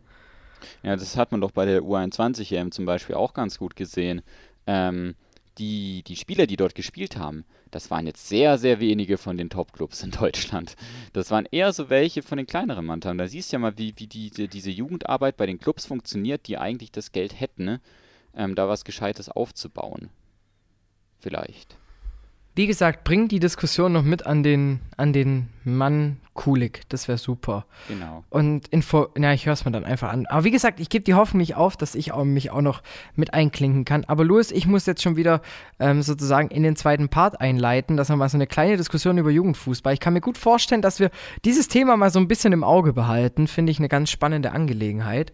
Ja, 0.82 0.96
das 0.96 1.18
hat 1.18 1.30
man 1.30 1.42
doch 1.42 1.50
bei 1.50 1.66
der 1.66 1.82
U21-EM 1.82 2.72
zum 2.72 2.86
Beispiel 2.86 3.16
auch 3.16 3.34
ganz 3.34 3.58
gut 3.58 3.76
gesehen. 3.76 4.22
Ähm, 4.66 5.14
die, 5.60 6.02
die 6.02 6.16
Spieler, 6.16 6.46
die 6.46 6.56
dort 6.56 6.74
gespielt 6.74 7.16
haben, 7.16 7.44
das 7.70 7.90
waren 7.90 8.06
jetzt 8.06 8.26
sehr, 8.28 8.58
sehr 8.58 8.80
wenige 8.80 9.18
von 9.18 9.36
den 9.36 9.50
Top-Clubs 9.50 10.02
in 10.02 10.10
Deutschland. 10.20 10.74
Das 11.12 11.30
waren 11.30 11.46
eher 11.50 11.72
so 11.72 11.90
welche 11.90 12.22
von 12.22 12.38
den 12.38 12.46
kleineren 12.46 12.86
Mannschaften. 12.86 13.18
Da 13.18 13.28
siehst 13.28 13.52
du 13.52 13.56
ja 13.56 13.60
mal, 13.60 13.78
wie, 13.78 13.92
wie 13.96 14.06
die, 14.06 14.30
diese 14.48 14.70
Jugendarbeit 14.70 15.36
bei 15.36 15.46
den 15.46 15.60
Clubs 15.60 15.86
funktioniert, 15.86 16.48
die 16.48 16.58
eigentlich 16.58 16.90
das 16.90 17.12
Geld 17.12 17.38
hätten, 17.38 17.78
ähm, 18.34 18.54
da 18.54 18.68
was 18.68 18.84
Gescheites 18.84 19.28
aufzubauen. 19.28 20.08
Vielleicht. 21.20 21.76
Wie 22.56 22.66
gesagt, 22.66 23.04
bring 23.04 23.28
die 23.28 23.38
Diskussion 23.38 23.92
noch 23.92 24.02
mit 24.02 24.26
an 24.26 24.42
den, 24.42 24.80
an 24.96 25.12
den 25.12 25.48
Mann 25.64 26.18
Kulik. 26.34 26.82
Das 26.88 27.06
wäre 27.06 27.18
super. 27.18 27.66
Genau. 27.86 28.24
Und 28.28 28.66
Info, 28.68 29.08
na, 29.16 29.32
ich 29.34 29.46
höre 29.46 29.52
es 29.52 29.64
mir 29.64 29.70
dann 29.70 29.84
einfach 29.84 30.10
an. 30.10 30.26
Aber 30.26 30.42
wie 30.44 30.50
gesagt, 30.50 30.80
ich 30.80 30.88
gebe 30.88 31.04
die 31.04 31.14
Hoffnung 31.14 31.38
nicht 31.38 31.54
auf, 31.54 31.76
dass 31.76 31.94
ich 31.94 32.12
auch, 32.12 32.24
mich 32.24 32.50
auch 32.50 32.60
noch 32.60 32.82
mit 33.14 33.34
einklinken 33.34 33.84
kann. 33.84 34.04
Aber 34.06 34.24
Louis, 34.24 34.50
ich 34.50 34.66
muss 34.66 34.86
jetzt 34.86 35.02
schon 35.02 35.16
wieder 35.16 35.42
ähm, 35.78 36.02
sozusagen 36.02 36.48
in 36.48 36.62
den 36.62 36.76
zweiten 36.76 37.08
Part 37.08 37.40
einleiten, 37.40 37.96
dass 37.96 38.08
wir 38.08 38.16
mal 38.16 38.28
so 38.28 38.36
eine 38.36 38.46
kleine 38.46 38.76
Diskussion 38.76 39.18
über 39.18 39.30
Jugendfußball. 39.30 39.92
Ich 39.92 40.00
kann 40.00 40.14
mir 40.14 40.20
gut 40.20 40.38
vorstellen, 40.38 40.82
dass 40.82 40.98
wir 40.98 41.10
dieses 41.44 41.68
Thema 41.68 41.96
mal 41.96 42.10
so 42.10 42.18
ein 42.18 42.28
bisschen 42.28 42.52
im 42.52 42.64
Auge 42.64 42.92
behalten. 42.92 43.46
Finde 43.46 43.70
ich 43.70 43.78
eine 43.78 43.88
ganz 43.88 44.10
spannende 44.10 44.52
Angelegenheit. 44.52 45.32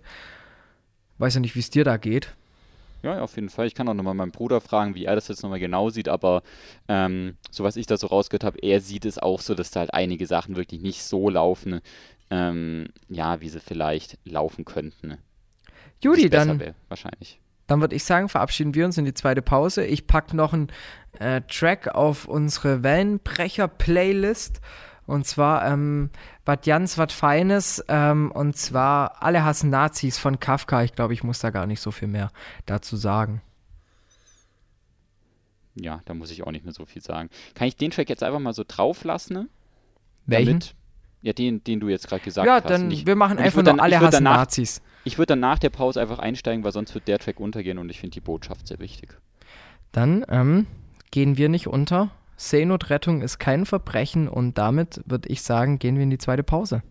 Weiß 1.19 1.35
ja 1.35 1.41
nicht, 1.41 1.55
wie 1.55 1.61
es 1.61 1.71
dir 1.71 1.85
da 1.85 1.97
geht. 1.97 2.35
Ja, 3.07 3.23
auf 3.23 3.37
jeden 3.37 3.51
Fall. 3.51 3.69
Ich 3.69 3.75
kann 3.75 3.89
auch 3.89 3.95
nochmal 3.95 4.15
meinen 4.15 4.33
Bruder 4.33 4.61
fragen, 4.61 4.97
wie 4.97 5.05
er 5.05 5.15
das 5.15 5.29
jetzt 5.29 5.45
nochmal 5.45 5.61
genau 5.61 5.91
sieht, 5.91 6.09
aber 6.09 6.43
ähm, 6.89 7.37
so 7.53 7.63
was 7.63 7.77
ich 7.77 7.87
da 7.87 7.97
so 7.97 8.09
rausgehört 8.09 8.43
habe, 8.43 8.59
er 8.59 8.81
sieht 8.81 9.05
es 9.05 9.19
auch 9.19 9.41
so, 9.41 9.55
dass 9.55 9.71
da 9.71 9.81
halt 9.81 9.95
einige 9.95 10.27
Sachen 10.27 10.57
wirklich 10.57 10.83
nicht 10.83 11.05
so 11.05 11.31
laufen, 11.31 11.81
ähm, 12.31 12.89
ja, 13.09 13.41
wie 13.41 13.49
sie 13.49 13.61
vielleicht 13.61 14.19
laufen 14.25 14.65
könnten. 14.65 15.19
Judy, 16.03 16.29
dann. 16.29 16.59
Wär, 16.59 16.75
wahrscheinlich. 16.89 17.39
Dann 17.69 17.81
würde 17.81 17.95
ich 17.95 18.03
sagen, 18.03 18.29
verabschieden 18.29 18.75
wir 18.75 18.85
uns 18.85 18.99
in 18.99 19.05
die 19.05 19.15
zweite 19.15 19.43
Pause. 19.43 19.85
Ich 19.85 20.07
packe 20.09 20.37
noch 20.37 20.53
einen 20.53 20.69
äh, 21.19 21.43
Track 21.43 21.89
auf 21.95 22.27
unsere 22.27 22.83
Wellenbrecher-Playlist. 22.83 24.61
Und 25.07 25.27
zwar, 25.27 25.65
ähm, 25.67 26.11
was 26.45 26.61
ganz 26.65 26.99
was 26.99 27.13
Feines. 27.13 27.85
Ähm, 27.89 28.31
und 28.33 28.57
zwar, 28.57 29.23
alle 29.23 29.45
hassen 29.45 29.71
Nazis 29.71 30.19
von 30.19 30.41
Kafka. 30.41 30.83
Ich 30.83 30.95
glaube, 30.95 31.15
ich 31.15 31.23
muss 31.23 31.39
da 31.39 31.51
gar 31.51 31.67
nicht 31.67 31.81
so 31.81 31.91
viel 31.91 32.09
mehr 32.09 32.31
dazu 32.67 32.97
sagen. 32.97 33.41
Ja, 35.75 36.01
da 36.07 36.15
muss 36.15 36.31
ich 36.31 36.43
auch 36.43 36.51
nicht 36.51 36.65
mehr 36.65 36.73
so 36.73 36.87
viel 36.87 37.03
sagen. 37.03 37.29
Kann 37.55 37.69
ich 37.69 37.77
den 37.77 37.91
Track 37.91 38.09
jetzt 38.09 38.23
einfach 38.23 38.41
mal 38.41 38.55
so 38.55 38.65
drauf 38.67 39.05
lassen? 39.05 39.35
Ne? 39.35 39.49
Welchen? 40.25 40.61
Damit, 40.61 40.75
ja, 41.23 41.33
den, 41.33 41.63
den 41.63 41.81
du 41.81 41.89
jetzt 41.89 42.09
gerade 42.09 42.23
gesagt 42.23 42.47
ja, 42.47 42.55
hast. 42.55 42.65
Ja, 42.65 42.71
dann, 42.71 42.91
ich, 42.91 43.07
wir 43.07 43.17
machen 43.17 43.39
einfach 43.39 43.57
nur 43.57 43.65
dann, 43.65 43.81
alle 43.81 44.01
hassen 44.01 44.25
danach, 44.25 44.39
Nazis. 44.39 44.81
Ich 45.05 45.19
würde 45.19 45.29
dann 45.29 45.41
nach 45.41 45.59
der 45.59 45.71
Pause 45.71 46.01
einfach 46.01 46.19
einsteigen, 46.19 46.65
weil 46.65 46.73
sonst 46.73 46.95
wird 46.95 47.07
der 47.09 47.19
Track 47.19 47.39
untergehen 47.39 47.79
und 47.79 47.91
ich 47.91 48.01
finde 48.01 48.15
die 48.15 48.21
Botschaft 48.21 48.67
sehr 48.69 48.79
wichtig. 48.81 49.17
Dann 49.93 50.25
ähm, 50.29 50.67
gehen 51.11 51.37
wir 51.37 51.49
nicht 51.49 51.69
unter 51.69 52.11
Seenotrettung 52.37 53.23
ist 53.23 53.39
kein 53.39 53.65
Verbrechen 53.65 54.29
und 54.29 54.59
damit 54.59 55.01
würde 55.07 55.29
ich 55.31 55.41
sagen, 55.43 55.79
gehen 55.79 55.97
wir 55.97 56.03
in 56.03 56.11
die 56.11 56.19
zweite 56.19 56.43
Pause. 56.43 56.83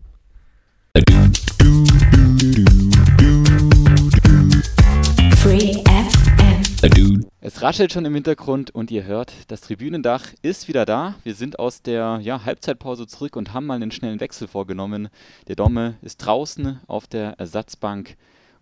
Es 7.40 7.62
raschelt 7.62 7.92
schon 7.92 8.04
im 8.04 8.14
Hintergrund 8.14 8.74
und 8.74 8.90
ihr 8.90 9.04
hört, 9.04 9.32
das 9.48 9.60
Tribünendach 9.60 10.24
ist 10.42 10.66
wieder 10.66 10.84
da. 10.84 11.14
Wir 11.22 11.34
sind 11.34 11.60
aus 11.60 11.82
der 11.82 12.18
ja, 12.22 12.44
Halbzeitpause 12.44 13.06
zurück 13.06 13.36
und 13.36 13.54
haben 13.54 13.66
mal 13.66 13.74
einen 13.74 13.92
schnellen 13.92 14.18
Wechsel 14.18 14.48
vorgenommen. 14.48 15.08
Der 15.46 15.54
Domme 15.54 15.94
ist 16.02 16.18
draußen 16.18 16.80
auf 16.88 17.06
der 17.06 17.38
Ersatzbank 17.38 18.16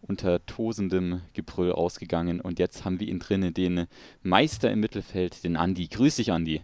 unter 0.06 0.44
tosendem 0.46 1.20
Gebrüll 1.32 1.72
ausgegangen. 1.72 2.40
Und 2.40 2.58
jetzt 2.58 2.84
haben 2.84 3.00
wir 3.00 3.08
ihn 3.08 3.18
drinnen, 3.18 3.54
den 3.54 3.86
Meister 4.22 4.70
im 4.70 4.80
Mittelfeld, 4.80 5.44
den 5.44 5.56
Andi. 5.56 5.86
Grüß 5.88 6.16
dich, 6.16 6.32
Andi. 6.32 6.62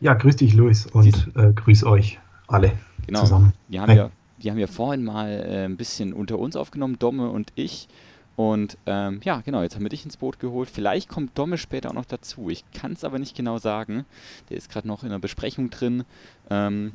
Ja, 0.00 0.14
grüß 0.14 0.36
dich, 0.36 0.54
Luis, 0.54 0.86
und 0.86 1.30
äh, 1.34 1.52
grüß 1.52 1.84
euch 1.84 2.18
alle 2.46 2.72
genau. 3.06 3.20
zusammen. 3.20 3.52
Wir 3.68 3.82
haben, 3.82 3.96
ja, 3.96 4.10
wir 4.38 4.50
haben 4.50 4.58
ja 4.58 4.66
vorhin 4.66 5.04
mal 5.04 5.28
äh, 5.28 5.64
ein 5.64 5.76
bisschen 5.76 6.12
unter 6.12 6.38
uns 6.38 6.56
aufgenommen, 6.56 6.98
Domme 6.98 7.30
und 7.30 7.52
ich. 7.56 7.88
Und 8.36 8.78
ähm, 8.86 9.20
ja, 9.24 9.40
genau, 9.40 9.62
jetzt 9.62 9.74
haben 9.74 9.82
wir 9.82 9.88
dich 9.88 10.04
ins 10.04 10.16
Boot 10.16 10.38
geholt. 10.38 10.70
Vielleicht 10.70 11.08
kommt 11.08 11.36
Domme 11.36 11.58
später 11.58 11.90
auch 11.90 11.94
noch 11.94 12.04
dazu. 12.04 12.48
Ich 12.50 12.64
kann 12.70 12.92
es 12.92 13.02
aber 13.02 13.18
nicht 13.18 13.36
genau 13.36 13.58
sagen. 13.58 14.04
Der 14.48 14.56
ist 14.56 14.70
gerade 14.70 14.86
noch 14.86 15.02
in 15.02 15.08
einer 15.08 15.18
Besprechung 15.18 15.70
drin. 15.70 16.04
Ähm, 16.48 16.92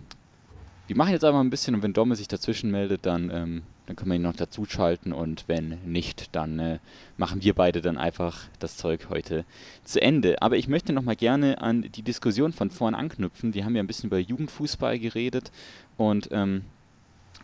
wir 0.88 0.96
machen 0.96 1.12
jetzt 1.12 1.26
einfach 1.26 1.42
ein 1.42 1.50
bisschen 1.50 1.76
und 1.76 1.84
wenn 1.84 1.92
Domme 1.92 2.16
sich 2.16 2.30
dazwischen 2.30 2.72
meldet, 2.72 3.06
dann 3.06 3.30
ähm, 3.30 3.62
dann 3.86 3.96
können 3.96 4.12
wir 4.12 4.16
ihn 4.16 4.22
noch 4.22 4.36
dazu 4.36 4.66
schalten 4.66 5.12
und 5.12 5.46
wenn 5.48 5.78
nicht, 5.86 6.34
dann 6.36 6.60
äh, 6.60 6.80
machen 7.18 7.44
wir 7.44 7.54
beide 7.54 7.82
dann 7.82 7.98
einfach 7.98 8.46
das 8.60 8.78
Zeug 8.78 9.08
heute 9.10 9.44
zu 9.84 10.02
Ende. 10.02 10.42
Aber 10.42 10.56
ich 10.56 10.68
möchte 10.68 10.94
noch 10.94 11.02
mal 11.02 11.16
gerne 11.16 11.62
an 11.62 11.82
die 11.82 12.02
Diskussion 12.02 12.54
von 12.54 12.70
vorn 12.70 12.96
anknüpfen. 12.96 13.54
Wir 13.54 13.66
haben 13.66 13.76
ja 13.76 13.84
ein 13.84 13.88
bisschen 13.88 14.08
über 14.08 14.20
Jugendfußball 14.20 15.00
geredet 15.00 15.52
und 15.98 16.30
ähm, 16.32 16.64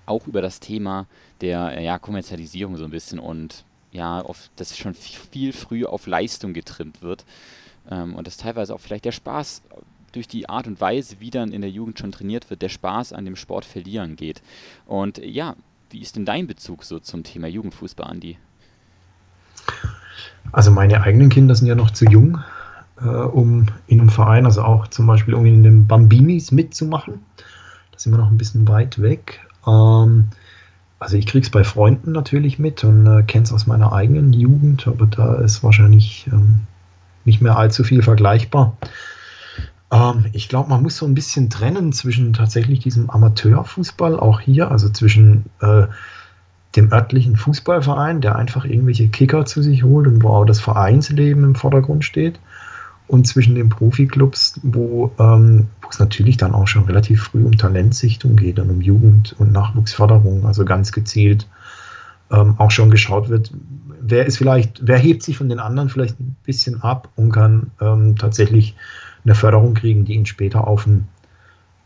auch 0.05 0.27
über 0.27 0.41
das 0.41 0.59
Thema 0.59 1.07
der 1.41 1.77
äh, 1.77 1.83
ja, 1.83 1.99
Kommerzialisierung 1.99 2.77
so 2.77 2.85
ein 2.85 2.91
bisschen 2.91 3.19
und 3.19 3.65
ja, 3.91 4.21
auf, 4.21 4.49
dass 4.55 4.77
schon 4.77 4.93
viel, 4.93 5.19
viel 5.31 5.53
früh 5.53 5.85
auf 5.85 6.07
Leistung 6.07 6.53
getrimmt 6.53 7.01
wird 7.01 7.25
ähm, 7.89 8.15
und 8.15 8.27
dass 8.27 8.37
teilweise 8.37 8.73
auch 8.73 8.79
vielleicht 8.79 9.05
der 9.05 9.11
Spaß 9.11 9.61
durch 10.11 10.27
die 10.27 10.49
Art 10.49 10.67
und 10.67 10.81
Weise, 10.81 11.17
wie 11.19 11.29
dann 11.29 11.51
in 11.51 11.61
der 11.61 11.69
Jugend 11.69 11.99
schon 11.99 12.11
trainiert 12.11 12.49
wird, 12.49 12.61
der 12.61 12.69
Spaß 12.69 13.13
an 13.13 13.25
dem 13.25 13.35
Sport 13.35 13.65
verlieren 13.65 14.15
geht. 14.15 14.41
Und 14.85 15.19
ja, 15.19 15.55
wie 15.89 16.01
ist 16.01 16.15
denn 16.15 16.25
dein 16.25 16.47
Bezug 16.47 16.83
so 16.83 16.99
zum 16.99 17.23
Thema 17.23 17.47
Jugendfußball, 17.47 18.07
Andi? 18.07 18.37
Also 20.51 20.71
meine 20.71 21.01
eigenen 21.01 21.29
Kinder 21.29 21.55
sind 21.55 21.67
ja 21.67 21.75
noch 21.75 21.91
zu 21.91 22.05
jung, 22.05 22.39
äh, 23.01 23.05
um 23.05 23.67
in 23.87 23.99
einem 23.99 24.09
Verein, 24.09 24.45
also 24.45 24.63
auch 24.63 24.87
zum 24.87 25.07
Beispiel 25.07 25.33
um 25.33 25.45
in 25.45 25.63
den 25.63 25.87
Bambinis 25.87 26.51
mitzumachen. 26.51 27.19
Da 27.91 27.99
sind 27.99 28.13
wir 28.13 28.17
noch 28.17 28.31
ein 28.31 28.37
bisschen 28.37 28.67
weit 28.67 29.01
weg. 29.01 29.41
Ähm, 29.67 30.29
also 30.99 31.15
ich 31.17 31.27
kriege 31.27 31.45
es 31.45 31.49
bei 31.49 31.63
Freunden 31.63 32.11
natürlich 32.11 32.59
mit 32.59 32.83
und 32.83 33.05
äh, 33.05 33.37
es 33.37 33.53
aus 33.53 33.67
meiner 33.67 33.93
eigenen 33.93 34.33
Jugend, 34.33 34.87
aber 34.87 35.05
da 35.05 35.35
ist 35.35 35.63
wahrscheinlich 35.63 36.27
ähm, 36.31 36.61
nicht 37.25 37.41
mehr 37.41 37.57
allzu 37.57 37.83
viel 37.83 38.01
vergleichbar. 38.01 38.75
Ähm, 39.91 40.25
ich 40.33 40.49
glaube, 40.49 40.69
man 40.69 40.83
muss 40.83 40.97
so 40.97 41.05
ein 41.05 41.15
bisschen 41.15 41.49
trennen 41.49 41.91
zwischen 41.93 42.33
tatsächlich 42.33 42.79
diesem 42.79 43.09
Amateurfußball, 43.09 44.19
auch 44.19 44.39
hier, 44.39 44.71
also 44.71 44.89
zwischen 44.89 45.45
äh, 45.61 45.87
dem 46.75 46.91
örtlichen 46.91 47.35
Fußballverein, 47.35 48.21
der 48.21 48.35
einfach 48.35 48.65
irgendwelche 48.65 49.07
Kicker 49.07 49.45
zu 49.45 49.61
sich 49.61 49.83
holt 49.83 50.07
und 50.07 50.23
wo 50.23 50.29
auch 50.29 50.45
das 50.45 50.59
Vereinsleben 50.59 51.43
im 51.43 51.55
Vordergrund 51.55 52.05
steht, 52.05 52.39
und 53.07 53.25
zwischen 53.25 53.55
den 53.55 53.69
Profiklubs, 53.69 54.59
wo, 54.61 55.11
ähm, 55.17 55.65
es 55.89 55.97
natürlich 55.97 56.37
dann 56.37 56.53
auch 56.53 56.67
schon 56.67 56.83
relativ 56.83 57.23
früh 57.23 57.43
um 57.43 57.57
Talentsichtung 57.57 58.35
geht 58.35 58.59
und 58.59 58.69
um 58.69 58.81
Jugend- 58.81 59.35
und 59.39 59.51
Nachwuchsförderung, 59.51 60.45
also 60.45 60.63
ganz 60.63 60.91
gezielt 60.91 61.47
ähm, 62.31 62.55
auch 62.57 62.71
schon 62.71 62.91
geschaut 62.91 63.29
wird, 63.29 63.51
wer 64.01 64.25
ist 64.25 64.37
vielleicht, 64.37 64.85
wer 64.85 64.97
hebt 64.97 65.23
sich 65.23 65.37
von 65.37 65.49
den 65.49 65.59
anderen 65.59 65.89
vielleicht 65.89 66.19
ein 66.19 66.35
bisschen 66.45 66.81
ab 66.81 67.09
und 67.15 67.31
kann 67.31 67.71
ähm, 67.81 68.15
tatsächlich 68.17 68.75
eine 69.29 69.35
Förderung 69.35 69.75
kriegen, 69.75 70.05
die 70.05 70.15
ihn 70.15 70.25
später 70.25 70.67
auf 70.67 70.87
ein 70.87 71.07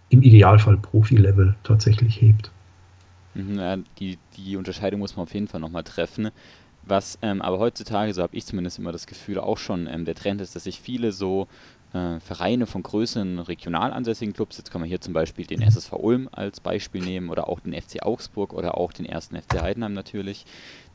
im 0.10 0.22
Idealfall 0.22 0.78
Profi-Level 0.78 1.56
tatsächlich 1.64 2.22
hebt. 2.22 2.52
Mhm, 3.34 3.58
ja, 3.58 3.78
die, 4.00 4.18
die 4.38 4.56
Unterscheidung 4.56 5.00
muss 5.00 5.18
man 5.18 5.24
auf 5.24 5.34
jeden 5.34 5.48
Fall 5.48 5.60
nochmal 5.60 5.84
treffen. 5.84 6.30
Was 6.84 7.18
ähm, 7.22 7.42
aber 7.42 7.60
heutzutage, 7.60 8.14
so 8.14 8.22
habe 8.22 8.36
ich 8.36 8.46
zumindest 8.46 8.80
immer 8.80 8.92
das 8.92 9.08
Gefühl, 9.08 9.40
auch 9.40 9.58
schon 9.58 9.88
ähm, 9.88 10.06
der 10.06 10.16
Trend 10.16 10.40
ist, 10.40 10.56
dass 10.56 10.66
sich 10.66 10.80
viele 10.80 11.12
so 11.12 11.48
äh, 11.94 12.20
Vereine 12.20 12.66
von 12.66 12.84
größeren 12.84 13.40
regional 13.40 13.92
ansässigen 13.92 14.34
Clubs, 14.34 14.58
jetzt 14.58 14.72
kann 14.72 14.82
man 14.82 14.88
hier 14.88 15.02
zum 15.02 15.14
Beispiel 15.14 15.46
den 15.46 15.62
SSV 15.62 15.94
Ulm 15.94 16.30
als 16.32 16.60
Beispiel 16.60 17.02
nehmen 17.02 17.30
oder 17.30 17.50
auch 17.50 17.60
den 17.60 17.74
FC 17.74 18.04
Augsburg 18.04 18.54
oder 18.54 18.78
auch 18.78 18.94
den 18.94 19.06
ersten 19.06 19.36
FC 19.36 19.62
Heidenheim 19.62 19.94
natürlich, 19.94 20.46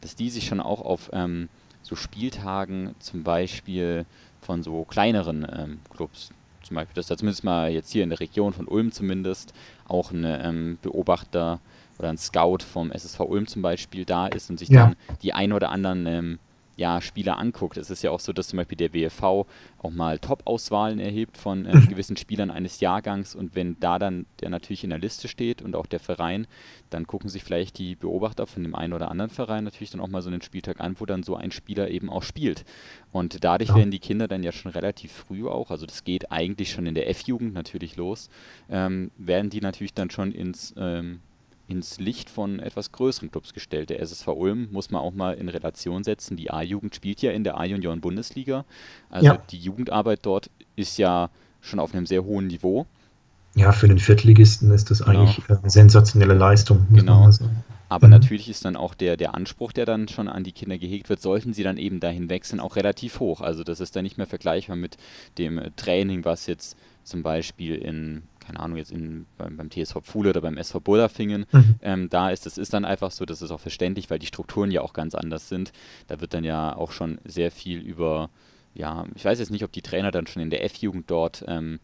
dass 0.01 0.14
die 0.14 0.30
sich 0.30 0.46
schon 0.46 0.61
auch 0.61 0.80
auf 0.80 1.11
ähm, 1.12 1.49
so 1.82 1.96
Spieltagen 1.96 2.94
zum 3.01 3.24
Beispiel 3.24 4.07
von 4.40 4.62
so 4.62 4.84
kleineren 4.84 5.46
ähm, 5.51 5.80
Clubs, 5.90 6.30
zum 6.68 6.76
Beispiel, 6.76 6.94
dass 6.94 7.06
da 7.06 7.16
zumindest 7.16 7.44
mal 7.44 7.70
jetzt 7.70 7.90
hier 7.90 8.04
in 8.04 8.10
der 8.10 8.20
Region 8.20 8.52
von 8.52 8.66
Ulm 8.66 8.92
zumindest 8.92 9.52
auch 9.86 10.12
ein 10.12 10.24
ähm, 10.24 10.78
Beobachter 10.82 11.60
oder 11.98 12.10
ein 12.10 12.18
Scout 12.18 12.58
vom 12.58 12.92
SSV 12.92 13.20
Ulm 13.20 13.46
zum 13.46 13.62
Beispiel 13.62 14.04
da 14.04 14.26
ist 14.26 14.50
und 14.50 14.58
sich 14.58 14.68
ja. 14.68 14.84
dann 14.84 14.96
die 15.22 15.32
ein 15.32 15.52
oder 15.52 15.70
anderen 15.70 16.06
ähm, 16.06 16.38
ja, 16.79 17.01
Spieler 17.01 17.39
anguckt. 17.39 17.76
Es 17.76 17.91
ist 17.91 18.03
ja 18.03 18.12
auch 18.12 18.20
so, 18.20 18.33
dass 18.33 18.49
zum 18.49 18.57
Beispiel 18.57 18.76
der 18.76 18.95
WFV 18.95 19.47
auch 19.79 19.91
mal 19.91 20.20
Top-Auswahlen 20.20 21.01
erhebt 21.01 21.37
von 21.37 21.66
äh, 21.66 21.72
gewissen 21.89 22.16
Spielern 22.16 22.53
eines 22.53 22.79
Jahrgangs 22.79 23.35
und 23.35 23.57
wenn 23.57 23.79
da 23.81 23.99
dann 23.99 24.26
der 24.41 24.49
natürlich 24.49 24.85
in 24.85 24.91
der 24.91 25.01
Liste 25.01 25.26
steht 25.26 25.61
und 25.61 25.74
auch 25.74 25.87
der 25.87 25.99
Verein, 25.99 26.47
dann 26.91 27.09
gucken 27.09 27.29
sich 27.29 27.43
vielleicht 27.43 27.79
die 27.79 27.97
Beobachter 27.97 28.47
von 28.47 28.62
dem 28.62 28.76
einen 28.76 28.93
oder 28.93 29.11
anderen 29.11 29.31
Verein 29.31 29.64
natürlich 29.64 29.91
dann 29.91 30.01
auch 30.01 30.09
mal 30.09 30.22
so 30.22 30.31
einen 30.31 30.41
Spieltag 30.41 30.81
an, 30.81 30.95
wo 31.01 31.05
dann 31.05 31.24
so 31.24 31.35
ein 31.35 31.51
Spieler 31.51 31.91
eben 31.91 32.11
auch 32.11 32.22
spielt. 32.22 32.64
Und 33.11 33.43
dadurch 33.43 33.70
ja. 33.70 33.76
werden 33.76 33.91
die 33.91 33.99
Kinder 33.99 34.29
dann 34.29 34.45
ja 34.45 34.53
schon 34.53 34.70
relativ 34.70 35.11
früh 35.11 35.49
auch, 35.49 35.72
also 35.72 35.85
das 35.85 36.05
geht 36.05 36.31
eigentlich 36.31 36.70
schon 36.70 36.87
in 36.87 36.95
der 36.95 37.11
F-Jugend 37.11 37.55
natürlich 37.55 37.97
los, 37.97 38.31
ähm, 38.70 39.11
werden 39.18 39.51
die 39.51 39.61
natürlich 39.61 39.95
dann 39.95 40.11
schon 40.11 40.31
ins 40.31 40.74
ähm, 40.79 41.22
ins 41.68 42.00
Licht 42.00 42.30
von 42.30 42.60
etwas 42.60 42.92
größeren 42.92 43.30
Clubs 43.30 43.52
gestellt. 43.52 43.90
Der 43.90 44.00
SSV 44.00 44.28
Ulm 44.28 44.68
muss 44.72 44.90
man 44.90 45.02
auch 45.02 45.12
mal 45.12 45.34
in 45.34 45.48
Relation 45.48 46.02
setzen. 46.02 46.36
Die 46.36 46.50
A-Jugend 46.50 46.94
spielt 46.94 47.20
ja 47.22 47.30
in 47.30 47.44
der 47.44 47.58
A-Junioren-Bundesliga. 47.58 48.64
Also 49.10 49.26
ja. 49.26 49.38
die 49.50 49.58
Jugendarbeit 49.58 50.20
dort 50.22 50.50
ist 50.76 50.98
ja 50.98 51.30
schon 51.60 51.78
auf 51.78 51.94
einem 51.94 52.06
sehr 52.06 52.24
hohen 52.24 52.46
Niveau. 52.46 52.86
Ja, 53.54 53.72
für 53.72 53.88
den 53.88 53.98
Viertligisten 53.98 54.70
ist 54.70 54.90
das 54.90 55.04
genau. 55.04 55.20
eigentlich 55.20 55.48
eine 55.48 55.70
sensationelle 55.70 56.34
Leistung. 56.34 56.86
Genau. 56.92 57.30
Aber 57.88 58.06
mhm. 58.06 58.12
natürlich 58.12 58.48
ist 58.48 58.64
dann 58.64 58.76
auch 58.76 58.94
der, 58.94 59.16
der 59.16 59.34
Anspruch, 59.34 59.72
der 59.72 59.86
dann 59.86 60.08
schon 60.08 60.28
an 60.28 60.44
die 60.44 60.52
Kinder 60.52 60.78
gehegt 60.78 61.08
wird, 61.08 61.20
sollten 61.20 61.52
sie 61.52 61.62
dann 61.62 61.76
eben 61.76 62.00
dahin 62.00 62.30
wechseln, 62.30 62.60
auch 62.60 62.76
relativ 62.76 63.20
hoch. 63.20 63.40
Also 63.40 63.64
das 63.64 63.80
ist 63.80 63.96
dann 63.96 64.04
nicht 64.04 64.18
mehr 64.18 64.26
vergleichbar 64.26 64.76
mit 64.76 64.96
dem 65.38 65.60
Training, 65.76 66.24
was 66.24 66.46
jetzt 66.46 66.76
zum 67.04 67.22
Beispiel 67.22 67.74
in 67.76 68.22
keine 68.49 68.61
Ahnung, 68.61 68.78
jetzt 68.78 68.90
in, 68.90 69.26
beim, 69.36 69.59
beim 69.59 69.70
TSV 69.70 69.99
Pfuhle 70.03 70.30
oder 70.30 70.40
beim 70.40 70.57
SV 70.57 70.80
Bullerfingen, 70.80 71.44
mhm. 71.53 71.74
ähm, 71.82 72.09
da 72.09 72.30
ist 72.30 72.46
es 72.46 72.57
ist 72.57 72.72
dann 72.72 72.86
einfach 72.86 73.11
so, 73.11 73.26
das 73.26 73.42
ist 73.42 73.51
auch 73.51 73.61
verständlich, 73.61 74.09
weil 74.09 74.18
die 74.18 74.26
Strukturen 74.26 74.70
ja 74.70 74.80
auch 74.80 74.94
ganz 74.94 75.14
anders 75.14 75.51
sind. 75.51 75.72
Da 76.07 76.20
wird 76.22 76.32
dann 76.32 76.44
ja 76.44 76.74
auch 76.74 76.90
schon 76.90 77.18
sehr 77.24 77.51
viel 77.51 77.80
über, 77.80 78.30
ja, 78.74 79.05
ich 79.14 79.24
weiß 79.24 79.38
jetzt 79.38 79.51
nicht, 79.51 79.64
ob 79.64 79.72
die 79.72 79.82
Trainer 79.82 80.11
dann 80.11 80.26
schon 80.26 80.42
in 80.42 80.49
der 80.49 80.64
F-Jugend 80.64 81.11
dort 81.11 81.44
ähm, 81.46 81.78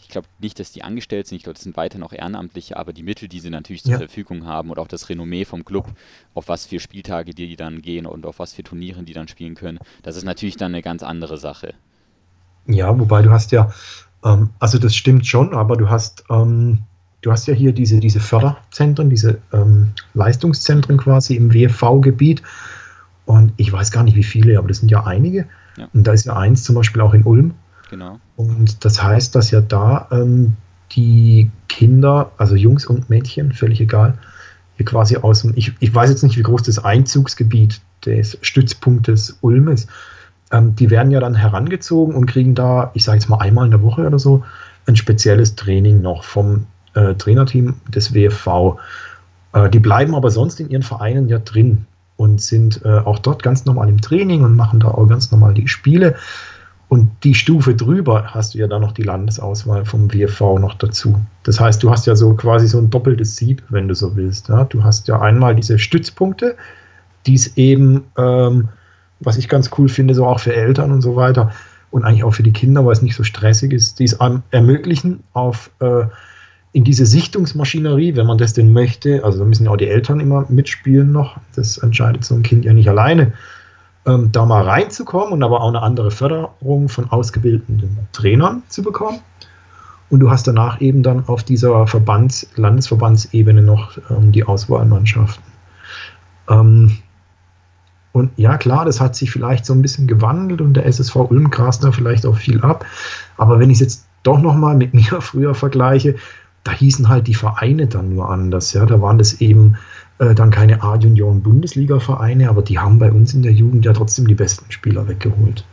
ich 0.00 0.08
glaube 0.08 0.28
nicht, 0.38 0.58
dass 0.58 0.72
die 0.72 0.82
angestellt 0.84 1.26
sind, 1.26 1.36
ich 1.36 1.42
glaube, 1.42 1.54
das 1.54 1.64
sind 1.64 1.76
weiter 1.76 1.98
noch 1.98 2.12
Ehrenamtliche, 2.12 2.76
aber 2.76 2.92
die 2.92 3.02
Mittel, 3.02 3.28
die 3.28 3.40
sie 3.40 3.50
natürlich 3.50 3.82
zur 3.82 3.92
ja. 3.92 3.98
Verfügung 3.98 4.46
haben 4.46 4.70
und 4.70 4.78
auch 4.78 4.88
das 4.88 5.08
Renommee 5.08 5.44
vom 5.44 5.64
Club, 5.64 5.86
auf 6.34 6.48
was 6.48 6.66
für 6.66 6.80
Spieltage 6.80 7.34
die 7.34 7.56
dann 7.56 7.82
gehen 7.82 8.06
und 8.06 8.24
auf 8.24 8.38
was 8.38 8.54
für 8.54 8.62
Turnieren 8.62 9.04
die 9.04 9.12
dann 9.12 9.28
spielen 9.28 9.54
können, 9.54 9.78
das 10.02 10.16
ist 10.16 10.24
natürlich 10.24 10.56
dann 10.56 10.72
eine 10.72 10.82
ganz 10.82 11.02
andere 11.02 11.36
Sache. 11.36 11.74
Ja, 12.66 12.98
wobei 12.98 13.22
du 13.22 13.30
hast 13.30 13.52
ja 13.52 13.72
ähm, 14.24 14.50
also 14.58 14.78
das 14.78 14.94
stimmt 14.94 15.26
schon, 15.26 15.54
aber 15.54 15.76
du 15.76 15.88
hast, 15.88 16.24
ähm, 16.30 16.80
du 17.22 17.32
hast 17.32 17.46
ja 17.46 17.54
hier 17.54 17.72
diese, 17.72 18.00
diese 18.00 18.20
Förderzentren, 18.20 19.10
diese 19.10 19.38
ähm, 19.52 19.92
Leistungszentren 20.14 20.96
quasi 20.96 21.36
im 21.36 21.52
WFV-Gebiet. 21.52 22.42
Und 23.24 23.52
ich 23.56 23.72
weiß 23.72 23.90
gar 23.92 24.02
nicht, 24.02 24.16
wie 24.16 24.24
viele, 24.24 24.58
aber 24.58 24.68
das 24.68 24.78
sind 24.78 24.90
ja 24.90 25.04
einige. 25.04 25.46
Ja. 25.76 25.88
Und 25.92 26.06
da 26.06 26.12
ist 26.12 26.26
ja 26.26 26.36
eins 26.36 26.64
zum 26.64 26.74
Beispiel 26.74 27.02
auch 27.02 27.14
in 27.14 27.24
Ulm. 27.24 27.54
Genau. 27.90 28.18
Und 28.36 28.84
das 28.84 29.02
heißt, 29.02 29.34
dass 29.34 29.50
ja 29.50 29.60
da 29.60 30.08
ähm, 30.10 30.54
die 30.92 31.50
Kinder, 31.68 32.32
also 32.36 32.56
Jungs 32.56 32.86
und 32.86 33.10
Mädchen, 33.10 33.52
völlig 33.52 33.80
egal, 33.80 34.18
hier 34.76 34.86
quasi 34.86 35.16
aus 35.16 35.42
dem, 35.42 35.52
ich, 35.56 35.72
ich 35.80 35.94
weiß 35.94 36.10
jetzt 36.10 36.22
nicht, 36.22 36.36
wie 36.36 36.42
groß 36.42 36.62
das 36.62 36.78
Einzugsgebiet 36.78 37.80
des 38.04 38.38
Stützpunktes 38.40 39.38
Ulm 39.40 39.68
ist, 39.68 39.88
ähm, 40.52 40.76
die 40.76 40.90
werden 40.90 41.10
ja 41.10 41.20
dann 41.20 41.34
herangezogen 41.34 42.14
und 42.14 42.26
kriegen 42.26 42.54
da, 42.54 42.90
ich 42.94 43.04
sage 43.04 43.18
jetzt 43.18 43.28
mal 43.28 43.38
einmal 43.38 43.64
in 43.64 43.70
der 43.70 43.82
Woche 43.82 44.06
oder 44.06 44.18
so, 44.18 44.44
ein 44.86 44.96
spezielles 44.96 45.54
Training 45.56 46.02
noch 46.02 46.24
vom 46.24 46.66
äh, 46.94 47.14
Trainerteam 47.14 47.74
des 47.88 48.14
WFV. 48.14 48.78
Äh, 49.52 49.70
die 49.70 49.80
bleiben 49.80 50.14
aber 50.14 50.30
sonst 50.30 50.60
in 50.60 50.70
ihren 50.70 50.82
Vereinen 50.82 51.28
ja 51.28 51.38
drin 51.38 51.86
und 52.16 52.40
sind 52.40 52.84
äh, 52.84 52.98
auch 52.98 53.18
dort 53.18 53.42
ganz 53.42 53.64
normal 53.64 53.88
im 53.88 54.00
Training 54.00 54.44
und 54.44 54.54
machen 54.54 54.80
da 54.80 54.88
auch 54.88 55.06
ganz 55.08 55.30
normal 55.30 55.54
die 55.54 55.68
Spiele. 55.68 56.14
Und 56.88 57.10
die 57.24 57.34
Stufe 57.34 57.74
drüber 57.74 58.34
hast 58.34 58.52
du 58.52 58.58
ja 58.58 58.66
dann 58.66 58.82
noch 58.82 58.92
die 58.92 59.02
Landesauswahl 59.02 59.86
vom 59.86 60.12
WFV 60.12 60.58
noch 60.58 60.74
dazu. 60.74 61.18
Das 61.42 61.58
heißt, 61.58 61.82
du 61.82 61.90
hast 61.90 62.06
ja 62.06 62.14
so 62.14 62.34
quasi 62.34 62.68
so 62.68 62.78
ein 62.78 62.90
doppeltes 62.90 63.36
Sieb, 63.36 63.62
wenn 63.70 63.88
du 63.88 63.94
so 63.94 64.14
willst. 64.14 64.50
Ja? 64.50 64.64
Du 64.64 64.84
hast 64.84 65.08
ja 65.08 65.18
einmal 65.18 65.56
diese 65.56 65.78
Stützpunkte, 65.78 66.54
die 67.24 67.34
es 67.34 67.56
eben 67.56 68.04
ähm, 68.18 68.68
was 69.24 69.38
ich 69.38 69.48
ganz 69.48 69.70
cool 69.78 69.88
finde, 69.88 70.14
so 70.14 70.26
auch 70.26 70.40
für 70.40 70.54
Eltern 70.54 70.92
und 70.92 71.02
so 71.02 71.16
weiter 71.16 71.52
und 71.90 72.04
eigentlich 72.04 72.24
auch 72.24 72.34
für 72.34 72.42
die 72.42 72.52
Kinder, 72.52 72.84
weil 72.84 72.92
es 72.92 73.02
nicht 73.02 73.14
so 73.14 73.22
stressig 73.22 73.72
ist, 73.72 73.98
die 73.98 74.04
es 74.04 74.18
ermöglichen, 74.50 75.22
auf 75.32 75.70
äh, 75.80 76.04
in 76.72 76.84
diese 76.84 77.04
Sichtungsmaschinerie, 77.04 78.16
wenn 78.16 78.26
man 78.26 78.38
das 78.38 78.54
denn 78.54 78.72
möchte, 78.72 79.24
also 79.24 79.38
da 79.38 79.44
müssen 79.44 79.66
ja 79.66 79.70
auch 79.70 79.76
die 79.76 79.88
Eltern 79.88 80.20
immer 80.20 80.46
mitspielen 80.48 81.12
noch, 81.12 81.36
das 81.54 81.78
entscheidet 81.78 82.24
so 82.24 82.34
ein 82.34 82.42
Kind 82.42 82.64
ja 82.64 82.72
nicht 82.72 82.88
alleine, 82.88 83.34
ähm, 84.06 84.32
da 84.32 84.46
mal 84.46 84.62
reinzukommen 84.62 85.32
und 85.32 85.42
aber 85.42 85.60
auch 85.60 85.68
eine 85.68 85.82
andere 85.82 86.10
Förderung 86.10 86.88
von 86.88 87.10
ausgebildeten 87.10 87.98
Trainern 88.12 88.62
zu 88.68 88.82
bekommen. 88.82 89.20
Und 90.08 90.20
du 90.20 90.30
hast 90.30 90.46
danach 90.46 90.80
eben 90.80 91.02
dann 91.02 91.26
auf 91.26 91.42
dieser 91.42 91.86
Verbands-, 91.86 92.46
Landesverbandsebene 92.56 93.62
noch 93.62 93.96
ähm, 94.10 94.32
die 94.32 94.44
Auswahlmannschaften. 94.44 95.44
Ähm, 96.48 96.98
und 98.12 98.30
ja, 98.36 98.58
klar, 98.58 98.84
das 98.84 99.00
hat 99.00 99.16
sich 99.16 99.30
vielleicht 99.30 99.64
so 99.64 99.72
ein 99.72 99.82
bisschen 99.82 100.06
gewandelt 100.06 100.60
und 100.60 100.74
der 100.74 100.86
SSV 100.86 101.16
Ulm 101.16 101.50
grast 101.50 101.82
da 101.82 101.92
vielleicht 101.92 102.26
auch 102.26 102.36
viel 102.36 102.60
ab. 102.60 102.84
Aber 103.38 103.58
wenn 103.58 103.70
ich 103.70 103.76
es 103.76 103.80
jetzt 103.80 104.06
doch 104.22 104.40
nochmal 104.40 104.76
mit 104.76 104.94
mir 104.94 105.20
früher 105.20 105.54
vergleiche, 105.54 106.16
da 106.64 106.72
hießen 106.72 107.08
halt 107.08 107.26
die 107.26 107.34
Vereine 107.34 107.86
dann 107.86 108.14
nur 108.14 108.30
anders. 108.30 108.72
Ja, 108.72 108.86
da 108.86 109.00
waren 109.00 109.18
das 109.18 109.40
eben 109.40 109.76
äh, 110.18 110.34
dann 110.34 110.50
keine 110.50 110.82
A-Junioren-Bundesliga-Vereine, 110.82 112.48
aber 112.48 112.62
die 112.62 112.78
haben 112.78 112.98
bei 112.98 113.10
uns 113.10 113.34
in 113.34 113.42
der 113.42 113.52
Jugend 113.52 113.84
ja 113.84 113.92
trotzdem 113.92 114.28
die 114.28 114.34
besten 114.34 114.70
Spieler 114.70 115.08
weggeholt. 115.08 115.64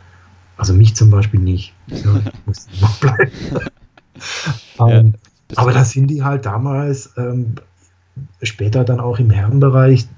Also 0.56 0.74
mich 0.74 0.96
zum 0.96 1.10
Beispiel 1.10 1.40
nicht. 1.40 1.74
Ja, 1.88 1.96
ich 2.24 2.46
muss 2.46 2.66
noch 2.80 2.96
bleiben. 2.98 3.30
ähm, 4.80 5.14
ja, 5.50 5.58
aber 5.58 5.72
da 5.72 5.84
sind 5.84 6.08
die 6.08 6.24
halt 6.24 6.46
damals, 6.46 7.12
ähm, 7.16 7.54
später 8.42 8.84
dann 8.84 8.98
auch 8.98 9.18
im 9.18 9.30
Herrenbereich, 9.30 10.08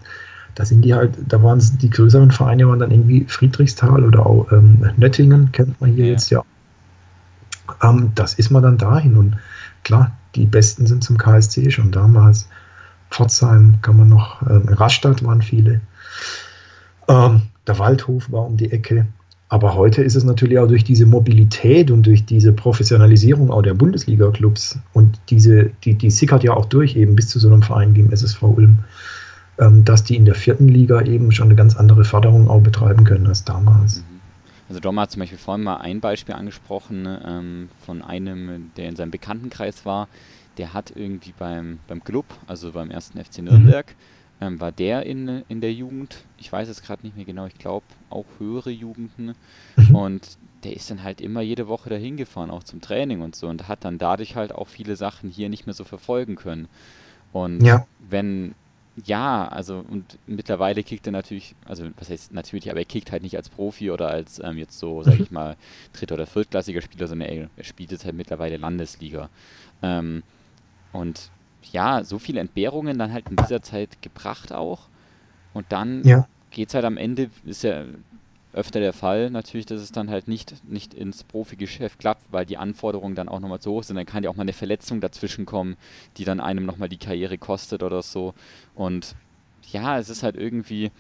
da 0.55 0.65
sind 0.65 0.83
die 0.83 0.95
halt, 0.95 1.17
da 1.29 1.43
waren 1.43 1.61
die 1.81 1.91
größeren 1.91 2.31
Vereine 2.31 2.69
waren 2.69 2.79
dann 2.79 2.91
irgendwie 2.91 3.25
Friedrichsthal 3.27 4.05
oder 4.05 4.27
auch 4.27 4.51
ähm, 4.53 4.91
Nöttingen, 4.97 5.53
kennt 5.53 5.81
man 5.81 5.93
hier 5.93 6.07
ja. 6.07 6.13
jetzt 6.13 6.31
ja. 6.31 6.45
Ähm, 7.83 8.13
das 8.15 8.35
ist 8.35 8.51
man 8.51 8.63
dann 8.63 8.79
dahin 8.79 9.17
und 9.17 9.37
klar, 9.85 10.13
die 10.35 10.47
Besten 10.47 10.87
sind 10.87 11.05
zum 11.05 11.19
KSC 11.19 11.71
schon 11.71 11.91
damals. 11.91 12.49
Pforzheim 13.11 13.79
kann 13.83 13.97
man 13.97 14.09
noch, 14.09 14.43
ähm, 14.43 14.69
Rastatt 14.69 15.25
waren 15.25 15.43
viele. 15.43 15.81
Ähm, 17.09 17.43
der 17.67 17.79
Waldhof 17.79 18.31
war 18.33 18.47
um 18.47 18.57
die 18.57 18.73
Ecke. 18.73 19.07
Aber 19.49 19.75
heute 19.75 20.03
ist 20.03 20.17
es 20.17 20.25
natürlich 20.25 20.59
auch 20.59 20.67
durch 20.67 20.83
diese 20.83 21.05
Mobilität 21.05 21.91
und 21.91 22.07
durch 22.07 22.25
diese 22.25 22.55
Professionalisierung 22.55 23.51
auch 23.51 23.61
der 23.61 23.75
Bundesliga-Clubs 23.75 24.79
und 24.95 25.21
diese, 25.29 25.71
die, 25.85 25.95
die 25.95 26.11
sickert 26.11 26.43
ja 26.43 26.55
auch 26.55 26.65
durch, 26.65 26.97
eben 26.97 27.15
bis 27.15 27.29
zu 27.29 27.39
so 27.39 27.49
einem 27.49 27.63
Verein 27.63 27.95
wie 27.95 28.03
dem 28.03 28.11
SSV 28.11 28.43
Ulm 28.43 28.79
dass 29.57 30.05
die 30.05 30.17
in 30.17 30.25
der 30.25 30.35
vierten 30.35 30.69
Liga 30.69 31.03
eben 31.03 31.31
schon 31.31 31.47
eine 31.47 31.55
ganz 31.55 31.77
andere 31.77 32.05
Förderung 32.05 32.49
auch 32.49 32.61
betreiben 32.61 33.05
können 33.05 33.27
als 33.27 33.45
damals. 33.45 33.99
Mhm. 33.99 34.13
Also 34.69 34.81
Dom 34.81 34.99
hat 34.99 35.11
zum 35.11 35.21
Beispiel 35.21 35.39
vorhin 35.39 35.65
mal 35.65 35.77
ein 35.77 36.01
Beispiel 36.01 36.35
angesprochen 36.35 37.07
ähm, 37.27 37.69
von 37.85 38.01
einem, 38.01 38.71
der 38.77 38.89
in 38.89 38.97
seinem 38.97 39.11
Bekanntenkreis 39.11 39.85
war. 39.85 40.09
Der 40.57 40.73
hat 40.73 40.93
irgendwie 40.95 41.35
beim, 41.39 41.79
beim 41.89 42.03
Club, 42.03 42.25
also 42.47 42.73
beim 42.73 42.91
ersten 42.91 43.23
FC 43.23 43.39
Nürnberg, 43.43 43.95
mhm. 44.41 44.47
ähm, 44.47 44.61
war 44.61 44.73
der 44.73 45.05
in, 45.05 45.43
in 45.49 45.61
der 45.61 45.75
Jugend. 45.75 46.25
Ich 46.39 46.51
weiß 46.51 46.69
es 46.69 46.83
gerade 46.83 47.03
nicht 47.03 47.17
mehr 47.17 47.27
genau, 47.27 47.45
ich 47.45 47.59
glaube 47.59 47.85
auch 48.09 48.25
höhere 48.39 48.71
Jugenden. 48.71 49.35
Mhm. 49.77 49.95
Und 49.95 50.39
der 50.65 50.75
ist 50.75 50.91
dann 50.91 51.03
halt 51.03 51.21
immer 51.21 51.43
jede 51.43 51.69
Woche 51.69 51.91
dahin 51.91 52.17
gefahren, 52.17 52.51
auch 52.51 52.63
zum 52.63 52.81
Training 52.81 53.21
und 53.21 53.37
so, 53.37 53.49
und 53.49 53.69
hat 53.69 53.85
dann 53.85 53.99
dadurch 53.99 54.37
halt 54.37 54.55
auch 54.55 54.69
viele 54.69 54.97
Sachen 54.97 55.29
hier 55.29 55.51
nicht 55.51 55.67
mehr 55.67 55.75
so 55.75 55.85
verfolgen 55.85 56.37
können. 56.37 56.69
Und 57.33 57.63
ja. 57.63 57.87
wenn 58.09 58.55
ja, 58.97 59.49
also 59.49 59.85
und 59.89 60.19
mittlerweile 60.27 60.83
kickt 60.83 61.07
er 61.07 61.13
natürlich, 61.13 61.55
also 61.65 61.85
was 61.97 62.11
heißt 62.11 62.33
natürlich, 62.33 62.71
aber 62.71 62.81
er 62.81 62.85
kickt 62.85 63.11
halt 63.11 63.23
nicht 63.23 63.37
als 63.37 63.49
Profi 63.49 63.91
oder 63.91 64.09
als 64.09 64.39
ähm, 64.45 64.59
jetzt 64.59 64.79
so, 64.79 65.03
sag 65.03 65.19
ich 65.19 65.31
mal, 65.31 65.57
dritter 65.93 66.15
oder 66.15 66.27
viertklassiger 66.27 66.83
Spieler, 66.83 67.07
sondern 67.07 67.29
er, 67.29 67.49
er 67.57 67.65
spielt 67.65 67.91
jetzt 67.91 68.05
halt 68.05 68.15
mittlerweile 68.15 68.59
Landesliga. 68.59 69.31
Ähm, 69.83 70.23
und 70.93 71.31
ja, 71.71 72.05
so 72.05 72.19
viele 72.19 72.41
Entbehrungen 72.41 72.99
dann 72.99 73.13
halt 73.13 73.31
in 73.31 73.37
dieser 73.37 73.63
Zeit 73.63 74.03
gebracht 74.03 74.53
auch. 74.53 74.89
Und 75.55 75.67
dann 75.71 76.03
ja. 76.05 76.27
geht 76.51 76.69
es 76.69 76.75
halt 76.75 76.85
am 76.85 76.99
Ende, 76.99 77.31
ist 77.45 77.63
ja 77.63 77.85
öfter 78.53 78.81
der 78.81 78.93
Fall 78.93 79.31
natürlich, 79.31 79.67
dass 79.67 79.81
es 79.81 79.93
dann 79.93 80.11
halt 80.11 80.29
nicht, 80.29 80.69
nicht 80.69 80.95
ins 80.95 81.25
Profigeschäft 81.25 81.99
klappt, 81.99 82.25
weil 82.31 82.45
die 82.45 82.59
Anforderungen 82.59 83.15
dann 83.15 83.29
auch 83.29 83.41
nochmal 83.41 83.61
zu 83.61 83.71
hoch 83.71 83.83
sind. 83.83 83.97
Dann 83.97 84.07
kann 84.07 84.25
ja 84.25 84.31
auch 84.31 84.37
mal 84.37 84.43
eine 84.43 84.53
Verletzung 84.53 85.01
dazwischen 85.01 85.47
kommen, 85.47 85.77
die 86.17 86.25
dann 86.25 86.41
einem 86.41 86.67
nochmal 86.67 86.89
die 86.89 86.99
Karriere 86.99 87.39
kostet 87.39 87.83
oder 87.83 88.03
so. 88.03 88.35
Und 88.75 89.15
ja, 89.71 89.99
es 89.99 90.11
ist 90.11 90.23
halt 90.23 90.37
irgendwie, 90.37 90.91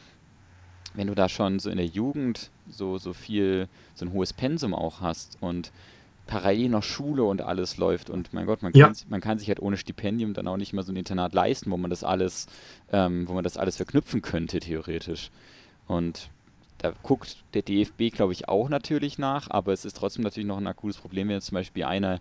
wenn 0.94 1.08
du 1.08 1.14
da 1.14 1.28
schon 1.28 1.58
so 1.58 1.68
in 1.68 1.76
der 1.76 1.86
Jugend 1.86 2.50
so, 2.68 2.96
so 2.98 3.12
viel, 3.12 3.68
so 3.94 4.06
ein 4.06 4.12
hohes 4.12 4.32
Pensum 4.32 4.74
auch 4.74 5.00
hast 5.00 5.36
und 5.40 5.72
parallel 6.26 6.68
noch 6.68 6.82
Schule 6.82 7.24
und 7.24 7.42
alles 7.42 7.76
läuft 7.76 8.08
und 8.08 8.32
mein 8.32 8.46
Gott, 8.46 8.62
man, 8.62 8.72
ja. 8.72 8.86
kann, 8.86 8.96
man 9.08 9.20
kann 9.20 9.38
sich 9.38 9.48
halt 9.48 9.60
ohne 9.60 9.76
Stipendium 9.76 10.32
dann 10.32 10.48
auch 10.48 10.56
nicht 10.56 10.72
mehr 10.72 10.82
so 10.84 10.92
ein 10.92 10.96
Internat 10.96 11.34
leisten, 11.34 11.70
wo 11.70 11.76
man 11.76 11.90
das 11.90 12.04
alles, 12.04 12.46
ähm, 12.92 13.28
wo 13.28 13.34
man 13.34 13.44
das 13.44 13.56
alles 13.56 13.76
verknüpfen 13.76 14.22
könnte, 14.22 14.60
theoretisch. 14.60 15.30
Und 15.86 16.30
da 16.82 16.92
guckt 17.02 17.36
der 17.54 17.62
DFB, 17.62 18.12
glaube 18.12 18.32
ich, 18.32 18.48
auch 18.48 18.68
natürlich 18.68 19.16
nach, 19.16 19.48
aber 19.48 19.72
es 19.72 19.84
ist 19.84 19.96
trotzdem 19.96 20.24
natürlich 20.24 20.48
noch 20.48 20.58
ein 20.58 20.66
akutes 20.66 21.00
Problem, 21.00 21.28
wenn 21.28 21.36
jetzt 21.36 21.46
zum 21.46 21.54
Beispiel 21.54 21.84
einer 21.84 22.20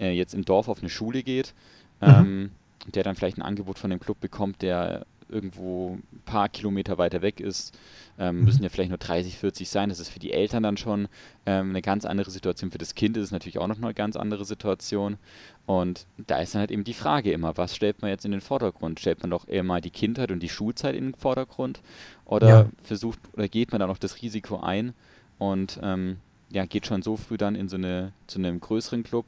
äh, 0.00 0.12
jetzt 0.12 0.34
im 0.34 0.44
Dorf 0.44 0.68
auf 0.68 0.80
eine 0.80 0.88
Schule 0.88 1.22
geht, 1.22 1.54
mhm. 2.00 2.08
ähm, 2.08 2.50
der 2.86 3.02
dann 3.02 3.16
vielleicht 3.16 3.36
ein 3.36 3.42
Angebot 3.42 3.78
von 3.78 3.90
dem 3.90 4.00
Club 4.00 4.18
bekommt, 4.18 4.62
der 4.62 5.06
irgendwo 5.28 5.98
ein 6.12 6.22
paar 6.24 6.48
Kilometer 6.48 6.98
weiter 6.98 7.22
weg 7.22 7.40
ist, 7.40 7.76
ähm, 8.18 8.38
mhm. 8.38 8.44
müssen 8.44 8.62
ja 8.62 8.68
vielleicht 8.68 8.90
nur 8.90 8.98
30, 8.98 9.36
40 9.38 9.68
sein. 9.68 9.88
Das 9.88 10.00
ist 10.00 10.08
für 10.08 10.18
die 10.18 10.32
Eltern 10.32 10.62
dann 10.62 10.76
schon 10.76 11.08
ähm, 11.46 11.70
eine 11.70 11.82
ganz 11.82 12.04
andere 12.04 12.30
Situation. 12.30 12.70
Für 12.70 12.78
das 12.78 12.94
Kind 12.94 13.16
ist 13.16 13.24
es 13.24 13.30
natürlich 13.30 13.58
auch 13.58 13.66
noch 13.66 13.76
eine 13.80 13.94
ganz 13.94 14.16
andere 14.16 14.44
Situation. 14.44 15.18
Und 15.66 16.06
da 16.16 16.38
ist 16.38 16.54
dann 16.54 16.60
halt 16.60 16.70
eben 16.70 16.84
die 16.84 16.94
Frage 16.94 17.32
immer, 17.32 17.56
was 17.56 17.76
stellt 17.76 18.02
man 18.02 18.10
jetzt 18.10 18.24
in 18.24 18.32
den 18.32 18.40
Vordergrund? 18.40 19.00
Stellt 19.00 19.20
man 19.20 19.30
doch 19.30 19.46
eher 19.46 19.62
mal 19.62 19.80
die 19.80 19.90
Kindheit 19.90 20.30
und 20.30 20.42
die 20.42 20.48
Schulzeit 20.48 20.94
in 20.94 21.12
den 21.12 21.14
Vordergrund? 21.14 21.80
Oder 22.24 22.48
ja. 22.48 22.66
versucht 22.82 23.18
oder 23.32 23.48
geht 23.48 23.72
man 23.72 23.80
da 23.80 23.86
noch 23.86 23.98
das 23.98 24.22
Risiko 24.22 24.60
ein 24.60 24.94
und 25.38 25.78
ähm, 25.82 26.18
ja, 26.50 26.64
geht 26.64 26.86
schon 26.86 27.02
so 27.02 27.16
früh 27.16 27.36
dann 27.36 27.54
in 27.54 27.68
so 27.68 27.76
eine 27.76 28.12
zu 28.26 28.38
einem 28.38 28.60
größeren 28.60 29.02
Club 29.02 29.26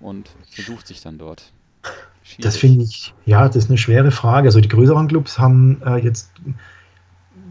und 0.00 0.30
versucht 0.48 0.86
sich 0.86 1.00
dann 1.00 1.18
dort? 1.18 1.52
Schwierig. 2.30 2.44
Das 2.44 2.56
finde 2.56 2.84
ich, 2.84 3.12
ja, 3.26 3.46
das 3.48 3.56
ist 3.56 3.70
eine 3.70 3.78
schwere 3.78 4.12
Frage. 4.12 4.46
Also 4.46 4.60
die 4.60 4.68
größeren 4.68 5.08
Clubs 5.08 5.40
haben 5.40 5.82
äh, 5.84 5.96
jetzt 5.96 6.30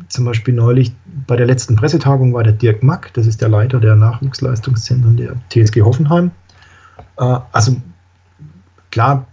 zum 0.07 0.23
Beispiel 0.23 0.53
neulich 0.53 0.93
bei 1.27 1.35
der 1.35 1.45
letzten 1.45 1.75
Pressetagung 1.75 2.33
war 2.33 2.43
der 2.43 2.53
Dirk 2.53 2.81
Mack, 2.81 3.13
das 3.13 3.27
ist 3.27 3.41
der 3.41 3.49
Leiter 3.49 3.81
der 3.81 3.95
Nachwuchsleistungszentren 3.97 5.17
der 5.17 5.35
TSG 5.49 5.81
Hoffenheim. 5.81 6.31
Äh, 7.17 7.39
also 7.51 7.75
klar, 8.89 9.27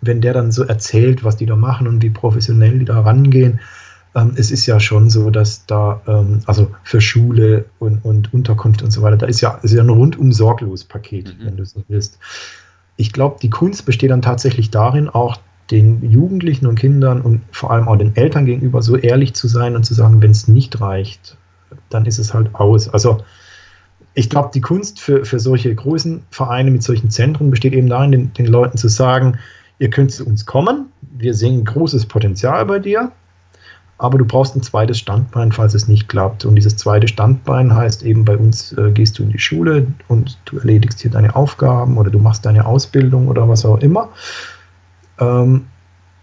wenn 0.00 0.22
der 0.22 0.32
dann 0.32 0.50
so 0.50 0.64
erzählt, 0.64 1.24
was 1.24 1.36
die 1.36 1.46
da 1.46 1.56
machen 1.56 1.86
und 1.86 2.02
wie 2.02 2.10
professionell 2.10 2.78
die 2.78 2.86
da 2.86 3.00
rangehen, 3.00 3.60
ähm, 4.14 4.32
es 4.36 4.50
ist 4.50 4.64
ja 4.64 4.80
schon 4.80 5.10
so, 5.10 5.28
dass 5.28 5.66
da, 5.66 6.00
ähm, 6.06 6.40
also 6.46 6.70
für 6.84 7.02
Schule 7.02 7.66
und, 7.78 8.02
und 8.02 8.32
Unterkunft 8.32 8.82
und 8.82 8.92
so 8.92 9.02
weiter, 9.02 9.18
da 9.18 9.26
ist 9.26 9.42
ja, 9.42 9.60
ist 9.62 9.74
ja 9.74 9.82
ein 9.82 9.90
rundum 9.90 10.32
sorglos 10.32 10.84
Paket, 10.84 11.36
mhm. 11.38 11.44
wenn 11.44 11.56
du 11.58 11.66
so 11.66 11.84
willst 11.88 12.18
ich 12.96 13.12
glaube, 13.12 13.36
die 13.40 13.50
Kunst 13.50 13.86
besteht 13.86 14.10
dann 14.10 14.22
tatsächlich 14.22 14.70
darin, 14.70 15.08
auch 15.08 15.38
den 15.70 16.10
Jugendlichen 16.10 16.66
und 16.66 16.78
Kindern 16.78 17.20
und 17.20 17.42
vor 17.52 17.70
allem 17.70 17.88
auch 17.88 17.96
den 17.96 18.16
Eltern 18.16 18.44
gegenüber 18.44 18.82
so 18.82 18.96
ehrlich 18.96 19.34
zu 19.34 19.46
sein 19.46 19.76
und 19.76 19.84
zu 19.84 19.94
sagen, 19.94 20.20
wenn 20.20 20.32
es 20.32 20.48
nicht 20.48 20.80
reicht, 20.80 21.36
dann 21.88 22.06
ist 22.06 22.18
es 22.18 22.34
halt 22.34 22.54
aus. 22.54 22.88
Also 22.88 23.22
ich 24.14 24.28
glaube, 24.28 24.50
die 24.52 24.60
Kunst 24.60 25.00
für, 25.00 25.24
für 25.24 25.38
solche 25.38 25.72
großen 25.72 26.24
Vereine 26.30 26.70
mit 26.70 26.82
solchen 26.82 27.10
Zentren 27.10 27.50
besteht 27.50 27.72
eben 27.72 27.88
darin, 27.88 28.10
den, 28.10 28.32
den 28.34 28.46
Leuten 28.46 28.76
zu 28.76 28.88
sagen, 28.88 29.38
ihr 29.78 29.90
könnt 29.90 30.10
zu 30.10 30.26
uns 30.26 30.44
kommen, 30.44 30.86
wir 31.16 31.34
sehen 31.34 31.64
großes 31.64 32.06
Potenzial 32.06 32.66
bei 32.66 32.80
dir, 32.80 33.12
aber 34.00 34.16
du 34.16 34.24
brauchst 34.24 34.56
ein 34.56 34.62
zweites 34.62 34.98
Standbein, 34.98 35.52
falls 35.52 35.74
es 35.74 35.86
nicht 35.86 36.08
klappt. 36.08 36.46
Und 36.46 36.54
dieses 36.54 36.74
zweite 36.76 37.06
Standbein 37.06 37.74
heißt 37.74 38.02
eben 38.02 38.24
bei 38.24 38.34
uns, 38.34 38.72
äh, 38.72 38.90
gehst 38.92 39.18
du 39.18 39.22
in 39.22 39.30
die 39.30 39.38
Schule 39.38 39.86
und 40.08 40.38
du 40.46 40.58
erledigst 40.58 41.00
hier 41.00 41.10
deine 41.10 41.36
Aufgaben 41.36 41.98
oder 41.98 42.10
du 42.10 42.18
machst 42.18 42.46
deine 42.46 42.64
Ausbildung 42.64 43.28
oder 43.28 43.46
was 43.46 43.66
auch 43.66 43.78
immer. 43.80 44.08
Ähm, 45.18 45.66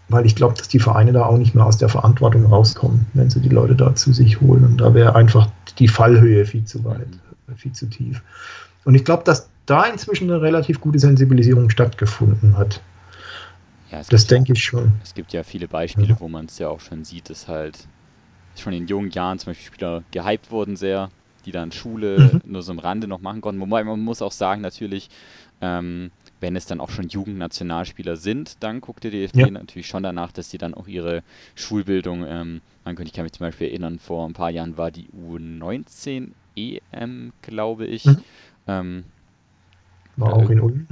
weil 0.10 0.26
ich 0.26 0.36
glaube, 0.36 0.56
dass 0.56 0.68
die 0.70 0.80
Vereine 0.80 1.12
da 1.12 1.26
auch 1.26 1.38
nicht 1.38 1.54
mehr 1.54 1.66
aus 1.66 1.78
der 1.78 1.90
Verantwortung 1.90 2.46
rauskommen, 2.48 3.06
wenn 3.14 3.30
sie 3.30 3.42
die 3.42 3.50
Leute 3.50 3.76
da 3.76 3.94
zu 3.94 4.12
sich 4.12 4.42
holen. 4.42 4.64
Und 4.64 4.82
da 4.82 4.96
wäre 4.96 5.16
einfach 5.16 5.48
die 5.78 5.88
Fallhöhe 5.88 6.46
viel 6.46 6.66
zu 6.66 6.84
weit, 6.84 7.08
äh, 7.48 7.56
viel 7.56 7.74
zu 7.74 7.86
tief. 7.88 8.24
Und 8.86 8.96
ich 8.96 9.06
glaube, 9.06 9.24
dass 9.24 9.50
da 9.68 9.84
inzwischen 9.84 10.32
eine 10.32 10.42
relativ 10.42 10.82
gute 10.82 10.98
Sensibilisierung 10.98 11.70
stattgefunden 11.70 12.58
hat. 12.58 12.82
Ja, 13.92 14.02
das 14.10 14.28
denke 14.28 14.54
ich 14.54 14.64
schon. 14.64 14.94
Es 15.04 15.14
gibt 15.14 15.34
ja 15.34 15.44
viele 15.44 15.68
Beispiele, 15.68 16.10
ja. 16.10 16.20
wo 16.20 16.28
man 16.28 16.46
es 16.46 16.58
ja 16.60 16.70
auch 16.70 16.82
schon 16.82 17.04
sieht, 17.04 17.30
dass 17.30 17.48
halt 17.48 17.88
schon 18.56 18.74
in 18.74 18.88
jungen 18.88 19.12
Jahren 19.12 19.40
zum 19.40 19.52
Beispiel 19.52 19.68
Spieler 19.68 20.04
gehypt 20.12 20.52
wurden 20.52 20.76
sehr, 20.76 21.10
die 21.46 21.52
dann 21.52 21.72
Schule 21.72 22.42
mhm. 22.44 22.52
nur 22.52 22.64
so 22.64 22.72
am 22.72 22.80
Rande 22.80 23.08
noch 23.08 23.22
machen 23.22 23.42
konnten. 23.42 23.62
Wobei 23.62 23.84
man 23.84 24.00
muss 24.00 24.22
auch 24.22 24.32
sagen, 24.32 24.62
natürlich, 24.62 25.10
ähm, 25.62 26.12
wenn 26.40 26.56
es 26.56 26.66
dann 26.66 26.82
auch 26.82 26.90
schon 26.90 27.08
Jugendnationalspieler 27.08 28.16
sind, 28.16 28.62
dann 28.62 28.82
guckt 28.82 29.04
der 29.04 29.12
DFB 29.12 29.38
ja. 29.38 29.50
natürlich 29.50 29.88
schon 29.88 30.04
danach, 30.04 30.32
dass 30.32 30.50
sie 30.50 30.58
dann 30.58 30.74
auch 30.74 30.88
ihre 30.88 31.24
Schulbildung, 31.56 32.26
ähm, 32.28 32.62
man 32.84 32.96
könnte, 32.96 33.10
ich 33.10 33.14
kann 33.14 33.24
mich 33.24 33.34
zum 33.34 33.46
Beispiel 33.46 33.68
erinnern, 33.68 34.00
vor 34.00 34.28
ein 34.28 34.34
paar 34.34 34.50
Jahren 34.50 34.78
war 34.78 34.92
die 34.92 35.08
U19 35.10 36.32
EM, 36.56 37.34
glaube 37.42 37.86
ich. 37.86 38.06
Mhm. 38.06 38.24
Ähm, 38.68 39.04
war 40.18 40.34
auch 40.34 40.50
in 40.50 40.60
Ulm. 40.60 40.88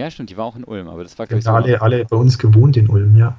Ja, 0.00 0.10
stimmt, 0.10 0.30
die 0.30 0.38
war 0.38 0.46
auch 0.46 0.56
in 0.56 0.64
Ulm, 0.64 0.88
aber 0.88 1.02
das 1.02 1.18
war, 1.18 1.26
glaube 1.26 1.40
ich, 1.40 1.44
so 1.44 1.50
alle, 1.50 1.82
alle 1.82 2.06
bei 2.06 2.16
uns 2.16 2.38
gewohnt 2.38 2.74
in 2.78 2.88
Ulm, 2.88 3.18
ja. 3.18 3.36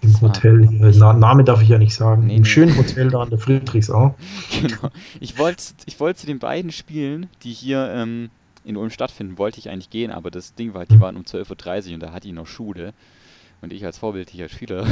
Im 0.00 0.12
das 0.12 0.20
Hotel. 0.20 0.68
Na, 0.68 1.12
Name 1.12 1.44
darf 1.44 1.62
ich 1.62 1.68
ja 1.68 1.78
nicht 1.78 1.94
sagen. 1.94 2.26
Nee, 2.26 2.36
Im 2.36 2.42
nee. 2.42 2.48
schönen 2.48 2.76
Hotel 2.76 3.08
da 3.08 3.20
an 3.20 3.30
der 3.30 3.38
Friedrichsau. 3.38 4.16
Genau. 4.60 4.90
Ich 5.20 5.38
wollte 5.38 5.62
ich 5.86 6.00
wollt 6.00 6.18
zu 6.18 6.26
den 6.26 6.40
beiden 6.40 6.72
Spielen, 6.72 7.28
die 7.44 7.52
hier 7.52 7.88
ähm, 7.94 8.30
in 8.64 8.76
Ulm 8.76 8.90
stattfinden, 8.90 9.38
wollte 9.38 9.60
ich 9.60 9.70
eigentlich 9.70 9.90
gehen, 9.90 10.10
aber 10.10 10.32
das 10.32 10.56
Ding 10.56 10.74
war, 10.74 10.86
die 10.86 10.98
waren 11.00 11.16
um 11.16 11.22
12.30 11.22 11.88
Uhr 11.88 11.94
und 11.94 12.00
da 12.00 12.12
hatte 12.12 12.26
ich 12.26 12.34
noch 12.34 12.48
Schule. 12.48 12.92
Und 13.62 13.72
ich 13.72 13.84
als 13.84 13.98
vorbildlicher 13.98 14.48
Schüler, 14.48 14.86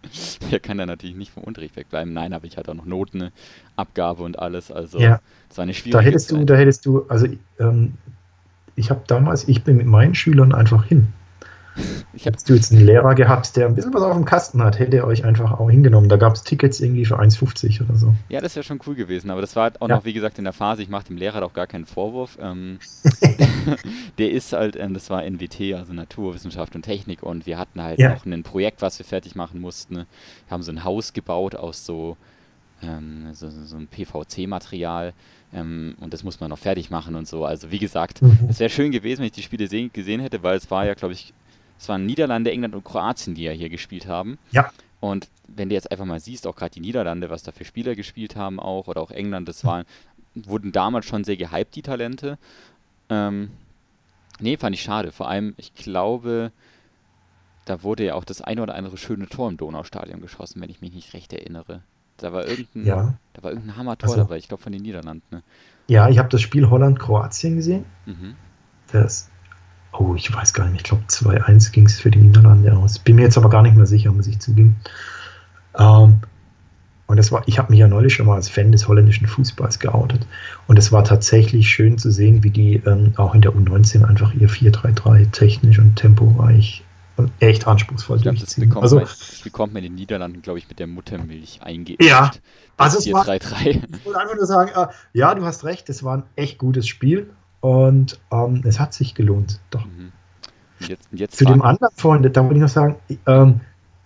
der 0.50 0.58
kann 0.58 0.78
da 0.78 0.86
natürlich 0.86 1.14
nicht 1.14 1.30
vom 1.30 1.44
Unterricht 1.44 1.76
wegbleiben. 1.76 2.12
Nein, 2.12 2.32
aber 2.32 2.46
ich 2.46 2.56
hatte 2.56 2.72
auch 2.72 2.74
noch 2.74 2.86
Noten, 2.86 3.30
Abgabe 3.76 4.24
und 4.24 4.38
alles. 4.40 4.72
Also 4.72 4.98
ja. 4.98 5.20
das 5.48 5.58
war 5.58 5.62
eine 5.62 5.74
schwierige 5.74 5.98
da 5.98 6.00
hättest 6.02 6.30
Zeit. 6.30 6.40
du, 6.40 6.44
Da 6.46 6.56
hättest 6.56 6.86
du, 6.86 7.04
also 7.08 7.28
ähm, 7.60 7.92
ich 8.76 8.90
habe 8.90 9.02
damals, 9.06 9.48
ich 9.48 9.64
bin 9.64 9.76
mit 9.76 9.86
meinen 9.86 10.14
Schülern 10.14 10.52
einfach 10.52 10.84
hin. 10.84 11.08
Ich 12.12 12.24
Hättest 12.24 12.48
du 12.48 12.54
jetzt 12.54 12.72
einen 12.72 12.86
Lehrer 12.86 13.16
gehabt, 13.16 13.56
der 13.56 13.66
ein 13.66 13.74
bisschen 13.74 13.92
was 13.92 14.02
auf 14.02 14.14
dem 14.14 14.24
Kasten 14.24 14.62
hat, 14.62 14.78
hätte 14.78 14.98
er 14.98 15.06
euch 15.06 15.24
einfach 15.24 15.58
auch 15.58 15.68
hingenommen. 15.68 16.08
Da 16.08 16.16
gab 16.16 16.34
es 16.34 16.44
Tickets 16.44 16.80
irgendwie 16.80 17.04
für 17.04 17.18
1,50 17.18 17.84
oder 17.84 17.96
so. 17.96 18.14
Ja, 18.28 18.40
das 18.40 18.54
wäre 18.54 18.62
schon 18.62 18.78
cool 18.86 18.94
gewesen, 18.94 19.30
aber 19.30 19.40
das 19.40 19.56
war 19.56 19.72
auch 19.80 19.88
ja. 19.88 19.96
noch, 19.96 20.04
wie 20.04 20.12
gesagt, 20.12 20.38
in 20.38 20.44
der 20.44 20.52
Phase, 20.52 20.82
ich 20.82 20.88
mache 20.88 21.06
dem 21.06 21.16
Lehrer 21.16 21.44
auch 21.44 21.52
gar 21.52 21.66
keinen 21.66 21.84
Vorwurf. 21.84 22.38
Ähm, 22.40 22.78
der 24.18 24.30
ist 24.30 24.52
halt, 24.52 24.76
ähm, 24.76 24.94
das 24.94 25.10
war 25.10 25.24
NWT, 25.24 25.74
also 25.74 25.92
Naturwissenschaft 25.92 26.76
und 26.76 26.82
Technik 26.82 27.24
und 27.24 27.44
wir 27.46 27.58
hatten 27.58 27.82
halt 27.82 27.98
ja. 27.98 28.10
noch 28.10 28.24
ein 28.24 28.42
Projekt, 28.44 28.80
was 28.80 28.98
wir 29.00 29.06
fertig 29.06 29.34
machen 29.34 29.60
mussten. 29.60 29.96
Wir 29.96 30.06
haben 30.50 30.62
so 30.62 30.70
ein 30.70 30.84
Haus 30.84 31.12
gebaut 31.12 31.56
aus 31.56 31.84
so, 31.84 32.16
ähm, 32.82 33.30
so, 33.32 33.50
so 33.50 33.76
ein 33.76 33.88
PVC-Material 33.88 35.12
ähm, 35.54 35.94
und 36.00 36.12
das 36.12 36.24
muss 36.24 36.40
man 36.40 36.50
noch 36.50 36.58
fertig 36.58 36.90
machen 36.90 37.14
und 37.14 37.28
so. 37.28 37.44
Also 37.44 37.70
wie 37.70 37.78
gesagt, 37.78 38.20
mhm. 38.20 38.48
es 38.48 38.58
wäre 38.58 38.70
schön 38.70 38.90
gewesen, 38.90 39.20
wenn 39.20 39.26
ich 39.26 39.32
die 39.32 39.42
Spiele 39.42 39.68
sehen, 39.68 39.90
gesehen 39.92 40.20
hätte, 40.20 40.42
weil 40.42 40.56
es 40.56 40.70
war 40.70 40.84
ja, 40.84 40.94
glaube 40.94 41.14
ich, 41.14 41.32
es 41.78 41.88
waren 41.88 42.04
Niederlande, 42.04 42.50
England 42.50 42.74
und 42.74 42.84
Kroatien, 42.84 43.34
die 43.34 43.44
ja 43.44 43.52
hier 43.52 43.68
gespielt 43.68 44.06
haben. 44.06 44.38
Ja. 44.50 44.70
Und 45.00 45.28
wenn 45.48 45.68
du 45.68 45.74
jetzt 45.74 45.90
einfach 45.90 46.06
mal 46.06 46.20
siehst, 46.20 46.46
auch 46.46 46.56
gerade 46.56 46.72
die 46.72 46.80
Niederlande, 46.80 47.30
was 47.30 47.42
da 47.42 47.52
für 47.52 47.64
Spieler 47.64 47.94
gespielt 47.94 48.36
haben 48.36 48.58
auch, 48.58 48.88
oder 48.88 49.00
auch 49.00 49.10
England, 49.10 49.48
das 49.48 49.64
waren, 49.64 49.84
wurden 50.34 50.72
damals 50.72 51.06
schon 51.06 51.24
sehr 51.24 51.36
gehypt, 51.36 51.76
die 51.76 51.82
Talente. 51.82 52.38
Ähm, 53.08 53.50
nee, 54.40 54.56
fand 54.56 54.74
ich 54.74 54.82
schade. 54.82 55.12
Vor 55.12 55.28
allem, 55.28 55.54
ich 55.56 55.74
glaube, 55.74 56.52
da 57.66 57.82
wurde 57.82 58.04
ja 58.04 58.14
auch 58.14 58.24
das 58.24 58.40
eine 58.40 58.62
oder 58.62 58.74
andere 58.74 58.96
schöne 58.96 59.28
Tor 59.28 59.48
im 59.48 59.56
Donaustadion 59.56 60.20
geschossen, 60.20 60.60
wenn 60.60 60.70
ich 60.70 60.80
mich 60.80 60.94
nicht 60.94 61.12
recht 61.12 61.32
erinnere. 61.32 61.82
Da 62.16 62.32
war 62.32 62.46
irgendein, 62.46 62.86
ja. 62.86 63.14
da 63.32 63.42
war 63.42 63.50
irgendein 63.50 63.76
Hammer-Tor 63.76 64.10
also, 64.10 64.22
dabei, 64.22 64.36
ich 64.36 64.48
glaube 64.48 64.62
von 64.62 64.72
den 64.72 64.82
Niederlanden. 64.82 65.24
Ne? 65.30 65.42
Ja, 65.88 66.08
ich 66.08 66.18
habe 66.18 66.28
das 66.28 66.40
Spiel 66.40 66.70
Holland-Kroatien 66.70 67.56
gesehen. 67.56 67.84
Mhm. 68.06 68.34
Das, 68.92 69.30
oh, 69.92 70.14
ich 70.14 70.32
weiß 70.32 70.54
gar 70.54 70.66
nicht, 70.66 70.76
ich 70.76 70.84
glaube 70.84 71.04
2-1 71.08 71.72
ging 71.72 71.86
es 71.86 72.00
für 72.00 72.10
die 72.10 72.20
Niederlande 72.20 72.76
aus. 72.76 72.98
Bin 72.98 73.16
mir 73.16 73.22
jetzt 73.22 73.36
aber 73.36 73.50
gar 73.50 73.62
nicht 73.62 73.76
mehr 73.76 73.86
sicher, 73.86 74.12
muss 74.12 74.26
ich 74.26 74.38
zugeben. 74.38 74.76
Ähm, 75.76 76.20
und 77.06 77.18
das 77.18 77.32
war, 77.32 77.42
ich 77.46 77.58
habe 77.58 77.70
mich 77.70 77.80
ja 77.80 77.88
neulich 77.88 78.14
schon 78.14 78.26
mal 78.26 78.36
als 78.36 78.48
Fan 78.48 78.72
des 78.72 78.88
holländischen 78.88 79.26
Fußballs 79.26 79.78
geoutet. 79.78 80.26
Und 80.66 80.78
es 80.78 80.90
war 80.90 81.04
tatsächlich 81.04 81.68
schön 81.68 81.98
zu 81.98 82.10
sehen, 82.10 82.42
wie 82.44 82.50
die 82.50 82.76
ähm, 82.86 83.12
auch 83.16 83.34
in 83.34 83.42
der 83.42 83.52
U19 83.52 84.04
einfach 84.04 84.32
ihr 84.34 84.48
4-3-3 84.48 85.30
technisch 85.32 85.78
und 85.78 85.96
temporeich 85.96 86.83
und 87.16 87.30
echt 87.40 87.66
anspruchsvoll 87.66 88.16
ich 88.16 88.22
glaub, 88.22 88.36
durchziehen. 88.36 88.62
Das 88.62 88.68
bekommt, 88.68 88.82
also, 88.82 88.96
man, 88.96 89.04
das 89.04 89.40
bekommt 89.42 89.74
man 89.74 89.82
in 89.82 89.92
den 89.92 89.94
Niederlanden, 89.96 90.42
glaube 90.42 90.58
ich, 90.58 90.68
mit 90.68 90.78
der 90.78 90.86
Muttermilch 90.86 91.60
eingeimpft. 91.62 92.02
Ja, 92.02 92.32
also 92.76 92.98
es 92.98 93.04
4, 93.04 93.14
war, 93.14 93.24
3, 93.24 93.38
3. 93.38 93.70
ich 93.70 94.04
wollte 94.04 94.20
einfach 94.20 94.36
nur 94.36 94.46
sagen, 94.46 94.70
äh, 94.74 94.86
ja, 95.12 95.34
du 95.34 95.44
hast 95.44 95.64
recht, 95.64 95.88
es 95.88 96.02
war 96.02 96.18
ein 96.18 96.22
echt 96.36 96.58
gutes 96.58 96.88
Spiel 96.88 97.30
und 97.60 98.20
ähm, 98.32 98.62
es 98.64 98.80
hat 98.80 98.94
sich 98.94 99.14
gelohnt. 99.14 99.60
Doch. 99.70 99.84
Mhm. 99.84 100.12
Jetzt, 100.80 101.08
jetzt 101.12 101.38
Zu 101.38 101.44
dem 101.44 101.62
anderen 101.62 101.94
Freund, 101.96 102.24
da 102.36 102.42
wollte 102.42 102.56
ich 102.56 102.60
noch 102.60 102.68
sagen, 102.68 102.96
ähm, 103.26 103.60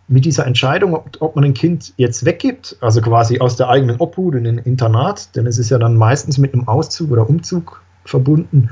mit 0.06 0.24
dieser 0.24 0.46
Entscheidung, 0.46 0.94
ob, 0.94 1.16
ob, 1.20 1.34
man 1.34 1.44
ein 1.44 1.54
Kind 1.54 1.92
jetzt 1.96 2.24
weggibt, 2.24 2.76
also 2.80 3.00
quasi 3.00 3.40
aus 3.40 3.56
der 3.56 3.68
eigenen 3.68 3.96
Obhut 3.96 4.34
in 4.34 4.46
ein 4.46 4.58
Internat, 4.58 5.34
denn 5.36 5.46
es 5.46 5.58
ist 5.58 5.70
ja 5.70 5.78
dann 5.78 5.96
meistens 5.96 6.38
mit 6.38 6.54
einem 6.54 6.66
Auszug 6.66 7.10
oder 7.10 7.28
Umzug 7.28 7.82
verbunden. 8.04 8.70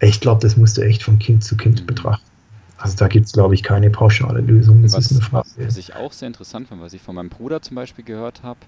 Ich 0.00 0.20
glaube, 0.20 0.40
das 0.40 0.56
musst 0.56 0.78
du 0.78 0.82
echt 0.82 1.02
von 1.02 1.18
Kind 1.18 1.44
zu 1.44 1.56
Kind 1.56 1.82
mhm. 1.82 1.86
betrachten. 1.86 2.31
Also 2.82 2.96
da 2.96 3.06
gibt 3.06 3.26
es, 3.26 3.32
glaube 3.32 3.54
ich, 3.54 3.62
keine 3.62 3.90
pauschale 3.90 4.40
Lösung. 4.40 4.82
Das 4.82 4.94
was, 4.94 5.04
ist 5.06 5.12
eine 5.12 5.20
Frage. 5.20 5.48
Was 5.58 5.76
ich 5.76 5.94
auch 5.94 6.10
sehr 6.12 6.26
interessant 6.26 6.66
fand, 6.66 6.82
was 6.82 6.92
ich 6.92 7.00
von 7.00 7.14
meinem 7.14 7.28
Bruder 7.28 7.62
zum 7.62 7.76
Beispiel 7.76 8.04
gehört 8.04 8.42
habe, 8.42 8.58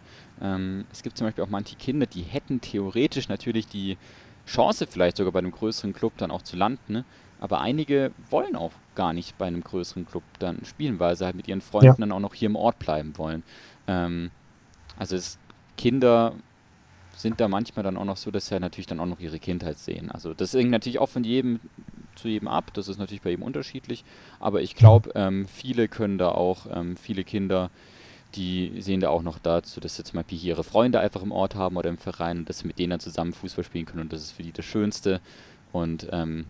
ähm, 0.41 0.85
es 0.93 1.03
gibt 1.03 1.19
zum 1.19 1.27
Beispiel 1.27 1.43
auch 1.43 1.49
manche 1.49 1.75
Kinder, 1.75 2.07
die 2.07 2.23
hätten 2.23 2.61
theoretisch 2.61 3.29
natürlich 3.29 3.67
die 3.67 3.99
Chance, 4.47 4.87
vielleicht 4.89 5.17
sogar 5.17 5.33
bei 5.33 5.41
einem 5.41 5.51
größeren 5.51 5.93
Club 5.93 6.13
dann 6.17 6.31
auch 6.31 6.43
zu 6.43 6.57
landen, 6.57 6.93
ne? 6.93 7.05
aber 7.41 7.61
einige 7.61 8.13
wollen 8.31 8.55
auch 8.55 8.71
gar 8.95 9.13
nicht 9.13 9.37
bei 9.37 9.47
einem 9.47 9.65
größeren 9.65 10.07
Club 10.07 10.23
dann 10.39 10.65
spielen, 10.65 11.01
weil 11.01 11.17
sie 11.17 11.25
halt 11.25 11.35
mit 11.35 11.49
ihren 11.49 11.61
Freunden 11.61 11.87
ja. 11.87 11.97
dann 11.99 12.13
auch 12.13 12.21
noch 12.21 12.35
hier 12.35 12.47
im 12.47 12.57
Ort 12.57 12.79
bleiben 12.79 13.19
wollen. 13.19 13.43
Ähm, 13.89 14.31
also 14.97 15.17
es, 15.17 15.39
Kinder 15.77 16.35
sind 17.17 17.41
da 17.41 17.49
manchmal 17.49 17.83
dann 17.83 17.97
auch 17.97 18.05
noch 18.05 18.17
so, 18.17 18.31
dass 18.31 18.47
sie 18.47 18.53
halt 18.53 18.63
natürlich 18.63 18.87
dann 18.87 19.01
auch 19.01 19.07
noch 19.07 19.21
ihre 19.21 19.39
Kindheit 19.39 19.79
sehen. 19.79 20.11
Also 20.11 20.35
das 20.35 20.53
hängt 20.53 20.71
natürlich 20.71 20.99
auch 20.99 21.09
von 21.09 21.25
jedem 21.25 21.61
zu 22.15 22.29
jedem 22.29 22.49
ab. 22.49 22.73
Das 22.75 22.89
ist 22.89 22.99
natürlich 22.99 23.23
bei 23.23 23.31
jedem 23.31 23.43
unterschiedlich. 23.43 24.05
Aber 24.41 24.63
ich 24.63 24.75
glaube, 24.75 25.11
ähm, 25.15 25.47
viele 25.47 25.89
können 25.89 26.19
da 26.19 26.29
auch, 26.29 26.67
ähm, 26.73 26.97
viele 26.97 27.25
Kinder, 27.25 27.71
die 28.35 28.81
sehen 28.81 29.01
da 29.01 29.11
auch 29.11 29.23
noch 29.23 29.39
dazu, 29.39 29.81
dass 29.81 29.97
sie 29.97 30.05
zum 30.05 30.17
Beispiel 30.17 30.39
hier 30.39 30.55
ihre 30.55 30.65
Freunde 30.65 31.01
einfach 31.01 31.23
im 31.23 31.33
Ort 31.33 31.55
haben 31.55 31.77
oder 31.77 31.89
im 31.89 31.99
Verein 31.99 32.39
und 32.39 32.49
dass 32.49 32.61
sie 32.61 32.67
mit 32.67 32.79
denen 32.79 32.91
dann 32.91 33.01
zusammen 33.01 33.33
Fußball 33.33 33.65
spielen 33.65 33.87
können. 33.87 34.03
Und 34.03 34.13
das 34.13 34.23
ist 34.23 34.33
für 34.33 34.43
die 34.43 34.53
das 34.53 34.65
Schönste. 34.65 35.21
Und 35.73 36.09
ähm, 36.13 36.47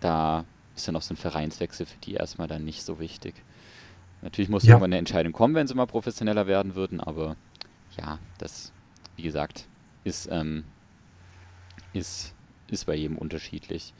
da 0.00 0.44
ist 0.76 0.86
dann 0.88 0.96
auch 0.96 1.02
so 1.02 1.14
ein 1.14 1.16
Vereinswechsel 1.16 1.86
für 1.86 1.98
die 1.98 2.14
erstmal 2.14 2.48
dann 2.48 2.64
nicht 2.64 2.82
so 2.82 2.98
wichtig. 3.00 3.34
Natürlich 4.22 4.48
muss 4.48 4.64
ja. 4.64 4.70
irgendwann 4.70 4.92
eine 4.92 4.98
Entscheidung 4.98 5.32
kommen, 5.32 5.54
wenn 5.54 5.66
sie 5.66 5.74
mal 5.74 5.86
professioneller 5.86 6.46
werden 6.46 6.74
würden, 6.74 7.00
aber 7.00 7.36
ja, 7.96 8.18
das, 8.38 8.72
wie 9.18 9.22
gesagt, 9.22 9.66
ist, 10.04 10.28
ähm, 10.30 10.64
ist, 11.92 12.34
ist 12.68 12.86
bei 12.86 12.94
jedem 12.94 13.18
unterschiedlich. 13.18 13.92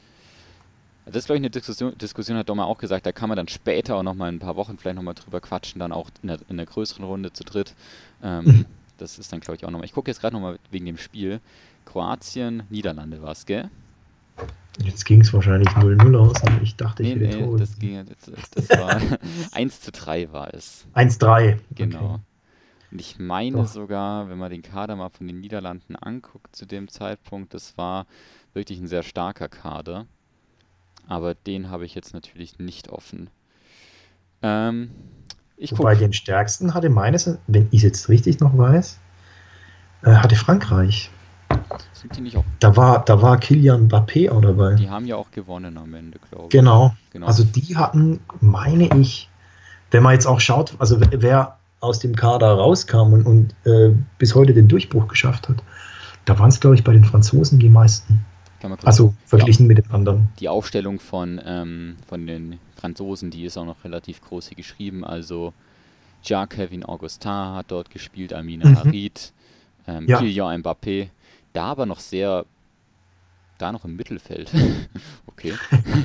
Das 1.04 1.16
ist, 1.16 1.26
glaube 1.26 1.38
ich, 1.38 1.40
eine 1.40 1.50
Diskussion, 1.50 1.96
Diskussion 1.98 2.36
hat 2.36 2.48
Doma 2.48 2.64
auch 2.64 2.78
gesagt, 2.78 3.04
da 3.04 3.12
kann 3.12 3.28
man 3.28 3.36
dann 3.36 3.48
später 3.48 3.96
auch 3.96 4.02
nochmal 4.02 4.28
in 4.28 4.36
ein 4.36 4.40
paar 4.40 4.56
Wochen 4.56 4.78
vielleicht 4.78 4.96
nochmal 4.96 5.14
drüber 5.14 5.40
quatschen, 5.40 5.80
dann 5.80 5.90
auch 5.90 6.10
in 6.22 6.28
der, 6.28 6.38
in 6.48 6.56
der 6.56 6.66
größeren 6.66 7.04
Runde 7.04 7.32
zu 7.32 7.44
dritt. 7.44 7.74
Ähm, 8.22 8.44
mhm. 8.44 8.66
Das 8.98 9.18
ist 9.18 9.32
dann, 9.32 9.40
glaube 9.40 9.56
ich, 9.56 9.64
auch 9.64 9.70
nochmal. 9.70 9.86
Ich 9.86 9.92
gucke 9.92 10.10
jetzt 10.10 10.20
gerade 10.20 10.36
nochmal 10.36 10.58
wegen 10.70 10.86
dem 10.86 10.98
Spiel. 10.98 11.40
Kroatien, 11.84 12.62
Niederlande 12.68 13.22
war 13.22 13.32
es, 13.32 13.46
gell? 13.46 13.70
Jetzt 14.84 15.04
ging 15.04 15.22
es 15.22 15.32
wahrscheinlich 15.32 15.68
0-0 15.70 16.16
aus, 16.16 16.42
aber 16.42 16.62
ich 16.62 16.76
dachte, 16.76 17.02
nee, 17.02 17.14
ich 17.14 17.20
hätte 17.20 17.46
nee, 17.46 17.58
das, 17.58 17.78
ging, 17.78 18.06
das, 18.06 18.50
das 18.50 18.78
war 18.78 19.00
1 19.52 19.80
zu 19.80 19.90
3 19.90 20.32
war 20.32 20.54
es. 20.54 20.86
1-3. 20.94 21.58
Genau. 21.74 22.14
Okay. 22.14 22.20
Und 22.90 23.00
ich 23.00 23.18
meine 23.18 23.58
Doch. 23.58 23.66
sogar, 23.66 24.30
wenn 24.30 24.38
man 24.38 24.50
den 24.50 24.62
Kader 24.62 24.96
mal 24.96 25.10
von 25.10 25.26
den 25.26 25.40
Niederlanden 25.40 25.94
anguckt 25.96 26.56
zu 26.56 26.66
dem 26.66 26.88
Zeitpunkt, 26.88 27.52
das 27.52 27.76
war 27.76 28.06
wirklich 28.54 28.78
ein 28.78 28.86
sehr 28.86 29.02
starker 29.02 29.48
Kader. 29.48 30.06
Aber 31.06 31.34
den 31.34 31.70
habe 31.70 31.84
ich 31.84 31.94
jetzt 31.94 32.14
natürlich 32.14 32.58
nicht 32.58 32.88
offen. 32.88 33.30
Ähm, 34.42 34.90
ich 35.56 35.72
Wobei 35.72 35.92
guck. 35.92 36.00
den 36.00 36.12
stärksten 36.12 36.74
hatte 36.74 36.88
meines, 36.88 37.38
wenn 37.46 37.68
ich 37.70 37.78
es 37.78 37.82
jetzt 37.82 38.08
richtig 38.08 38.40
noch 38.40 38.56
weiß, 38.56 38.98
äh, 40.04 40.14
hatte 40.14 40.36
Frankreich. 40.36 41.10
Sind 41.92 42.16
die 42.16 42.20
nicht 42.20 42.36
auch? 42.36 42.44
Da 42.60 42.76
war, 42.76 43.04
da 43.04 43.20
war 43.20 43.38
Kilian 43.38 43.88
Mbappé 43.88 44.30
auch 44.30 44.40
dabei. 44.40 44.74
Die 44.74 44.88
haben 44.88 45.06
ja 45.06 45.16
auch 45.16 45.30
gewonnen 45.30 45.76
am 45.76 45.92
Ende, 45.94 46.18
glaube 46.30 46.44
ich. 46.44 46.50
Genau. 46.50 46.94
genau. 47.10 47.26
Also 47.26 47.42
die 47.42 47.76
hatten, 47.76 48.20
meine 48.40 48.96
ich, 48.98 49.28
wenn 49.90 50.02
man 50.02 50.12
jetzt 50.12 50.26
auch 50.26 50.40
schaut, 50.40 50.76
also 50.78 51.00
wer 51.00 51.57
aus 51.80 52.00
dem 52.00 52.16
Kader 52.16 52.54
rauskam 52.54 53.12
und, 53.12 53.26
und 53.26 53.54
äh, 53.64 53.94
bis 54.18 54.34
heute 54.34 54.52
den 54.52 54.68
Durchbruch 54.68 55.08
geschafft 55.08 55.48
hat, 55.48 55.62
da 56.24 56.38
waren 56.38 56.48
es, 56.48 56.60
glaube 56.60 56.76
ich, 56.76 56.84
bei 56.84 56.92
den 56.92 57.04
Franzosen 57.04 57.58
die 57.58 57.68
meisten. 57.68 58.24
Also 58.82 59.14
verglichen 59.24 59.68
mit 59.68 59.78
den 59.78 59.90
anderen. 59.92 60.28
Die 60.40 60.48
Aufstellung 60.48 60.98
von, 60.98 61.40
ähm, 61.44 61.96
von 62.08 62.26
den 62.26 62.58
Franzosen, 62.74 63.30
die 63.30 63.44
ist 63.44 63.56
auch 63.56 63.64
noch 63.64 63.84
relativ 63.84 64.20
groß 64.20 64.48
hier 64.48 64.56
geschrieben. 64.56 65.04
Also 65.04 65.52
Jacques-Kevin 66.24 66.84
Augustin 66.84 67.30
hat 67.30 67.66
dort 67.70 67.90
gespielt, 67.90 68.32
Amina 68.32 68.68
mhm. 68.68 68.76
Harid, 68.76 69.32
ähm, 69.86 70.06
ja. 70.08 70.18
Kylian 70.18 70.62
Mbappé. 70.62 71.08
Da 71.52 71.66
aber 71.66 71.86
noch 71.86 72.00
sehr, 72.00 72.44
da 73.58 73.70
noch 73.70 73.84
im 73.84 73.94
Mittelfeld. 73.94 74.50
okay, 75.26 75.54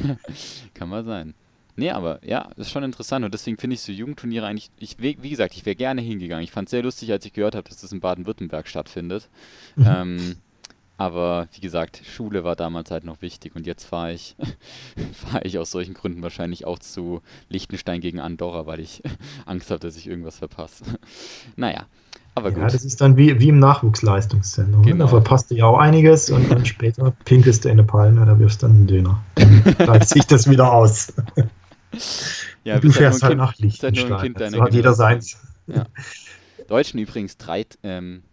kann 0.76 0.90
mal 0.90 1.04
sein. 1.04 1.34
Nee, 1.76 1.90
aber 1.90 2.20
ja, 2.24 2.50
das 2.56 2.68
ist 2.68 2.72
schon 2.72 2.84
interessant 2.84 3.26
und 3.26 3.34
deswegen 3.34 3.58
finde 3.58 3.76
ich 3.76 3.82
so 3.82 3.92
Jugendturniere 3.92 4.46
eigentlich, 4.46 4.70
ich, 4.78 5.00
wie 5.00 5.30
gesagt, 5.30 5.56
ich 5.56 5.66
wäre 5.66 5.76
gerne 5.76 6.02
hingegangen. 6.02 6.44
Ich 6.44 6.52
fand 6.52 6.68
es 6.68 6.72
sehr 6.72 6.84
lustig, 6.84 7.12
als 7.12 7.26
ich 7.26 7.34
gehört 7.34 7.56
habe, 7.56 7.68
dass 7.68 7.82
das 7.82 7.92
in 7.92 8.00
Baden-Württemberg 8.00 8.68
stattfindet. 8.68 9.30
Mhm. 9.76 9.86
Ähm, 9.88 10.36
aber 10.98 11.48
wie 11.54 11.62
gesagt, 11.62 12.02
Schule 12.06 12.44
war 12.44 12.56
damals 12.56 12.92
halt 12.92 13.04
noch 13.04 13.22
wichtig 13.22 13.56
und 13.56 13.66
jetzt 13.66 13.86
fahre 13.86 14.14
ich, 14.14 14.36
fahre 15.14 15.44
ich 15.44 15.58
aus 15.58 15.72
solchen 15.72 15.96
Gründen 15.96 16.22
wahrscheinlich 16.22 16.66
auch 16.66 16.78
zu 16.78 17.22
Liechtenstein 17.50 18.00
gegen 18.00 18.20
Andorra, 18.20 18.68
weil 18.68 18.80
ich 18.80 19.02
Angst 19.46 19.72
habe, 19.72 19.80
dass 19.80 19.98
ich 19.98 20.08
irgendwas 20.08 20.38
verpasse. 20.38 20.84
naja, 21.56 21.88
aber 22.36 22.52
gut. 22.52 22.62
Ja, 22.62 22.68
das 22.68 22.84
ist 22.84 23.02
dann 23.02 23.18
wie, 23.18 23.40
wie 23.40 23.50
im 23.50 23.60
Nachwuchsleistungszentrum. 23.60 24.84
Genau. 24.84 25.06
Da 25.06 25.08
verpasst 25.08 25.52
du 25.52 25.56
ja 25.56 25.66
auch 25.66 25.78
einiges 25.78 26.30
und 26.30 26.52
dann 26.52 26.66
später 26.66 27.14
pinkelst 27.26 27.66
du 27.66 27.70
in 27.70 27.74
eine 27.74 27.84
Palme 27.84 28.22
oder 28.22 28.40
wirfst 28.40 28.64
dann 28.64 28.72
einen 28.72 28.88
Döner. 28.88 29.22
Dann 29.36 29.64
gleicht 29.78 30.10
sich 30.10 30.26
das 30.26 30.50
wieder 30.50 30.72
aus. 30.72 31.14
Ja, 32.64 32.80
du 32.80 32.92
fährst 32.92 33.24
halt, 33.24 33.32
halt 33.32 33.38
nach 33.38 33.58
Liechtenstein. 33.58 34.36
So 34.52 34.62
hat 34.62 34.74
jeder 34.74 34.94
seins. 34.94 35.38
Ja. 35.68 35.86
Deutschen 36.68 37.00
übrigens 37.00 37.38
drei, 37.38 37.66
ähm, 37.84 38.24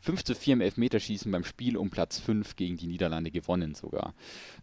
5 0.00 0.24
zu 0.24 0.34
4 0.34 0.54
im 0.54 0.60
Elfmeterschießen 0.60 1.30
beim 1.30 1.44
Spiel 1.44 1.76
um 1.76 1.90
Platz 1.90 2.18
5 2.18 2.56
gegen 2.56 2.76
die 2.76 2.86
Niederlande 2.86 3.30
gewonnen 3.30 3.74
sogar. 3.74 4.14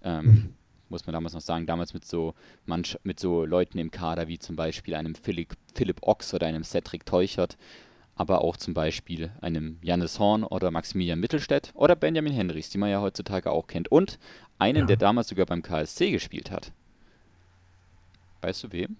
Ähm, 0.03 0.25
mhm. 0.25 0.53
Muss 0.89 1.05
man 1.05 1.13
damals 1.13 1.33
noch 1.33 1.41
sagen, 1.41 1.65
damals 1.65 1.93
mit 1.93 2.05
so, 2.05 2.33
Manch 2.65 2.97
mit 3.03 3.19
so 3.19 3.45
Leuten 3.45 3.77
im 3.77 3.91
Kader 3.91 4.27
wie 4.27 4.39
zum 4.39 4.55
Beispiel 4.55 4.95
einem 4.95 5.15
Philipp, 5.15 5.53
Philipp 5.73 6.03
Ochs 6.03 6.33
oder 6.33 6.47
einem 6.47 6.63
Cedric 6.63 7.05
Teuchert, 7.05 7.57
aber 8.15 8.41
auch 8.41 8.55
zum 8.57 8.73
Beispiel 8.73 9.31
einem 9.41 9.77
Jannis 9.81 10.19
Horn 10.19 10.43
oder 10.43 10.71
Maximilian 10.71 11.19
Mittelstädt 11.19 11.71
oder 11.73 11.95
Benjamin 11.95 12.33
Henrichs, 12.33 12.69
die 12.69 12.77
man 12.77 12.89
ja 12.89 13.01
heutzutage 13.01 13.51
auch 13.51 13.67
kennt. 13.67 13.87
Und 13.89 14.19
einen, 14.57 14.81
ja. 14.81 14.85
der 14.85 14.97
damals 14.97 15.27
sogar 15.27 15.45
beim 15.45 15.61
KSC 15.61 16.11
gespielt 16.11 16.51
hat. 16.51 16.71
Weißt 18.41 18.63
du 18.63 18.71
wem? 18.71 18.97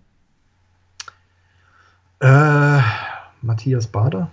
Äh, 2.20 2.82
Matthias 3.42 3.88
Bader 3.88 4.32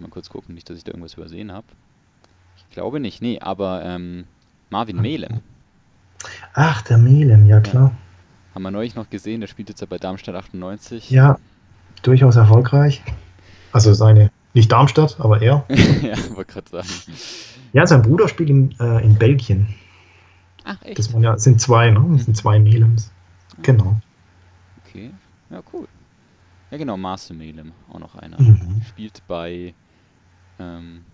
mal 0.00 0.08
kurz 0.08 0.28
gucken, 0.28 0.54
nicht, 0.54 0.68
dass 0.68 0.76
ich 0.76 0.84
da 0.84 0.90
irgendwas 0.90 1.14
übersehen 1.14 1.52
habe. 1.52 1.66
Ich 2.56 2.68
glaube 2.70 3.00
nicht, 3.00 3.22
nee, 3.22 3.38
aber 3.40 3.82
ähm, 3.84 4.24
Marvin 4.70 4.96
hm. 4.96 5.02
Melem. 5.02 5.40
Ach, 6.54 6.82
der 6.82 6.98
Melem, 6.98 7.46
ja 7.46 7.60
klar. 7.60 7.90
Ja. 7.90 8.54
Haben 8.54 8.62
wir 8.62 8.70
neulich 8.70 8.94
noch 8.94 9.08
gesehen, 9.08 9.40
der 9.40 9.48
spielt 9.48 9.68
jetzt 9.68 9.80
ja 9.80 9.86
bei 9.88 9.98
Darmstadt 9.98 10.34
98. 10.34 11.10
Ja, 11.10 11.38
durchaus 12.02 12.36
erfolgreich. 12.36 13.02
Also 13.72 13.94
seine, 13.94 14.30
nicht 14.54 14.72
Darmstadt, 14.72 15.20
aber 15.20 15.40
er. 15.40 15.64
ja, 16.02 16.16
wollte 16.34 16.52
gerade 16.52 16.68
sagen. 16.68 16.88
Ja, 17.72 17.86
sein 17.86 18.02
Bruder 18.02 18.28
spielt 18.28 18.50
in, 18.50 18.74
äh, 18.80 19.04
in 19.04 19.14
Belgien. 19.14 19.74
Ach, 20.64 20.76
echt? 20.82 20.98
Das 20.98 21.12
ja, 21.12 21.38
sind 21.38 21.60
zwei, 21.60 21.90
ne? 21.90 22.04
Das 22.12 22.24
sind 22.24 22.36
zwei 22.36 22.58
Melems. 22.58 23.12
Genau. 23.62 23.96
Okay, 24.84 25.10
ja, 25.50 25.62
cool. 25.72 25.86
Ja, 26.70 26.78
genau, 26.78 26.96
Marcel 26.96 27.36
Melem, 27.36 27.72
auch 27.92 27.98
noch 27.98 28.14
einer. 28.14 28.40
Mhm. 28.40 28.82
Spielt 28.88 29.22
bei 29.26 29.74
ähm, 30.58 31.04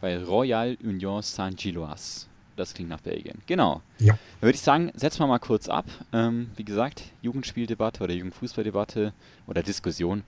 bei 0.00 0.22
Royal 0.22 0.76
Union 0.82 1.22
Saint-Gilloise. 1.22 2.26
Das 2.56 2.74
klingt 2.74 2.90
nach 2.90 3.00
Belgien. 3.00 3.40
Genau. 3.46 3.82
Ja. 3.98 4.14
Dann 4.40 4.48
würde 4.48 4.56
ich 4.56 4.60
sagen, 4.60 4.90
setzen 4.94 5.20
wir 5.20 5.26
mal 5.28 5.38
kurz 5.38 5.68
ab. 5.68 5.86
Ähm, 6.12 6.50
wie 6.56 6.64
gesagt, 6.64 7.04
Jugendspieldebatte 7.22 8.02
oder 8.02 8.12
Jugendfußballdebatte 8.14 9.12
oder 9.46 9.62
Diskussion. 9.62 10.24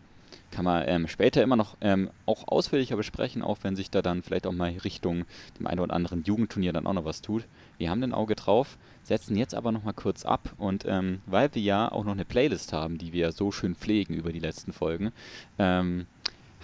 kann 0.51 0.65
man 0.65 0.85
ähm, 0.87 1.09
später 1.09 1.43
immer 1.43 1.57
noch 1.57 1.77
ähm, 1.81 2.11
auch 2.27 2.47
ausführlicher 2.47 2.97
besprechen, 2.97 3.43
auch 3.43 3.59
wenn 3.63 3.77
sich 3.77 3.91
da 3.91 4.03
dann 4.03 4.23
vielleicht 4.23 4.47
auch 4.47 4.53
mal 4.53 4.71
Richtung 4.85 5.25
dem 5.59 5.67
einen 5.67 5.81
oder 5.81 5.95
anderen 5.95 6.23
Jugendturnier 6.25 6.73
dann 6.73 6.87
auch 6.87 6.93
noch 6.93 7.05
was 7.05 7.21
tut. 7.21 7.47
Wir 7.81 7.89
haben 7.89 8.03
ein 8.03 8.13
Auge 8.13 8.35
drauf, 8.35 8.77
setzen 9.05 9.37
jetzt 9.37 9.55
aber 9.55 9.73
noch 9.73 9.85
mal 9.85 9.95
kurz 9.95 10.27
ab 10.27 10.53
und 10.59 10.85
ähm, 10.87 11.23
weil 11.25 11.55
wir 11.55 11.63
ja 11.63 11.91
auch 11.91 12.05
noch 12.05 12.13
eine 12.13 12.27
Playlist 12.27 12.75
haben, 12.75 12.99
die 12.99 13.15
wir 13.15 13.33
so 13.33 13.53
schön 13.53 13.75
pflegen 13.75 14.13
über 14.13 14.35
die 14.35 14.39
letzten 14.39 14.75
Folgen, 14.75 15.13
ähm, 15.59 16.05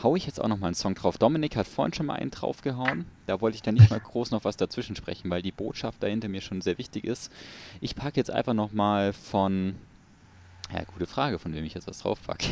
hau 0.03 0.15
ich 0.15 0.27
jetzt 0.27 0.39
auch 0.39 0.49
noch 0.49 0.59
mal 0.59 0.67
einen 0.67 0.75
Song 0.75 0.95
drauf. 0.95 1.17
Dominik 1.17 1.57
hat 1.57 1.67
vorhin 1.67 1.95
schon 1.95 2.05
mal 2.05 2.17
einen 2.17 2.31
draufgehauen. 2.31 3.07
Da 3.25 3.41
wollte 3.41 3.55
ich 3.55 3.63
dann 3.63 3.77
nicht 3.77 3.89
mal 3.89 3.99
groß 4.05 4.31
noch 4.31 4.45
was 4.45 4.59
dazwischen 4.59 4.95
sprechen, 4.95 5.31
weil 5.31 5.41
die 5.41 5.53
Botschaft 5.53 6.03
dahinter 6.03 6.29
mir 6.29 6.43
schon 6.43 6.61
sehr 6.61 6.77
wichtig 6.77 7.05
ist. 7.05 7.33
Ich 7.81 7.97
packe 7.97 8.21
jetzt 8.21 8.31
einfach 8.31 8.53
noch 8.53 8.75
mal 8.75 9.15
von 9.15 9.75
ja, 10.75 10.85
gute 10.85 11.07
Frage, 11.07 11.39
von 11.39 11.55
wem 11.55 11.65
ich 11.65 11.73
jetzt 11.73 11.87
was 11.87 12.01
draufpacke. 12.01 12.47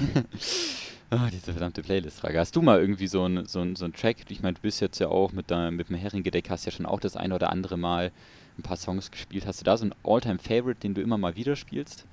oh, 1.10 1.18
diese 1.30 1.52
verdammte 1.52 1.82
Playlist-Frage. 1.82 2.38
Hast 2.38 2.56
du 2.56 2.62
mal 2.62 2.80
irgendwie 2.80 3.08
so 3.08 3.24
einen 3.24 3.44
so 3.44 3.62
so 3.74 3.84
ein 3.84 3.92
Track? 3.92 4.24
Ich 4.30 4.40
meine, 4.40 4.54
du 4.54 4.62
bist 4.62 4.80
jetzt 4.80 5.00
ja 5.00 5.08
auch 5.08 5.32
mit, 5.32 5.50
deinem, 5.50 5.76
mit 5.76 5.90
dem 5.90 5.96
Herringedeck, 5.96 6.48
hast 6.48 6.64
ja 6.64 6.72
schon 6.72 6.86
auch 6.86 7.00
das 7.00 7.14
eine 7.14 7.34
oder 7.34 7.50
andere 7.50 7.76
Mal 7.76 8.10
ein 8.58 8.62
paar 8.62 8.76
Songs 8.76 9.10
gespielt. 9.10 9.46
Hast 9.46 9.60
du 9.60 9.64
da 9.64 9.76
so 9.76 9.84
einen 9.84 9.94
All-Time-Favorite, 10.04 10.80
den 10.80 10.94
du 10.94 11.02
immer 11.02 11.18
mal 11.18 11.36
wieder 11.36 11.56
spielst? 11.56 12.04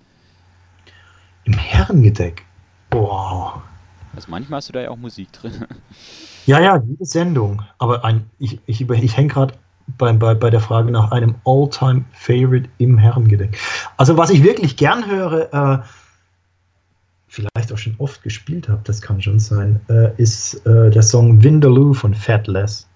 Im 1.43 1.53
Herrengedeck? 1.53 2.45
Boah. 2.89 3.63
Also 4.15 4.29
manchmal 4.29 4.57
hast 4.57 4.69
du 4.69 4.73
da 4.73 4.81
ja 4.81 4.89
auch 4.89 4.97
Musik 4.97 5.31
drin. 5.31 5.65
ja, 6.45 6.59
ja, 6.59 6.81
jede 6.85 7.05
Sendung. 7.05 7.63
Aber 7.77 8.03
ein, 8.03 8.29
ich, 8.39 8.59
ich, 8.65 8.89
ich 8.89 9.17
hänge 9.17 9.29
gerade 9.29 9.55
bei, 9.97 10.11
bei, 10.13 10.33
bei 10.33 10.49
der 10.49 10.61
Frage 10.61 10.91
nach 10.91 11.11
einem 11.11 11.35
All-Time-Favorite 11.45 12.69
im 12.77 12.97
Herrengedeck. 12.97 13.57
Also 13.97 14.17
was 14.17 14.29
ich 14.29 14.43
wirklich 14.43 14.77
gern 14.77 15.09
höre, 15.09 15.53
äh, 15.53 15.83
vielleicht 17.27 17.71
auch 17.71 17.77
schon 17.77 17.95
oft 17.97 18.21
gespielt 18.23 18.67
habe, 18.67 18.81
das 18.83 19.01
kann 19.01 19.21
schon 19.21 19.39
sein, 19.39 19.79
äh, 19.89 20.13
ist 20.17 20.65
äh, 20.65 20.89
der 20.89 21.01
Song 21.01 21.41
Vindaloo 21.41 21.93
von 21.93 22.13
Fatless. 22.13 22.87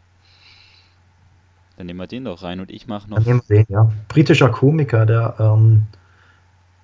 Dann 1.77 1.87
nehmen 1.87 1.99
wir 1.99 2.07
den 2.07 2.25
doch 2.25 2.41
rein 2.43 2.59
und 2.59 2.71
ich 2.71 2.87
mache 2.87 3.09
noch. 3.09 3.23
Dann 3.23 3.41
den, 3.49 3.65
ja. 3.69 3.91
Britischer 4.07 4.49
Komiker, 4.49 5.05
der 5.05 5.35
ähm, 5.39 5.83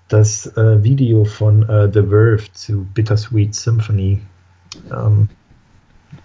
das 0.10 0.46
äh, 0.58 0.84
Video 0.84 1.24
von 1.24 1.64
äh, 1.70 1.90
The 1.92 2.04
Verve 2.04 2.44
zu 2.54 2.86
Bittersweet 2.94 3.56
Symphony 3.56 4.20
ähm, 4.92 5.30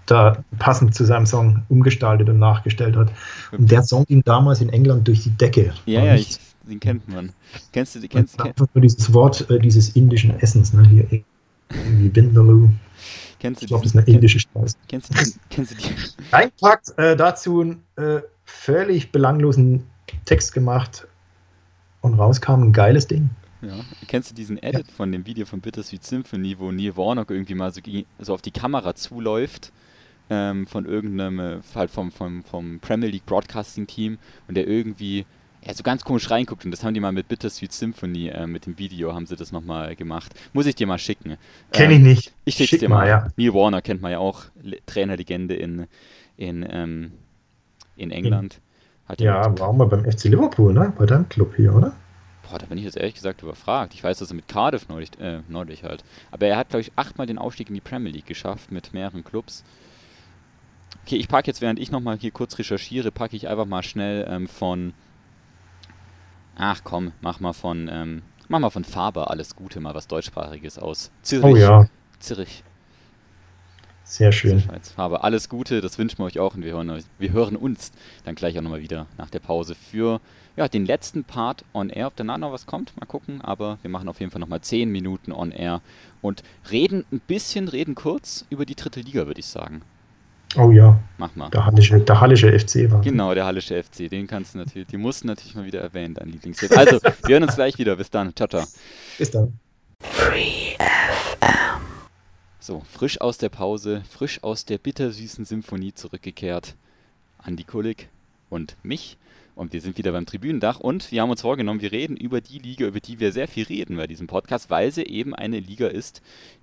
da 0.06 0.44
passend 0.58 0.94
zu 0.94 1.04
seinem 1.04 1.26
Song 1.26 1.62
umgestaltet 1.68 2.28
und 2.28 2.38
nachgestellt 2.38 2.96
hat. 2.96 3.12
Und 3.52 3.70
der 3.70 3.82
Song 3.82 4.04
ging 4.04 4.22
damals 4.24 4.60
in 4.60 4.68
England 4.68 5.06
durch 5.06 5.22
die 5.22 5.30
Decke. 5.30 5.72
Ja, 5.84 6.04
ja, 6.04 6.14
ich, 6.14 6.38
den 6.64 6.80
kennt 6.80 7.08
man. 7.08 7.32
Kennst 7.72 7.94
du, 7.94 8.00
kennst, 8.00 8.10
kennst 8.10 8.40
Einfach 8.40 8.66
nur 8.74 8.82
dieses 8.82 9.12
Wort 9.12 9.48
äh, 9.50 9.58
dieses 9.58 9.90
indischen 9.90 10.38
Essens, 10.40 10.72
ne? 10.72 10.86
Hier 10.88 11.22
irgendwie 11.70 12.08
Bindaloo. 12.08 12.70
Kennst 13.38 13.60
du 13.60 13.64
ich 13.64 13.68
glaube, 13.68 13.84
das 13.84 13.94
ist 13.94 13.98
eine 13.98 14.06
indische 14.06 14.40
Speise. 14.40 14.76
Kennst 14.88 15.10
du, 15.10 15.40
kennst 15.50 15.72
du 15.72 15.76
die? 15.76 15.94
Reinpackt 16.32 16.98
äh, 16.98 17.16
dazu 17.16 17.76
äh, 17.96 18.20
völlig 18.46 19.12
belanglosen 19.12 19.84
Text 20.24 20.54
gemacht 20.54 21.06
und 22.00 22.14
rauskam 22.14 22.62
ein 22.62 22.72
geiles 22.72 23.06
Ding. 23.06 23.28
Ja. 23.60 23.74
Kennst 24.06 24.30
du 24.30 24.34
diesen 24.34 24.62
Edit 24.62 24.86
ja. 24.86 24.92
von 24.94 25.12
dem 25.12 25.26
Video 25.26 25.44
von 25.44 25.60
Bittersweet 25.60 26.04
Symphony, 26.04 26.58
wo 26.58 26.70
Neil 26.70 26.96
Warnock 26.96 27.30
irgendwie 27.30 27.54
mal 27.54 27.72
so, 27.72 27.80
so 28.18 28.34
auf 28.34 28.42
die 28.42 28.50
Kamera 28.50 28.94
zuläuft 28.94 29.72
ähm, 30.30 30.66
von 30.66 30.86
irgendeinem, 30.86 31.38
äh, 31.38 31.58
halt 31.74 31.90
vom, 31.90 32.10
vom, 32.12 32.44
vom 32.44 32.80
Premier 32.80 33.08
League 33.08 33.26
Broadcasting 33.26 33.86
Team 33.86 34.18
und 34.46 34.56
der 34.56 34.66
irgendwie 34.66 35.26
ja, 35.64 35.74
so 35.74 35.82
ganz 35.82 36.04
komisch 36.04 36.30
reinguckt 36.30 36.64
und 36.64 36.70
das 36.70 36.84
haben 36.84 36.94
die 36.94 37.00
mal 37.00 37.12
mit 37.12 37.28
Bittersweet 37.28 37.72
Symphony, 37.72 38.28
äh, 38.28 38.46
mit 38.46 38.66
dem 38.66 38.78
Video 38.78 39.14
haben 39.14 39.26
sie 39.26 39.36
das 39.36 39.50
nochmal 39.50 39.96
gemacht. 39.96 40.32
Muss 40.52 40.66
ich 40.66 40.76
dir 40.76 40.86
mal 40.86 40.98
schicken. 40.98 41.36
Kenn 41.72 41.90
ich 41.90 41.96
ähm, 41.96 42.02
nicht. 42.04 42.32
Ich 42.44 42.54
schick's 42.56 42.70
Schick 42.70 42.80
dir 42.80 42.88
mal. 42.88 43.08
Ja. 43.08 43.28
Neil 43.36 43.52
Warner 43.54 43.82
kennt 43.82 44.02
man 44.02 44.12
ja 44.12 44.18
auch, 44.18 44.44
Le 44.62 44.78
Trainerlegende 44.86 45.54
in, 45.54 45.86
in, 46.36 46.66
ähm, 46.68 47.12
in 47.96 48.10
England. 48.10 48.60
Hat 49.06 49.20
ja, 49.20 49.58
war 49.58 49.68
auch 49.68 49.72
mal 49.72 49.86
beim 49.86 50.04
FC 50.04 50.24
Liverpool, 50.24 50.72
ne? 50.72 50.92
Bei 50.98 51.06
deinem 51.06 51.28
Club 51.28 51.54
hier, 51.56 51.74
oder? 51.74 51.92
Boah, 52.48 52.58
da 52.58 52.66
bin 52.66 52.78
ich 52.78 52.84
jetzt 52.84 52.96
ehrlich 52.96 53.14
gesagt 53.14 53.42
überfragt. 53.42 53.94
Ich 53.94 54.02
weiß, 54.04 54.18
dass 54.18 54.30
er 54.30 54.36
mit 54.36 54.48
Cardiff 54.48 54.88
neulich, 54.88 55.10
äh, 55.20 55.40
neulich 55.48 55.84
halt. 55.84 56.04
Aber 56.30 56.46
er 56.46 56.56
hat, 56.56 56.70
glaube 56.70 56.82
ich, 56.82 56.92
achtmal 56.96 57.26
den 57.26 57.38
Aufstieg 57.38 57.68
in 57.68 57.74
die 57.74 57.80
Premier 57.80 58.12
League 58.12 58.26
geschafft 58.26 58.70
mit 58.70 58.92
mehreren 58.92 59.24
Clubs. 59.24 59.64
Okay, 61.04 61.16
ich 61.16 61.28
packe 61.28 61.48
jetzt, 61.48 61.60
während 61.60 61.78
ich 61.78 61.90
nochmal 61.90 62.18
hier 62.18 62.30
kurz 62.30 62.58
recherchiere, 62.58 63.10
packe 63.10 63.36
ich 63.36 63.48
einfach 63.48 63.66
mal 63.66 63.82
schnell 63.82 64.26
ähm, 64.28 64.48
von. 64.48 64.92
Ach 66.56 66.80
komm, 66.84 67.12
mach 67.20 67.40
mal 67.40 67.52
von. 67.52 67.88
Ähm, 67.90 68.22
mach 68.48 68.58
mal 68.58 68.70
von 68.70 68.84
Faber 68.84 69.30
alles 69.30 69.56
Gute, 69.56 69.80
mal 69.80 69.94
was 69.94 70.06
deutschsprachiges 70.08 70.78
aus. 70.78 71.10
Zürich. 71.22 71.44
Oh 71.44 71.56
ja. 71.56 71.88
Zürich. 72.18 72.64
Sehr 74.06 74.30
schön. 74.30 74.62
Aber 74.96 75.24
alles 75.24 75.48
Gute, 75.48 75.80
das 75.80 75.98
wünschen 75.98 76.18
wir 76.18 76.24
euch 76.24 76.38
auch 76.38 76.54
und 76.54 76.64
wir 76.64 76.72
hören, 76.72 77.02
wir 77.18 77.32
hören 77.32 77.56
uns 77.56 77.90
dann 78.24 78.36
gleich 78.36 78.56
auch 78.56 78.62
nochmal 78.62 78.80
wieder 78.80 79.06
nach 79.18 79.30
der 79.30 79.40
Pause 79.40 79.74
für 79.74 80.20
ja, 80.56 80.68
den 80.68 80.86
letzten 80.86 81.24
Part 81.24 81.64
on 81.74 81.90
air. 81.90 82.06
Ob 82.06 82.16
danach 82.16 82.38
noch 82.38 82.52
was 82.52 82.66
kommt, 82.66 82.96
mal 82.98 83.06
gucken. 83.06 83.40
Aber 83.40 83.78
wir 83.82 83.90
machen 83.90 84.08
auf 84.08 84.20
jeden 84.20 84.30
Fall 84.30 84.40
nochmal 84.40 84.60
10 84.60 84.90
Minuten 84.90 85.32
on 85.32 85.50
air 85.50 85.82
und 86.22 86.44
reden 86.70 87.04
ein 87.10 87.20
bisschen, 87.20 87.68
reden 87.68 87.96
kurz 87.96 88.46
über 88.48 88.64
die 88.64 88.76
dritte 88.76 89.00
Liga, 89.00 89.26
würde 89.26 89.40
ich 89.40 89.46
sagen. 89.46 89.82
Oh 90.56 90.70
ja. 90.70 90.98
Mach 91.18 91.34
mal. 91.34 91.50
Der 91.50 91.66
Hallische, 91.66 91.98
der 91.98 92.20
Hallische 92.20 92.58
FC 92.58 92.90
war. 92.90 93.00
Genau, 93.00 93.34
der 93.34 93.44
Hallische 93.44 93.82
FC. 93.82 94.08
Den 94.08 94.28
kannst 94.28 94.54
du 94.54 94.58
natürlich, 94.58 94.86
die 94.86 94.96
mussten 94.96 95.26
natürlich 95.26 95.56
mal 95.56 95.66
wieder 95.66 95.80
erwähnen, 95.80 96.14
dein 96.14 96.28
Lieblingstipp. 96.28 96.76
Also, 96.78 97.00
wir 97.02 97.34
hören 97.34 97.42
uns 97.42 97.56
gleich 97.56 97.76
wieder. 97.78 97.96
Bis 97.96 98.08
dann. 98.10 98.34
Ciao, 98.34 98.48
ciao. 98.48 98.64
Bis 99.18 99.30
dann. 99.32 99.58
Free 100.00 100.76
FM. 100.78 101.85
So, 102.66 102.82
frisch 102.90 103.20
aus 103.20 103.38
der 103.38 103.48
Pause, 103.48 104.02
frisch 104.10 104.42
aus 104.42 104.64
der 104.64 104.78
bittersüßen 104.78 105.44
Symphonie 105.44 105.94
zurückgekehrt. 105.94 106.74
Andi 107.38 107.62
Kulik 107.62 108.08
und 108.50 108.76
mich. 108.82 109.18
Und 109.54 109.72
wir 109.72 109.80
sind 109.80 109.96
wieder 109.98 110.10
beim 110.10 110.26
Tribünendach 110.26 110.80
und 110.80 111.12
wir 111.12 111.22
haben 111.22 111.30
uns 111.30 111.42
vorgenommen, 111.42 111.80
wir 111.80 111.92
reden 111.92 112.16
über 112.16 112.40
die 112.40 112.58
Liga, 112.58 112.88
über 112.88 112.98
die 112.98 113.20
wir 113.20 113.30
sehr 113.30 113.46
viel 113.46 113.66
reden 113.66 113.96
bei 113.96 114.08
diesem 114.08 114.26
Podcast, 114.26 114.68
weil 114.68 114.90
sie 114.90 115.04
eben 115.04 115.32
eine 115.32 115.60
Liga 115.60 115.86
ist, 115.86 116.22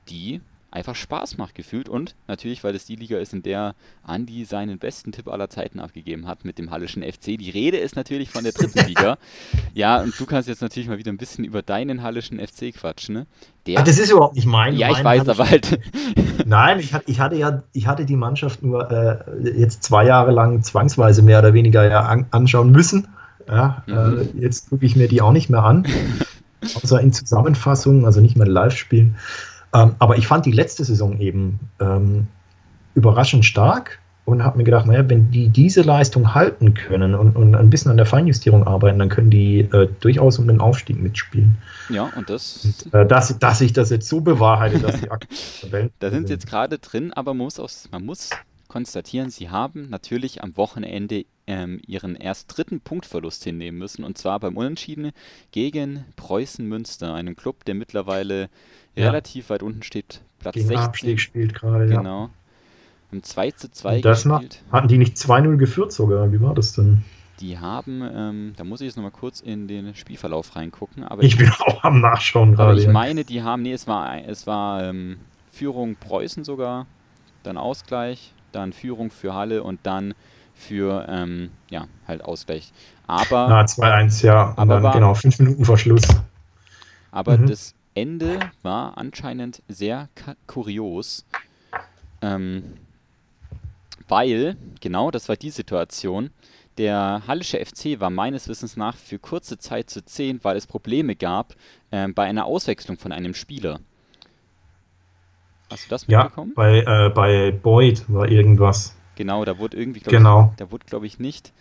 die 0.09 0.41
einfach 0.73 0.95
Spaß 0.95 1.37
macht 1.37 1.55
gefühlt 1.55 1.87
und 1.87 2.15
natürlich, 2.27 2.63
weil 2.63 2.75
es 2.75 2.85
die 2.85 2.95
Liga 2.95 3.17
ist, 3.19 3.33
in 3.33 3.43
der 3.43 3.75
Andi 4.03 4.43
seinen 4.45 4.79
besten 4.79 5.11
Tipp 5.11 5.27
aller 5.27 5.49
Zeiten 5.49 5.79
abgegeben 5.79 6.27
hat 6.27 6.45
mit 6.45 6.57
dem 6.57 6.71
Hallischen 6.71 7.03
FC. 7.03 7.37
Die 7.37 7.51
Rede 7.51 7.77
ist 7.77 7.95
natürlich 7.95 8.29
von 8.29 8.43
der 8.43 8.53
dritten 8.53 8.85
Liga. 8.87 9.17
Ja, 9.75 10.01
und 10.01 10.19
du 10.19 10.25
kannst 10.27 10.47
jetzt 10.47 10.61
natürlich 10.61 10.87
mal 10.87 10.99
wieder 10.99 11.11
ein 11.11 11.17
bisschen 11.17 11.43
über 11.43 11.63
deinen 11.63 12.03
Hallischen 12.03 12.39
FC 12.39 12.73
quatschen. 12.75 13.15
Ne? 13.15 13.25
Der, 13.65 13.79
Ach, 13.79 13.83
das 13.83 13.97
ist 13.97 14.11
überhaupt 14.11 14.35
nicht 14.35 14.45
mein. 14.45 14.75
Ja, 14.75 14.91
ich 14.91 15.03
weiß, 15.03 15.27
aber 15.29 15.49
halt. 15.49 15.79
Nein, 16.45 16.79
ich 16.79 16.93
hatte, 16.93 17.09
ich 17.09 17.19
hatte 17.19 17.35
ja, 17.35 17.63
ich 17.73 17.87
hatte 17.87 18.05
die 18.05 18.15
Mannschaft 18.15 18.61
nur 18.61 18.91
äh, 18.91 19.49
jetzt 19.57 19.83
zwei 19.83 20.05
Jahre 20.05 20.31
lang 20.31 20.61
zwangsweise 20.61 21.23
mehr 21.23 21.39
oder 21.39 21.53
weniger 21.55 21.89
ja 21.89 22.01
an, 22.01 22.27
anschauen 22.29 22.71
müssen. 22.71 23.07
Ja, 23.47 23.83
mhm. 23.87 23.93
äh, 24.37 24.41
jetzt 24.41 24.69
gucke 24.69 24.85
ich 24.85 24.95
mir 24.95 25.07
die 25.07 25.21
auch 25.21 25.31
nicht 25.31 25.49
mehr 25.49 25.63
an. 25.63 25.87
Außer 26.61 27.01
in 27.01 27.11
Zusammenfassungen, 27.11 28.05
also 28.05 28.21
nicht 28.21 28.37
mehr 28.37 28.47
live 28.47 28.75
spielen. 28.75 29.15
Ähm, 29.73 29.95
aber 29.99 30.17
ich 30.17 30.27
fand 30.27 30.45
die 30.45 30.51
letzte 30.51 30.83
Saison 30.83 31.19
eben 31.19 31.59
ähm, 31.79 32.27
überraschend 32.95 33.45
stark 33.45 33.99
und 34.25 34.43
habe 34.43 34.57
mir 34.57 34.63
gedacht, 34.63 34.85
naja, 34.85 35.07
wenn 35.09 35.31
die 35.31 35.49
diese 35.49 35.81
Leistung 35.81 36.33
halten 36.33 36.73
können 36.73 37.13
und, 37.13 37.35
und 37.35 37.55
ein 37.55 37.69
bisschen 37.69 37.91
an 37.91 37.97
der 37.97 38.05
Feinjustierung 38.05 38.65
arbeiten, 38.65 38.99
dann 38.99 39.09
können 39.09 39.29
die 39.29 39.59
äh, 39.59 39.89
durchaus 39.99 40.39
um 40.39 40.47
den 40.47 40.61
Aufstieg 40.61 41.01
mitspielen. 41.01 41.57
Ja, 41.89 42.09
und 42.15 42.29
das. 42.29 42.63
Und, 42.63 42.93
äh, 42.93 43.05
dass, 43.05 43.37
dass 43.39 43.59
sich 43.59 43.73
das 43.73 43.89
jetzt 43.89 44.07
so 44.07 44.21
bewahrheitet, 44.21 44.83
dass 44.83 45.01
die 45.01 45.11
aktuell. 45.11 45.89
da 45.99 46.09
sind 46.09 46.27
sie 46.27 46.33
jetzt 46.33 46.47
gerade 46.47 46.79
drin, 46.79 47.11
aber 47.11 47.33
man 47.33 47.45
muss, 47.45 47.59
auch, 47.59 47.69
man 47.91 48.05
muss 48.05 48.29
konstatieren, 48.69 49.29
sie 49.29 49.49
haben 49.49 49.89
natürlich 49.89 50.41
am 50.41 50.55
Wochenende 50.55 51.25
ähm, 51.47 51.81
ihren 51.85 52.15
erst 52.15 52.55
dritten 52.55 52.81
Punktverlust 52.81 53.43
hinnehmen 53.43 53.77
müssen, 53.77 54.03
und 54.03 54.17
zwar 54.17 54.39
beim 54.39 54.57
Unentschieden 54.57 55.11
gegen 55.51 56.05
Preußen 56.15 56.67
Münster, 56.67 57.13
einem 57.13 57.35
Club, 57.35 57.65
der 57.65 57.75
mittlerweile 57.75 58.49
ja. 58.95 59.07
relativ 59.07 59.49
weit 59.49 59.63
unten 59.63 59.83
steht, 59.83 60.21
Platz 60.39 60.55
Gegen 60.55 60.67
16. 60.67 60.85
Abstieg 60.85 61.19
spielt 61.19 61.53
gerade, 61.53 61.89
ja. 61.89 61.97
Genau. 61.97 62.29
Haben 63.11 63.23
2 63.23 63.51
zu 63.51 63.71
2 63.71 64.01
das 64.01 64.23
gespielt. 64.23 64.63
hatten 64.71 64.87
die 64.87 64.97
nicht 64.97 65.17
2-0 65.17 65.57
geführt 65.57 65.91
sogar? 65.91 66.31
Wie 66.31 66.41
war 66.41 66.55
das 66.55 66.73
denn? 66.73 67.03
Die 67.39 67.59
haben, 67.59 68.01
ähm, 68.01 68.53
da 68.57 68.63
muss 68.63 68.81
ich 68.81 68.85
jetzt 68.85 68.95
nochmal 68.95 69.11
kurz 69.11 69.41
in 69.41 69.67
den 69.67 69.95
Spielverlauf 69.95 70.55
reingucken. 70.55 71.03
Aber 71.03 71.23
ich 71.23 71.37
bin 71.37 71.49
auch 71.59 71.83
am 71.83 71.99
Nachschauen 72.01 72.55
gerade. 72.55 72.71
Aber 72.71 72.79
ich 72.79 72.87
meine, 72.87 73.23
die 73.23 73.41
haben, 73.43 73.63
nee, 73.63 73.73
es 73.73 73.87
war, 73.87 74.17
es 74.23 74.47
war 74.47 74.83
ähm, 74.83 75.17
Führung 75.51 75.95
Preußen 75.95 76.43
sogar, 76.43 76.87
dann 77.43 77.57
Ausgleich, 77.57 78.33
dann 78.51 78.73
Führung 78.73 79.11
für 79.11 79.33
Halle 79.33 79.63
und 79.63 79.81
dann 79.83 80.13
für, 80.53 81.05
ähm, 81.09 81.51
ja, 81.69 81.87
halt 82.07 82.23
Ausgleich. 82.23 82.71
Aber. 83.07 83.47
Na, 83.47 83.63
2-1, 83.63 84.25
ja. 84.25 84.53
Aber 84.55 84.75
dann, 84.75 84.83
war, 84.83 84.93
genau, 84.93 85.13
5 85.13 85.39
Minuten 85.39 85.65
vor 85.65 85.77
Schluss. 85.77 86.03
Aber 87.11 87.37
mhm. 87.37 87.47
das 87.47 87.75
Ende 87.95 88.39
war 88.63 88.97
anscheinend 88.97 89.61
sehr 89.67 90.09
kurios, 90.47 91.25
ähm, 92.21 92.73
weil, 94.07 94.57
genau, 94.81 95.11
das 95.11 95.29
war 95.29 95.35
die 95.35 95.51
Situation, 95.51 96.31
der 96.77 97.21
Hallische 97.27 97.63
FC 97.63 97.99
war 97.99 98.09
meines 98.09 98.47
Wissens 98.47 98.77
nach 98.77 98.95
für 98.95 99.19
kurze 99.19 99.59
Zeit 99.59 99.89
zu 99.89 100.03
10, 100.03 100.43
weil 100.43 100.57
es 100.57 100.65
Probleme 100.65 101.15
gab 101.15 101.53
äh, 101.91 102.07
bei 102.07 102.23
einer 102.23 102.45
Auswechslung 102.45 102.97
von 102.97 103.11
einem 103.11 103.35
Spieler. 103.35 103.79
Hast 105.69 105.85
du 105.85 105.89
das 105.89 106.07
Ja, 106.07 106.23
mitbekommen? 106.23 106.53
bei, 106.55 106.79
äh, 106.79 107.09
bei 107.09 107.51
Boyd 107.51 108.03
war 108.07 108.27
irgendwas. 108.27 108.95
Genau, 109.15 109.45
da 109.45 109.57
wurde 109.57 109.77
irgendwie, 109.77 109.99
glaub 109.99 110.11
Genau. 110.11 110.49
ich, 110.51 110.57
da 110.57 110.71
wurde, 110.71 110.85
glaube 110.85 111.05
ich, 111.05 111.19
nicht. 111.19 111.53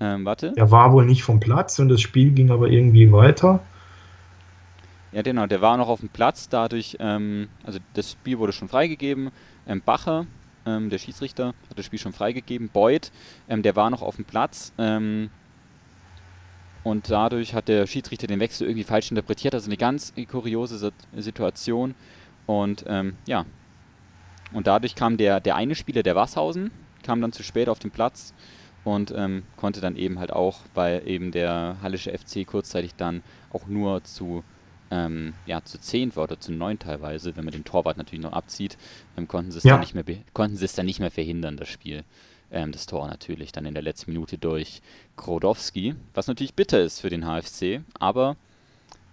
Ähm, 0.00 0.24
warte. 0.24 0.52
Der 0.52 0.70
war 0.70 0.92
wohl 0.92 1.04
nicht 1.06 1.22
vom 1.22 1.38
Platz 1.40 1.78
und 1.78 1.88
das 1.88 2.00
Spiel 2.00 2.32
ging 2.32 2.50
aber 2.50 2.68
irgendwie 2.68 3.12
weiter. 3.12 3.60
Ja, 5.12 5.22
genau, 5.22 5.46
der 5.46 5.60
war 5.60 5.76
noch 5.76 5.88
auf 5.88 6.00
dem 6.00 6.08
Platz, 6.08 6.48
dadurch, 6.48 6.96
ähm, 6.98 7.48
also 7.62 7.78
das 7.94 8.12
Spiel 8.12 8.38
wurde 8.38 8.52
schon 8.52 8.68
freigegeben. 8.68 9.30
Ähm, 9.68 9.80
Bacher, 9.80 10.26
ähm, 10.66 10.90
der 10.90 10.98
Schiedsrichter, 10.98 11.48
hat 11.70 11.78
das 11.78 11.86
Spiel 11.86 12.00
schon 12.00 12.12
freigegeben. 12.12 12.68
Boyd, 12.68 13.12
ähm, 13.48 13.62
der 13.62 13.76
war 13.76 13.90
noch 13.90 14.02
auf 14.02 14.16
dem 14.16 14.24
Platz. 14.24 14.72
Ähm, 14.76 15.30
und 16.82 17.10
dadurch 17.10 17.54
hat 17.54 17.68
der 17.68 17.86
Schiedsrichter 17.86 18.26
den 18.26 18.40
Wechsel 18.40 18.66
irgendwie 18.66 18.84
falsch 18.84 19.10
interpretiert. 19.10 19.54
Also 19.54 19.68
eine 19.68 19.76
ganz 19.76 20.12
kuriose 20.30 20.76
Sit- 20.78 20.92
Situation. 21.16 21.94
Und 22.46 22.84
ähm, 22.88 23.14
ja. 23.26 23.46
Und 24.52 24.66
dadurch 24.66 24.94
kam 24.94 25.16
der, 25.16 25.40
der 25.40 25.56
eine 25.56 25.74
Spieler, 25.76 26.02
der 26.02 26.14
Wasshausen, 26.14 26.70
kam 27.04 27.20
dann 27.20 27.32
zu 27.32 27.44
spät 27.44 27.68
auf 27.68 27.78
den 27.78 27.92
Platz 27.92 28.34
und 28.82 29.12
ähm, 29.16 29.44
konnte 29.56 29.80
dann 29.80 29.96
eben 29.96 30.18
halt 30.18 30.32
auch, 30.32 30.60
weil 30.74 31.06
eben 31.06 31.30
der 31.30 31.76
Hallische 31.82 32.16
FC 32.16 32.46
kurzzeitig 32.46 32.96
dann 32.96 33.22
auch 33.52 33.66
nur 33.66 34.02
zu 34.04 34.42
ähm, 34.90 35.32
ja, 35.46 35.64
zu 35.64 35.78
10 35.80 36.14
war 36.14 36.24
oder 36.24 36.38
zu 36.38 36.52
9 36.52 36.78
teilweise, 36.78 37.36
wenn 37.36 37.44
man 37.44 37.52
den 37.52 37.64
Torwart 37.64 37.96
natürlich 37.96 38.22
noch 38.22 38.32
abzieht, 38.34 38.76
ähm, 39.16 39.26
konnten 39.26 39.50
sie 39.50 39.58
es 39.58 39.64
Ja. 39.64 39.72
dann 39.74 39.80
nicht 39.80 39.94
mehr 39.94 40.04
konnten 40.34 40.56
sie 40.56 40.64
es 40.66 40.74
dann 40.74 40.86
nicht 40.86 41.00
mehr 41.00 41.10
verhindern, 41.10 41.56
das 41.56 41.68
Spiel. 41.68 42.04
Ähm, 42.50 42.70
das 42.70 42.86
Tor 42.86 43.08
natürlich 43.08 43.50
dann 43.50 43.64
in 43.66 43.74
der 43.74 43.82
letzten 43.82 44.12
Minute 44.12 44.36
durch 44.38 44.82
Krodowski, 45.16 45.94
was 46.12 46.26
natürlich 46.26 46.54
bitter 46.54 46.80
ist 46.82 47.00
für 47.00 47.08
den 47.10 47.24
HFC, 47.24 47.80
aber 47.98 48.36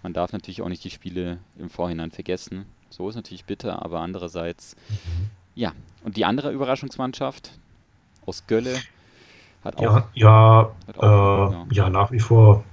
man 0.03 0.13
darf 0.13 0.33
natürlich 0.33 0.61
auch 0.61 0.69
nicht 0.69 0.83
die 0.83 0.89
Spiele 0.89 1.39
im 1.57 1.69
Vorhinein 1.69 2.11
vergessen. 2.11 2.65
So 2.89 3.07
ist 3.07 3.15
natürlich 3.15 3.45
bitter, 3.45 3.83
aber 3.83 4.01
andererseits, 4.01 4.75
ja. 5.55 5.73
Und 6.03 6.17
die 6.17 6.25
andere 6.25 6.51
Überraschungsmannschaft 6.51 7.51
aus 8.25 8.45
Gölle 8.47 8.75
hat 9.63 9.77
auch, 9.77 9.81
Ja, 9.81 10.07
ja, 10.13 10.71
hat 10.87 10.97
äh, 10.97 10.99
auch 10.99 11.51
ja. 11.51 11.65
ja, 11.71 11.89
nach 11.89 12.11
wie 12.11 12.19
vor 12.19 12.63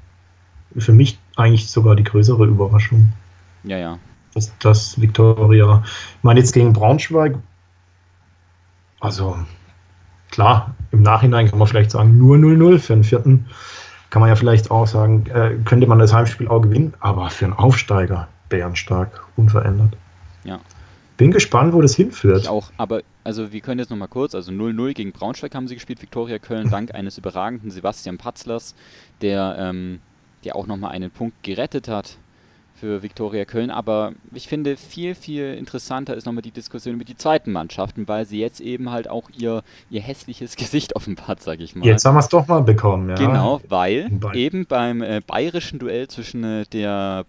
für 0.77 0.93
mich 0.93 1.19
eigentlich 1.37 1.71
sogar 1.71 1.97
die 1.97 2.05
größere 2.05 2.45
Überraschung, 2.47 3.13
ja, 3.65 3.79
ja, 3.79 3.99
dass, 4.35 4.57
dass 4.59 5.01
Viktoria, 5.01 5.83
ich 5.85 6.25
meine 6.25 6.41
jetzt 6.41 6.53
gegen 6.53 6.73
Braunschweig, 6.73 7.37
also 9.01 9.37
klar, 10.31 10.75
im 10.91 11.03
Nachhinein 11.03 11.49
kann 11.49 11.59
man 11.59 11.69
vielleicht 11.69 11.91
sagen 11.91 12.19
nur 12.19 12.37
0-0 12.37 12.79
für 12.79 12.95
den 12.95 13.05
vierten, 13.05 13.47
kann 14.11 14.21
man 14.21 14.29
ja 14.29 14.37
vielleicht 14.37 14.71
auch 14.71 14.87
sagen, 14.87 15.27
äh, 15.27 15.57
könnte 15.65 15.87
man 15.87 15.99
das 15.99 16.13
Heimspiel 16.13 16.49
auch 16.49 16.61
gewinnen, 16.61 16.95
aber 17.01 17.31
für 17.31 17.47
einen 17.47 17.55
Aufsteiger 17.55 18.29
bärenstark, 18.49 19.25
unverändert. 19.37 19.97
Ja. 20.45 20.61
Bin 21.19 21.33
gespannt, 21.33 21.75
wo 21.75 21.83
das 21.83 21.97
hinführt. 21.97 22.43
Ich 22.43 22.49
auch, 22.49 22.71
aber 22.77 23.03
also 23.25 23.53
wir 23.53 23.61
können 23.61 23.81
jetzt 23.81 23.91
nochmal 23.91 24.09
kurz, 24.09 24.35
also 24.37 24.53
0-0 24.53 24.95
gegen 24.95 25.13
Braunschweig 25.13 25.55
haben 25.55 25.67
sie 25.67 25.75
gespielt, 25.75 26.01
Viktoria 26.01 26.39
Köln, 26.39 26.71
dank 26.71 26.95
eines 26.95 27.19
überragenden 27.19 27.71
Sebastian 27.71 28.19
Patzlers, 28.19 28.75
der, 29.21 29.57
ähm, 29.59 29.99
der 30.45 30.55
auch 30.55 30.69
nochmal 30.69 30.93
einen 30.93 31.11
Punkt 31.11 31.43
gerettet 31.43 31.89
hat 31.89 32.19
für 32.79 33.03
Viktoria 33.03 33.45
Köln. 33.45 33.71
Aber 33.71 34.13
ich 34.33 34.47
finde, 34.47 34.77
viel, 34.77 35.17
viel 35.17 35.55
interessanter 35.55 36.17
ist 36.17 36.25
nochmal 36.25 36.43
die 36.43 36.53
Diskussion 36.53 36.95
über 36.95 37.05
die 37.05 37.17
zweiten 37.17 37.51
Mannschaften, 37.51 38.07
weil 38.07 38.25
sie 38.25 38.39
jetzt 38.39 38.61
eben 38.61 38.91
halt 38.91 39.11
auch 39.11 39.29
ihr, 39.37 39.63
ihr 39.91 40.01
hässliches 40.01 40.55
Gesicht 40.57 40.95
offenbart, 40.95 41.43
sag 41.43 41.61
ich 41.61 41.75
mal. 41.75 41.85
Jetzt 41.85 42.05
haben 42.05 42.15
wir 42.15 42.21
es 42.21 42.29
doch 42.29 42.47
mal 42.47 42.63
bekommen, 42.63 43.09
ja. 43.09 43.17
Genau, 43.17 43.61
weil 43.69 44.09
eben 44.35 44.67
beim 44.67 45.03
äh, 45.03 45.21
bayerischen 45.27 45.81
Duell 45.81 46.07
zwischen 46.07 46.45
äh, 46.45 46.65
der 46.73 47.27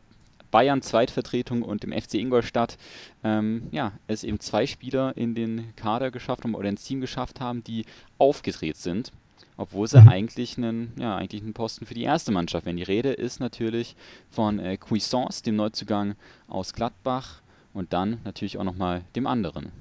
Bayern-Zweitvertretung 0.52 1.62
und 1.62 1.84
dem 1.84 1.92
FC 1.92 2.16
Ingolstadt 2.16 2.78
ähm, 3.24 3.68
ja, 3.72 3.94
es 4.08 4.24
eben 4.24 4.40
zwei 4.40 4.66
Spieler 4.66 5.16
in 5.18 5.36
den 5.36 5.76
Kader 5.76 6.12
geschafft 6.12 6.44
haben 6.44 6.56
oder 6.56 6.70
ins 6.70 6.84
Team 6.84 7.02
geschafft 7.02 7.40
haben, 7.40 7.64
die 7.64 7.86
aufgedreht 8.18 8.78
sind, 8.78 9.12
obwohl 9.58 9.88
sie 9.88 10.02
Mhm. 10.02 10.10
eigentlich 10.10 10.58
einen, 10.58 10.94
ja, 10.98 11.16
eigentlich 11.16 11.42
einen 11.42 11.54
Posten 11.54 11.86
für 11.86 11.94
die 11.94 12.04
erste 12.04 12.32
Mannschaft 12.32 12.66
wären. 12.66 12.78
Die 12.78 12.84
Rede 12.84 13.12
ist 13.12 13.40
natürlich 13.40 13.96
von 14.30 14.60
äh, 14.60 14.78
Cuisance, 14.78 15.44
dem 15.44 15.56
Neuzugang 15.56 16.16
aus 16.48 16.74
Gladbach 16.74 17.42
und 17.74 17.94
dann 17.94 18.20
natürlich 18.24 18.58
auch 18.58 18.64
nochmal 18.64 19.04
dem 19.16 19.28
anderen. 19.28 19.72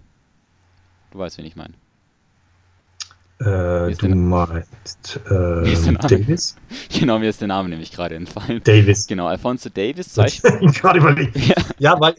Du 1.11 1.19
weißt, 1.19 1.39
wen 1.39 1.47
ich 1.47 1.57
meine. 1.57 1.75
Äh, 3.41 3.93
du 3.95 4.09
meinst 4.09 4.99
äh? 5.17 6.09
Davis? 6.09 6.57
Genau, 6.99 7.19
mir 7.21 7.31
ist 7.31 7.41
der 7.41 7.49
Name 7.49 7.69
nämlich 7.69 7.93
gerade 7.93 8.17
entfallen. 8.17 8.61
Davis. 8.65 9.07
Genau, 9.07 9.27
Alfonso 9.27 9.69
Davis, 9.69 10.15
zwei 10.15 10.27
Ich 10.27 10.43
gerade 10.81 10.99
überlegt. 10.99 11.37
Ja. 11.37 11.55
Ja, 11.79 12.01
weil 12.01 12.15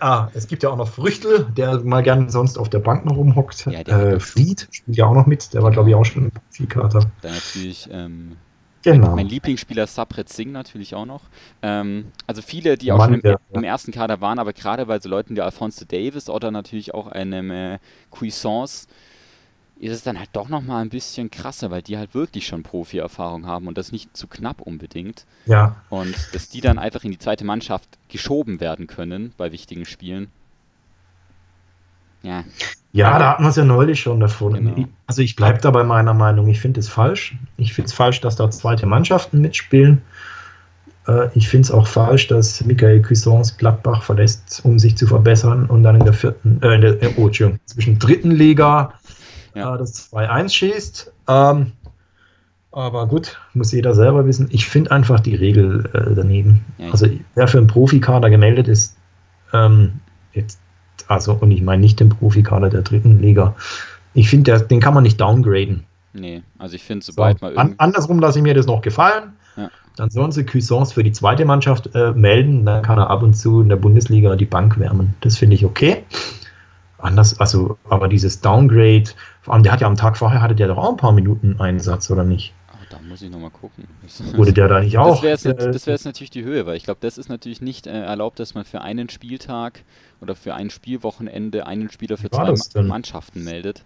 ah, 0.00 0.28
es 0.34 0.48
gibt 0.48 0.64
ja 0.64 0.70
auch 0.70 0.76
noch 0.76 0.88
Früchtel, 0.88 1.46
der 1.56 1.80
mal 1.80 2.02
gern 2.02 2.28
sonst 2.28 2.58
auf 2.58 2.68
der 2.70 2.80
Bank 2.80 3.04
noch 3.04 3.16
rumhockt. 3.16 3.66
Ja, 3.66 3.80
äh, 3.80 4.18
Fried 4.18 4.66
spielt 4.72 4.96
ja 4.96 5.06
auch 5.06 5.14
noch 5.14 5.26
mit, 5.26 5.54
der 5.54 5.62
war 5.62 5.70
glaube 5.70 5.90
ich 5.90 5.94
auch 5.94 6.04
schon 6.04 6.24
ein 6.26 6.32
Profikater. 6.32 7.00
Dann 7.22 7.32
natürlich 7.34 7.88
ähm, 7.92 8.36
Genau. 8.84 9.16
mein 9.16 9.26
Lieblingsspieler 9.28 9.86
Sapret 9.86 10.28
Singh 10.28 10.52
natürlich 10.52 10.94
auch 10.94 11.06
noch. 11.06 11.22
Ähm, 11.62 12.06
also 12.26 12.42
viele, 12.42 12.76
die 12.76 12.92
auch 12.92 12.98
Mann, 12.98 13.06
schon 13.10 13.14
im, 13.14 13.22
der- 13.22 13.40
im 13.54 13.64
ersten 13.64 13.92
Kader 13.92 14.20
waren, 14.20 14.38
aber 14.38 14.52
gerade 14.52 14.84
bei 14.86 14.98
so 15.00 15.08
Leuten 15.08 15.36
wie 15.36 15.40
Alphonso 15.40 15.84
Davis 15.86 16.28
oder 16.28 16.50
natürlich 16.50 16.92
auch 16.92 17.06
einem 17.06 17.50
äh, 17.50 17.78
Cuisance 18.10 18.86
ist 19.80 19.92
es 19.92 20.02
dann 20.02 20.18
halt 20.18 20.30
doch 20.32 20.48
nochmal 20.48 20.82
ein 20.82 20.88
bisschen 20.88 21.30
krasser, 21.30 21.70
weil 21.70 21.82
die 21.82 21.98
halt 21.98 22.14
wirklich 22.14 22.46
schon 22.46 22.62
Profi-Erfahrung 22.62 23.46
haben 23.46 23.66
und 23.66 23.76
das 23.76 23.92
nicht 23.92 24.16
zu 24.16 24.26
knapp 24.26 24.60
unbedingt. 24.60 25.26
Ja, 25.46 25.76
Und 25.90 26.14
dass 26.32 26.48
die 26.48 26.60
dann 26.60 26.78
einfach 26.78 27.04
in 27.04 27.10
die 27.10 27.18
zweite 27.18 27.44
Mannschaft 27.44 27.88
geschoben 28.08 28.60
werden 28.60 28.86
können 28.86 29.32
bei 29.36 29.52
wichtigen 29.52 29.84
Spielen. 29.84 30.28
Ja, 32.22 32.44
ja, 32.94 33.18
da 33.18 33.30
hatten 33.30 33.42
wir 33.42 33.50
es 33.50 33.56
ja 33.56 33.64
neulich 33.64 34.00
schon 34.00 34.20
davon. 34.20 34.54
Genau. 34.54 34.88
Also 35.08 35.20
ich 35.20 35.34
bleibe 35.34 35.58
da 35.60 35.72
bei 35.72 35.82
meiner 35.82 36.14
Meinung. 36.14 36.46
Ich 36.46 36.60
finde 36.60 36.78
es 36.78 36.88
falsch. 36.88 37.36
Ich 37.56 37.74
finde 37.74 37.88
es 37.88 37.92
falsch, 37.92 38.20
dass 38.20 38.36
da 38.36 38.48
zweite 38.52 38.86
Mannschaften 38.86 39.40
mitspielen. 39.40 40.00
Äh, 41.08 41.28
ich 41.34 41.48
finde 41.48 41.66
es 41.66 41.70
auch 41.72 41.88
falsch, 41.88 42.28
dass 42.28 42.64
Michael 42.64 43.02
Cuisance 43.02 43.56
Gladbach 43.58 44.04
verlässt, 44.04 44.60
um 44.64 44.78
sich 44.78 44.96
zu 44.96 45.08
verbessern 45.08 45.66
und 45.66 45.82
dann 45.82 45.96
in 45.96 46.04
der 46.04 46.12
vierten, 46.12 46.62
äh, 46.62 46.76
in 46.76 46.80
der, 46.82 47.02
äh, 47.02 47.14
oh, 47.16 47.26
Entschuldigung, 47.26 47.58
zwischen 47.66 47.98
dritten 47.98 48.30
Liga 48.30 48.94
Ja. 49.54 49.74
äh, 49.74 49.78
das 49.78 50.12
2-1 50.12 50.52
schießt. 50.52 51.12
Ähm, 51.28 51.72
aber 52.72 53.06
gut, 53.06 53.38
muss 53.52 53.70
jeder 53.70 53.94
selber 53.94 54.26
wissen. 54.26 54.48
Ich 54.50 54.66
finde 54.66 54.90
einfach 54.90 55.20
die 55.20 55.36
Regel 55.36 55.88
äh, 55.94 56.14
daneben. 56.14 56.64
Ja, 56.78 56.90
also 56.90 57.06
wer 57.34 57.46
für 57.46 57.58
einen 57.58 57.68
Profikader 57.68 58.30
gemeldet 58.30 58.66
ist, 58.66 58.96
ähm, 59.52 60.00
jetzt, 60.32 60.58
also 61.06 61.34
und 61.34 61.52
ich 61.52 61.62
meine 61.62 61.80
nicht 61.80 62.00
den 62.00 62.08
Profikader 62.08 62.70
der 62.70 62.82
dritten 62.82 63.20
Liga. 63.20 63.54
Ich 64.12 64.28
finde, 64.28 64.60
den 64.60 64.80
kann 64.80 64.94
man 64.94 65.04
nicht 65.04 65.20
downgraden. 65.20 65.84
nee, 66.12 66.42
also 66.58 66.74
ich 66.74 66.82
finde, 66.82 67.04
So, 67.04 67.12
sobald 67.12 67.40
mal 67.42 67.56
an, 67.56 67.74
andersrum 67.78 68.18
lasse 68.18 68.38
ich 68.40 68.42
mir 68.42 68.54
das 68.54 68.66
noch 68.66 68.82
gefallen. 68.82 69.34
Ja. 69.56 69.70
Dann 69.96 70.10
sollen 70.10 70.32
sie 70.32 70.44
Cuisance 70.44 70.94
für 70.94 71.04
die 71.04 71.12
zweite 71.12 71.44
Mannschaft 71.44 71.94
äh, 71.94 72.10
melden. 72.12 72.66
Dann 72.66 72.82
kann 72.82 72.98
er 72.98 73.08
ab 73.10 73.22
und 73.22 73.34
zu 73.34 73.60
in 73.60 73.68
der 73.68 73.76
Bundesliga 73.76 74.34
die 74.34 74.46
Bank 74.46 74.80
wärmen. 74.80 75.14
Das 75.20 75.38
finde 75.38 75.54
ich 75.54 75.64
okay. 75.64 76.02
Anders, 77.04 77.38
also, 77.38 77.76
aber 77.90 78.08
dieses 78.08 78.40
Downgrade, 78.40 79.04
vor 79.42 79.52
allem 79.52 79.62
der 79.62 79.72
hat 79.72 79.82
ja 79.82 79.86
am 79.86 79.96
Tag 79.96 80.16
vorher 80.16 80.40
hatte 80.40 80.54
der 80.54 80.68
doch 80.68 80.78
auch 80.78 80.88
ein 80.88 80.96
paar 80.96 81.12
Minuten 81.12 81.60
Einsatz, 81.60 82.10
oder 82.10 82.24
nicht? 82.24 82.54
Oh, 82.72 82.86
da 82.88 82.98
muss 83.06 83.20
ich 83.20 83.30
nochmal 83.30 83.50
gucken. 83.50 83.86
Wurde 84.34 84.54
der 84.54 84.68
da 84.68 84.80
nicht 84.80 84.96
auch? 84.96 85.20
Das 85.20 85.22
wäre 85.22 85.32
jetzt, 85.32 85.66
äh, 85.66 85.70
das 85.70 85.86
wär 85.86 85.92
jetzt 85.92 86.06
natürlich 86.06 86.30
die 86.30 86.44
Höhe, 86.44 86.64
weil 86.64 86.78
ich 86.78 86.84
glaube, 86.84 87.00
das 87.02 87.18
ist 87.18 87.28
natürlich 87.28 87.60
nicht 87.60 87.86
äh, 87.86 87.90
erlaubt, 87.90 88.40
dass 88.40 88.54
man 88.54 88.64
für 88.64 88.80
einen 88.80 89.10
Spieltag 89.10 89.84
oder 90.22 90.34
für 90.34 90.54
ein 90.54 90.70
Spielwochenende 90.70 91.66
einen 91.66 91.90
Spieler 91.90 92.16
für 92.16 92.30
zwei? 92.30 92.82
Mannschaften 92.82 93.44
meldet. 93.44 93.84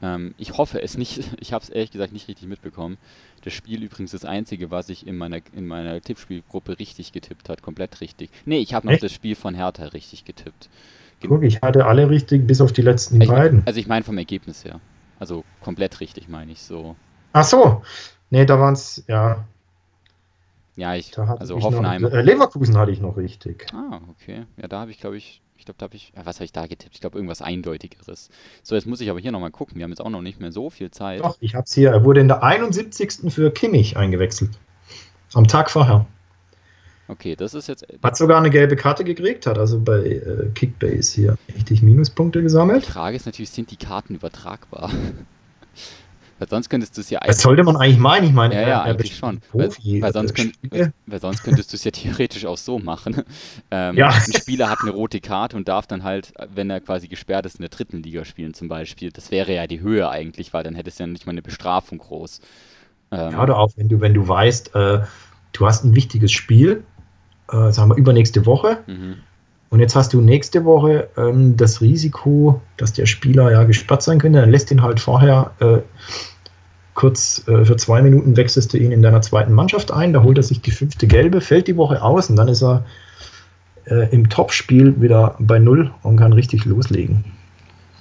Ähm, 0.00 0.34
ich 0.38 0.56
hoffe 0.56 0.80
es 0.80 0.96
nicht. 0.96 1.20
Ich 1.40 1.52
habe 1.52 1.62
es 1.62 1.68
ehrlich 1.68 1.90
gesagt 1.90 2.14
nicht 2.14 2.28
richtig 2.28 2.48
mitbekommen. 2.48 2.96
Das 3.42 3.52
Spiel 3.52 3.82
übrigens 3.82 4.12
das 4.12 4.24
einzige, 4.24 4.70
was 4.70 4.88
ich 4.88 5.06
in 5.06 5.18
meiner, 5.18 5.40
in 5.54 5.66
meiner 5.66 6.00
Tippspielgruppe 6.00 6.78
richtig 6.78 7.12
getippt 7.12 7.50
hat, 7.50 7.60
komplett 7.60 8.00
richtig. 8.00 8.30
Nee, 8.46 8.60
ich 8.60 8.72
habe 8.72 8.86
noch 8.86 8.94
Echt? 8.94 9.02
das 9.02 9.12
Spiel 9.12 9.34
von 9.34 9.54
Hertha 9.54 9.84
richtig 9.88 10.24
getippt. 10.24 10.70
Guck, 11.26 11.42
ich 11.42 11.60
hatte 11.62 11.86
alle 11.86 12.10
richtig, 12.10 12.46
bis 12.46 12.60
auf 12.60 12.72
die 12.72 12.82
letzten 12.82 13.20
Ich 13.20 13.28
beiden. 13.28 13.62
also 13.66 13.78
ich 13.80 13.86
meine 13.86 14.04
vom 14.04 14.18
Ergebnis 14.18 14.64
her. 14.64 14.80
Also 15.18 15.44
komplett 15.62 16.00
richtig, 16.00 16.28
meine 16.28 16.52
ich 16.52 16.62
so. 16.62 16.96
Ach 17.32 17.44
so. 17.44 17.82
Nee, 18.30 18.44
da 18.44 18.58
waren 18.60 18.74
es, 18.74 19.02
ja, 19.08 19.44
Ja, 20.76 20.94
ich, 20.94 21.16
also 21.18 21.56
ich 21.56 21.64
Hoffenheim. 21.64 22.02
noch, 22.02 22.10
äh, 22.12 22.20
Leverkusen 22.22 22.76
hatte 22.76 22.90
ich 22.90 23.00
noch 23.00 23.16
richtig. 23.16 23.66
Ah, 23.72 24.00
okay. 24.10 24.44
Ja, 24.60 24.68
da 24.68 24.80
habe 24.80 24.90
ich, 24.90 24.98
glaube 25.00 25.16
ich, 25.16 25.40
ich 25.56 25.64
glaube, 25.64 25.78
da 25.78 25.84
habe 25.84 25.94
ich, 25.96 26.12
ja, 26.16 26.26
was 26.26 26.36
habe 26.36 26.44
ich 26.44 26.52
da 26.52 26.66
getippt? 26.66 26.94
Ich 26.94 27.00
glaube, 27.00 27.16
irgendwas 27.16 27.40
Eindeutigeres. 27.40 28.28
So, 28.62 28.74
jetzt 28.74 28.86
muss 28.86 29.00
ich 29.00 29.08
aber 29.08 29.20
hier 29.20 29.30
nochmal 29.32 29.52
gucken. 29.52 29.76
Wir 29.76 29.84
haben 29.84 29.90
jetzt 29.92 30.00
auch 30.00 30.10
noch 30.10 30.20
nicht 30.20 30.40
mehr 30.40 30.52
so 30.52 30.68
viel 30.68 30.90
Zeit. 30.90 31.20
Doch, 31.20 31.36
ich 31.40 31.54
hab's 31.54 31.72
hier. 31.72 31.90
Er 31.90 32.04
wurde 32.04 32.20
in 32.20 32.28
der 32.28 32.42
71. 32.42 33.32
für 33.32 33.50
Kimmich 33.52 33.96
eingewechselt. 33.96 34.58
Am 35.32 35.46
Tag 35.46 35.70
vorher. 35.70 36.06
Okay, 37.06 37.36
das 37.36 37.52
ist 37.54 37.68
jetzt. 37.68 37.86
Hat 38.02 38.16
sogar 38.16 38.38
eine 38.38 38.50
gelbe 38.50 38.76
Karte 38.76 39.04
gekriegt, 39.04 39.46
hat 39.46 39.58
also 39.58 39.78
bei 39.80 39.98
äh, 39.98 40.48
Kickbase 40.54 41.14
hier 41.14 41.38
richtig 41.54 41.82
Minuspunkte 41.82 42.38
Die 42.38 42.44
gesammelt. 42.44 42.84
Frage 42.86 43.16
ist 43.16 43.26
natürlich, 43.26 43.50
sind 43.50 43.70
die 43.70 43.76
Karten 43.76 44.14
übertragbar? 44.14 44.90
Weil 46.38 46.48
sonst 46.48 46.68
könntest 46.68 46.96
du 46.96 47.00
es 47.00 47.10
ja 47.10 47.20
Das 47.20 47.42
sollte 47.42 47.62
man 47.62 47.76
eigentlich 47.76 47.98
meinen. 47.98 48.26
Ich 48.26 48.32
meine, 48.32 48.54
Ja, 48.54 48.60
ja, 48.62 48.68
er 48.68 48.84
eigentlich 48.86 49.16
schon. 49.16 49.40
Profi. 49.40 49.94
Weil, 49.94 50.02
weil, 50.02 50.12
sonst 50.12 50.34
könnt, 50.34 50.54
weil 51.06 51.20
sonst 51.20 51.44
könntest 51.44 51.72
du 51.72 51.76
es 51.76 51.84
ja 51.84 51.92
theoretisch 51.92 52.44
auch 52.44 52.56
so 52.58 52.78
machen. 52.78 53.22
Ähm, 53.70 53.96
Ja. 53.96 54.08
Ein 54.08 54.32
Spieler 54.32 54.68
hat 54.68 54.80
eine 54.82 54.90
rote 54.90 55.20
Karte 55.20 55.56
und 55.56 55.68
darf 55.68 55.86
dann 55.86 56.02
halt, 56.02 56.32
wenn 56.54 56.70
er 56.70 56.80
quasi 56.80 57.06
gesperrt 57.08 57.46
ist, 57.46 57.56
in 57.56 57.62
der 57.62 57.70
dritten 57.70 58.02
Liga 58.02 58.24
spielen 58.24 58.52
zum 58.52 58.68
Beispiel. 58.68 59.10
Das 59.10 59.30
wäre 59.30 59.54
ja 59.54 59.66
die 59.66 59.80
Höhe 59.80 60.08
eigentlich, 60.08 60.52
weil 60.52 60.64
dann 60.64 60.74
hättest 60.74 60.98
du 60.98 61.04
ja 61.04 61.06
nicht 61.06 61.26
mal 61.26 61.32
eine 61.32 61.42
Bestrafung 61.42 61.98
groß. 61.98 62.40
Ähm, 63.12 63.32
Ja, 63.32 63.42
oder 63.42 63.58
auch 63.58 63.70
wenn 63.76 63.88
du, 63.88 64.00
wenn 64.00 64.14
du 64.14 64.26
weißt, 64.26 64.74
äh, 64.74 65.00
du 65.52 65.66
hast 65.66 65.84
ein 65.84 65.94
wichtiges 65.94 66.32
Spiel, 66.32 66.84
äh, 67.50 67.70
sagen 67.70 67.90
wir 67.90 67.96
übernächste 67.96 68.46
Woche, 68.46 68.78
mhm. 68.86 69.16
und 69.70 69.80
jetzt 69.80 69.96
hast 69.96 70.12
du 70.12 70.20
nächste 70.20 70.64
Woche 70.64 71.08
ähm, 71.16 71.56
das 71.56 71.80
Risiko, 71.80 72.60
dass 72.76 72.92
der 72.92 73.06
Spieler 73.06 73.50
ja 73.52 73.64
gesperrt 73.64 74.02
sein 74.02 74.18
könnte, 74.18 74.40
dann 74.40 74.50
lässt 74.50 74.70
ihn 74.70 74.82
halt 74.82 75.00
vorher 75.00 75.52
äh, 75.60 75.78
kurz 76.94 77.46
äh, 77.48 77.64
für 77.64 77.76
zwei 77.76 78.02
Minuten 78.02 78.36
wechselst 78.36 78.72
du 78.72 78.78
ihn 78.78 78.92
in 78.92 79.02
deiner 79.02 79.20
zweiten 79.20 79.52
Mannschaft 79.52 79.92
ein, 79.92 80.12
da 80.12 80.22
holt 80.22 80.38
er 80.38 80.44
sich 80.44 80.60
die 80.60 80.70
fünfte 80.70 81.06
Gelbe, 81.06 81.40
fällt 81.40 81.68
die 81.68 81.76
Woche 81.76 82.02
aus 82.02 82.30
und 82.30 82.36
dann 82.36 82.48
ist 82.48 82.62
er 82.62 82.84
äh, 83.86 84.08
im 84.12 84.28
Topspiel 84.28 85.00
wieder 85.00 85.36
bei 85.38 85.58
Null 85.58 85.92
und 86.02 86.16
kann 86.16 86.32
richtig 86.32 86.64
loslegen. 86.64 87.24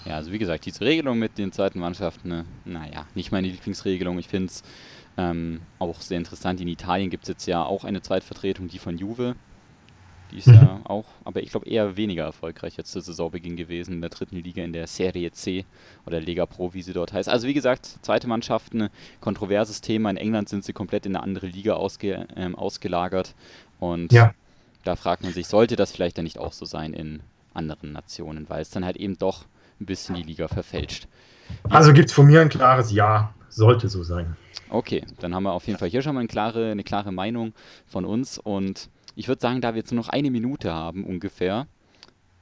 Ja, 0.05 0.15
also 0.15 0.31
wie 0.31 0.37
gesagt, 0.37 0.65
diese 0.65 0.81
Regelung 0.81 1.17
mit 1.17 1.37
den 1.37 1.51
zweiten 1.51 1.79
Mannschaften, 1.79 2.29
ne, 2.29 2.45
naja, 2.65 3.05
nicht 3.15 3.31
meine 3.31 3.47
Lieblingsregelung. 3.47 4.19
Ich 4.19 4.27
finde 4.27 4.47
es 4.47 4.63
ähm, 5.17 5.61
auch 5.79 6.01
sehr 6.01 6.17
interessant. 6.17 6.59
In 6.61 6.67
Italien 6.67 7.09
gibt 7.09 7.23
es 7.23 7.29
jetzt 7.29 7.45
ja 7.45 7.63
auch 7.63 7.83
eine 7.83 8.01
Zweitvertretung, 8.01 8.67
die 8.67 8.79
von 8.79 8.97
Juve. 8.97 9.35
Die 10.31 10.39
ist 10.39 10.47
ja 10.47 10.81
auch, 10.85 11.05
aber 11.25 11.43
ich 11.43 11.51
glaube 11.51 11.67
eher 11.67 11.95
weniger 11.95 12.23
erfolgreich 12.23 12.75
jetzt 12.75 12.91
zu 12.91 12.99
Saisonbeginn 13.01 13.55
gewesen 13.55 13.93
in 13.93 14.01
der 14.01 14.09
dritten 14.09 14.37
Liga 14.37 14.63
in 14.63 14.73
der 14.73 14.87
Serie 14.87 15.31
C 15.31 15.63
oder 16.07 16.19
Lega 16.19 16.47
Pro, 16.47 16.73
wie 16.73 16.81
sie 16.81 16.93
dort 16.93 17.13
heißt. 17.13 17.29
Also 17.29 17.47
wie 17.47 17.53
gesagt, 17.53 17.99
zweite 18.01 18.27
Mannschaften, 18.27 18.83
ein 18.83 18.89
kontroverses 19.19 19.81
Thema. 19.81 20.09
In 20.09 20.17
England 20.17 20.49
sind 20.49 20.63
sie 20.63 20.73
komplett 20.73 21.05
in 21.05 21.15
eine 21.15 21.23
andere 21.23 21.45
Liga 21.45 21.73
ausge, 21.73 22.25
ähm, 22.35 22.55
ausgelagert. 22.55 23.35
Und 23.79 24.11
Ja. 24.11 24.33
da 24.83 24.95
fragt 24.95 25.21
man 25.21 25.33
sich, 25.33 25.47
sollte 25.47 25.75
das 25.75 25.91
vielleicht 25.91 26.17
dann 26.17 26.23
nicht 26.23 26.39
auch 26.39 26.53
so 26.53 26.65
sein 26.65 26.93
in 26.93 27.21
anderen 27.53 27.91
Nationen, 27.91 28.49
weil 28.49 28.63
es 28.63 28.71
dann 28.71 28.85
halt 28.85 28.97
eben 28.97 29.19
doch 29.19 29.45
ein 29.79 29.85
bisschen 29.85 30.15
die 30.15 30.23
Liga 30.23 30.47
verfälscht. 30.47 31.07
Also 31.69 31.93
gibt 31.93 32.09
es 32.09 32.15
von 32.15 32.25
mir 32.25 32.41
ein 32.41 32.49
klares 32.49 32.91
Ja, 32.91 33.35
sollte 33.49 33.87
so 33.87 34.01
sein. 34.01 34.35
Okay, 34.73 35.03
dann 35.19 35.35
haben 35.35 35.43
wir 35.43 35.51
auf 35.53 35.67
jeden 35.67 35.77
Fall 35.77 35.89
hier 35.89 36.01
schon 36.01 36.15
mal 36.15 36.21
eine 36.21 36.27
klare, 36.27 36.71
eine 36.71 36.83
klare 36.83 37.11
Meinung 37.11 37.53
von 37.85 38.05
uns 38.05 38.37
und 38.39 38.89
ich 39.15 39.27
würde 39.27 39.39
sagen, 39.39 39.61
da 39.61 39.73
wir 39.73 39.79
jetzt 39.79 39.91
nur 39.91 40.01
noch 40.01 40.09
eine 40.09 40.31
Minute 40.31 40.73
haben 40.73 41.03
ungefähr, 41.05 41.67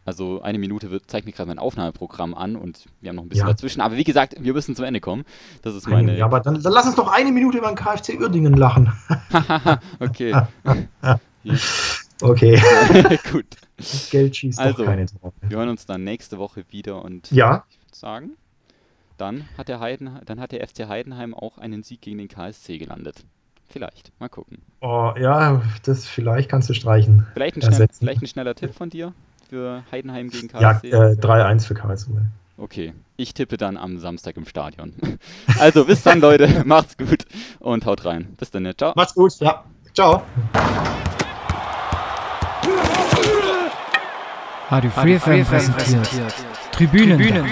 also 0.05 0.41
eine 0.41 0.57
Minute 0.57 0.89
wird, 0.91 1.11
zeigt 1.11 1.25
mir 1.25 1.33
gerade 1.33 1.49
mein 1.49 1.59
Aufnahmeprogramm 1.59 2.33
an 2.33 2.55
und 2.55 2.85
wir 3.01 3.09
haben 3.09 3.17
noch 3.17 3.23
ein 3.23 3.29
bisschen 3.29 3.47
Ja. 3.47 3.53
dazwischen, 3.53 3.81
aber 3.81 3.97
wie 3.97 4.05
gesagt, 4.05 4.35
wir 4.39 4.53
müssen 4.53 4.75
zum 4.77 4.85
Ende 4.85 5.01
kommen. 5.01 5.25
Das 5.61 5.75
ist 5.75 5.87
meine. 5.89 6.17
Ja, 6.17 6.25
aber 6.25 6.39
dann, 6.39 6.61
dann 6.61 6.71
lass 6.73 6.85
uns 6.85 6.95
doch 6.95 7.11
eine 7.11 7.31
Minute 7.33 7.57
über 7.57 7.67
den 7.67 7.75
KfC 7.75 8.17
Uerdingen 8.17 8.53
lachen. 8.53 8.91
okay, 9.99 10.33
Okay, 12.21 12.61
gut. 13.31 13.45
das 13.77 14.09
Geld 14.11 14.35
schießt 14.37 14.59
Also. 14.59 14.77
doch 14.79 14.85
keine 14.85 15.05
Tore. 15.07 15.33
Wir 15.41 15.57
hören 15.57 15.69
uns 15.69 15.85
dann 15.85 16.03
nächste 16.03 16.37
Woche 16.37 16.63
wieder 16.69 17.03
und 17.03 17.29
Ja, 17.31 17.65
ich 17.69 17.77
würde 17.79 17.95
sagen, 17.97 18.31
dann 19.21 19.45
hat 19.57 19.67
der 19.67 19.79
Heiden, 19.79 20.19
dann 20.25 20.39
hat 20.39 20.51
der 20.51 20.67
FC 20.67 20.87
Heidenheim 20.89 21.33
auch 21.33 21.57
einen 21.59 21.83
Sieg 21.83 22.01
gegen 22.01 22.17
den 22.17 22.27
KSC 22.27 22.77
gelandet. 22.79 23.23
Vielleicht, 23.69 24.11
mal 24.19 24.27
gucken. 24.27 24.57
oh, 24.81 25.13
ja, 25.17 25.61
das 25.83 26.05
vielleicht 26.05 26.49
kannst 26.49 26.67
du 26.69 26.73
streichen. 26.73 27.25
Vielleicht 27.33 27.55
ein, 27.55 27.61
schnell, 27.61 27.87
vielleicht 27.97 28.21
ein 28.21 28.27
schneller 28.27 28.55
Tipp 28.55 28.73
von 28.73 28.89
dir 28.89 29.13
für 29.49 29.83
Heidenheim 29.91 30.29
gegen 30.29 30.49
Ja, 30.59 30.73
KSC? 30.73 30.89
äh, 30.89 30.95
3-1 31.13 31.67
für 31.67 31.73
Karlsruhe. 31.75 32.25
Okay, 32.57 32.93
ich 33.15 33.33
tippe 33.33 33.57
dann 33.57 33.77
am 33.77 33.97
Samstag 33.99 34.37
im 34.37 34.45
Stadion. 34.45 34.93
Also 35.59 35.85
bis 35.85 36.01
dann, 36.03 36.19
Leute. 36.19 36.63
Macht's 36.65 36.97
gut 36.97 37.25
und 37.59 37.85
haut 37.85 38.03
rein. 38.05 38.33
Bis 38.37 38.49
dann. 38.51 38.69
Ciao. 38.77 38.93
Macht's 38.95 39.13
gut, 39.13 39.33
ja. 39.39 39.63
Ciao. 39.93 40.23
Radio 44.69 44.89
Free 44.89 45.19
FM 45.19 45.45
präsentiert. 45.45 46.33
Tribünen. 46.71 47.45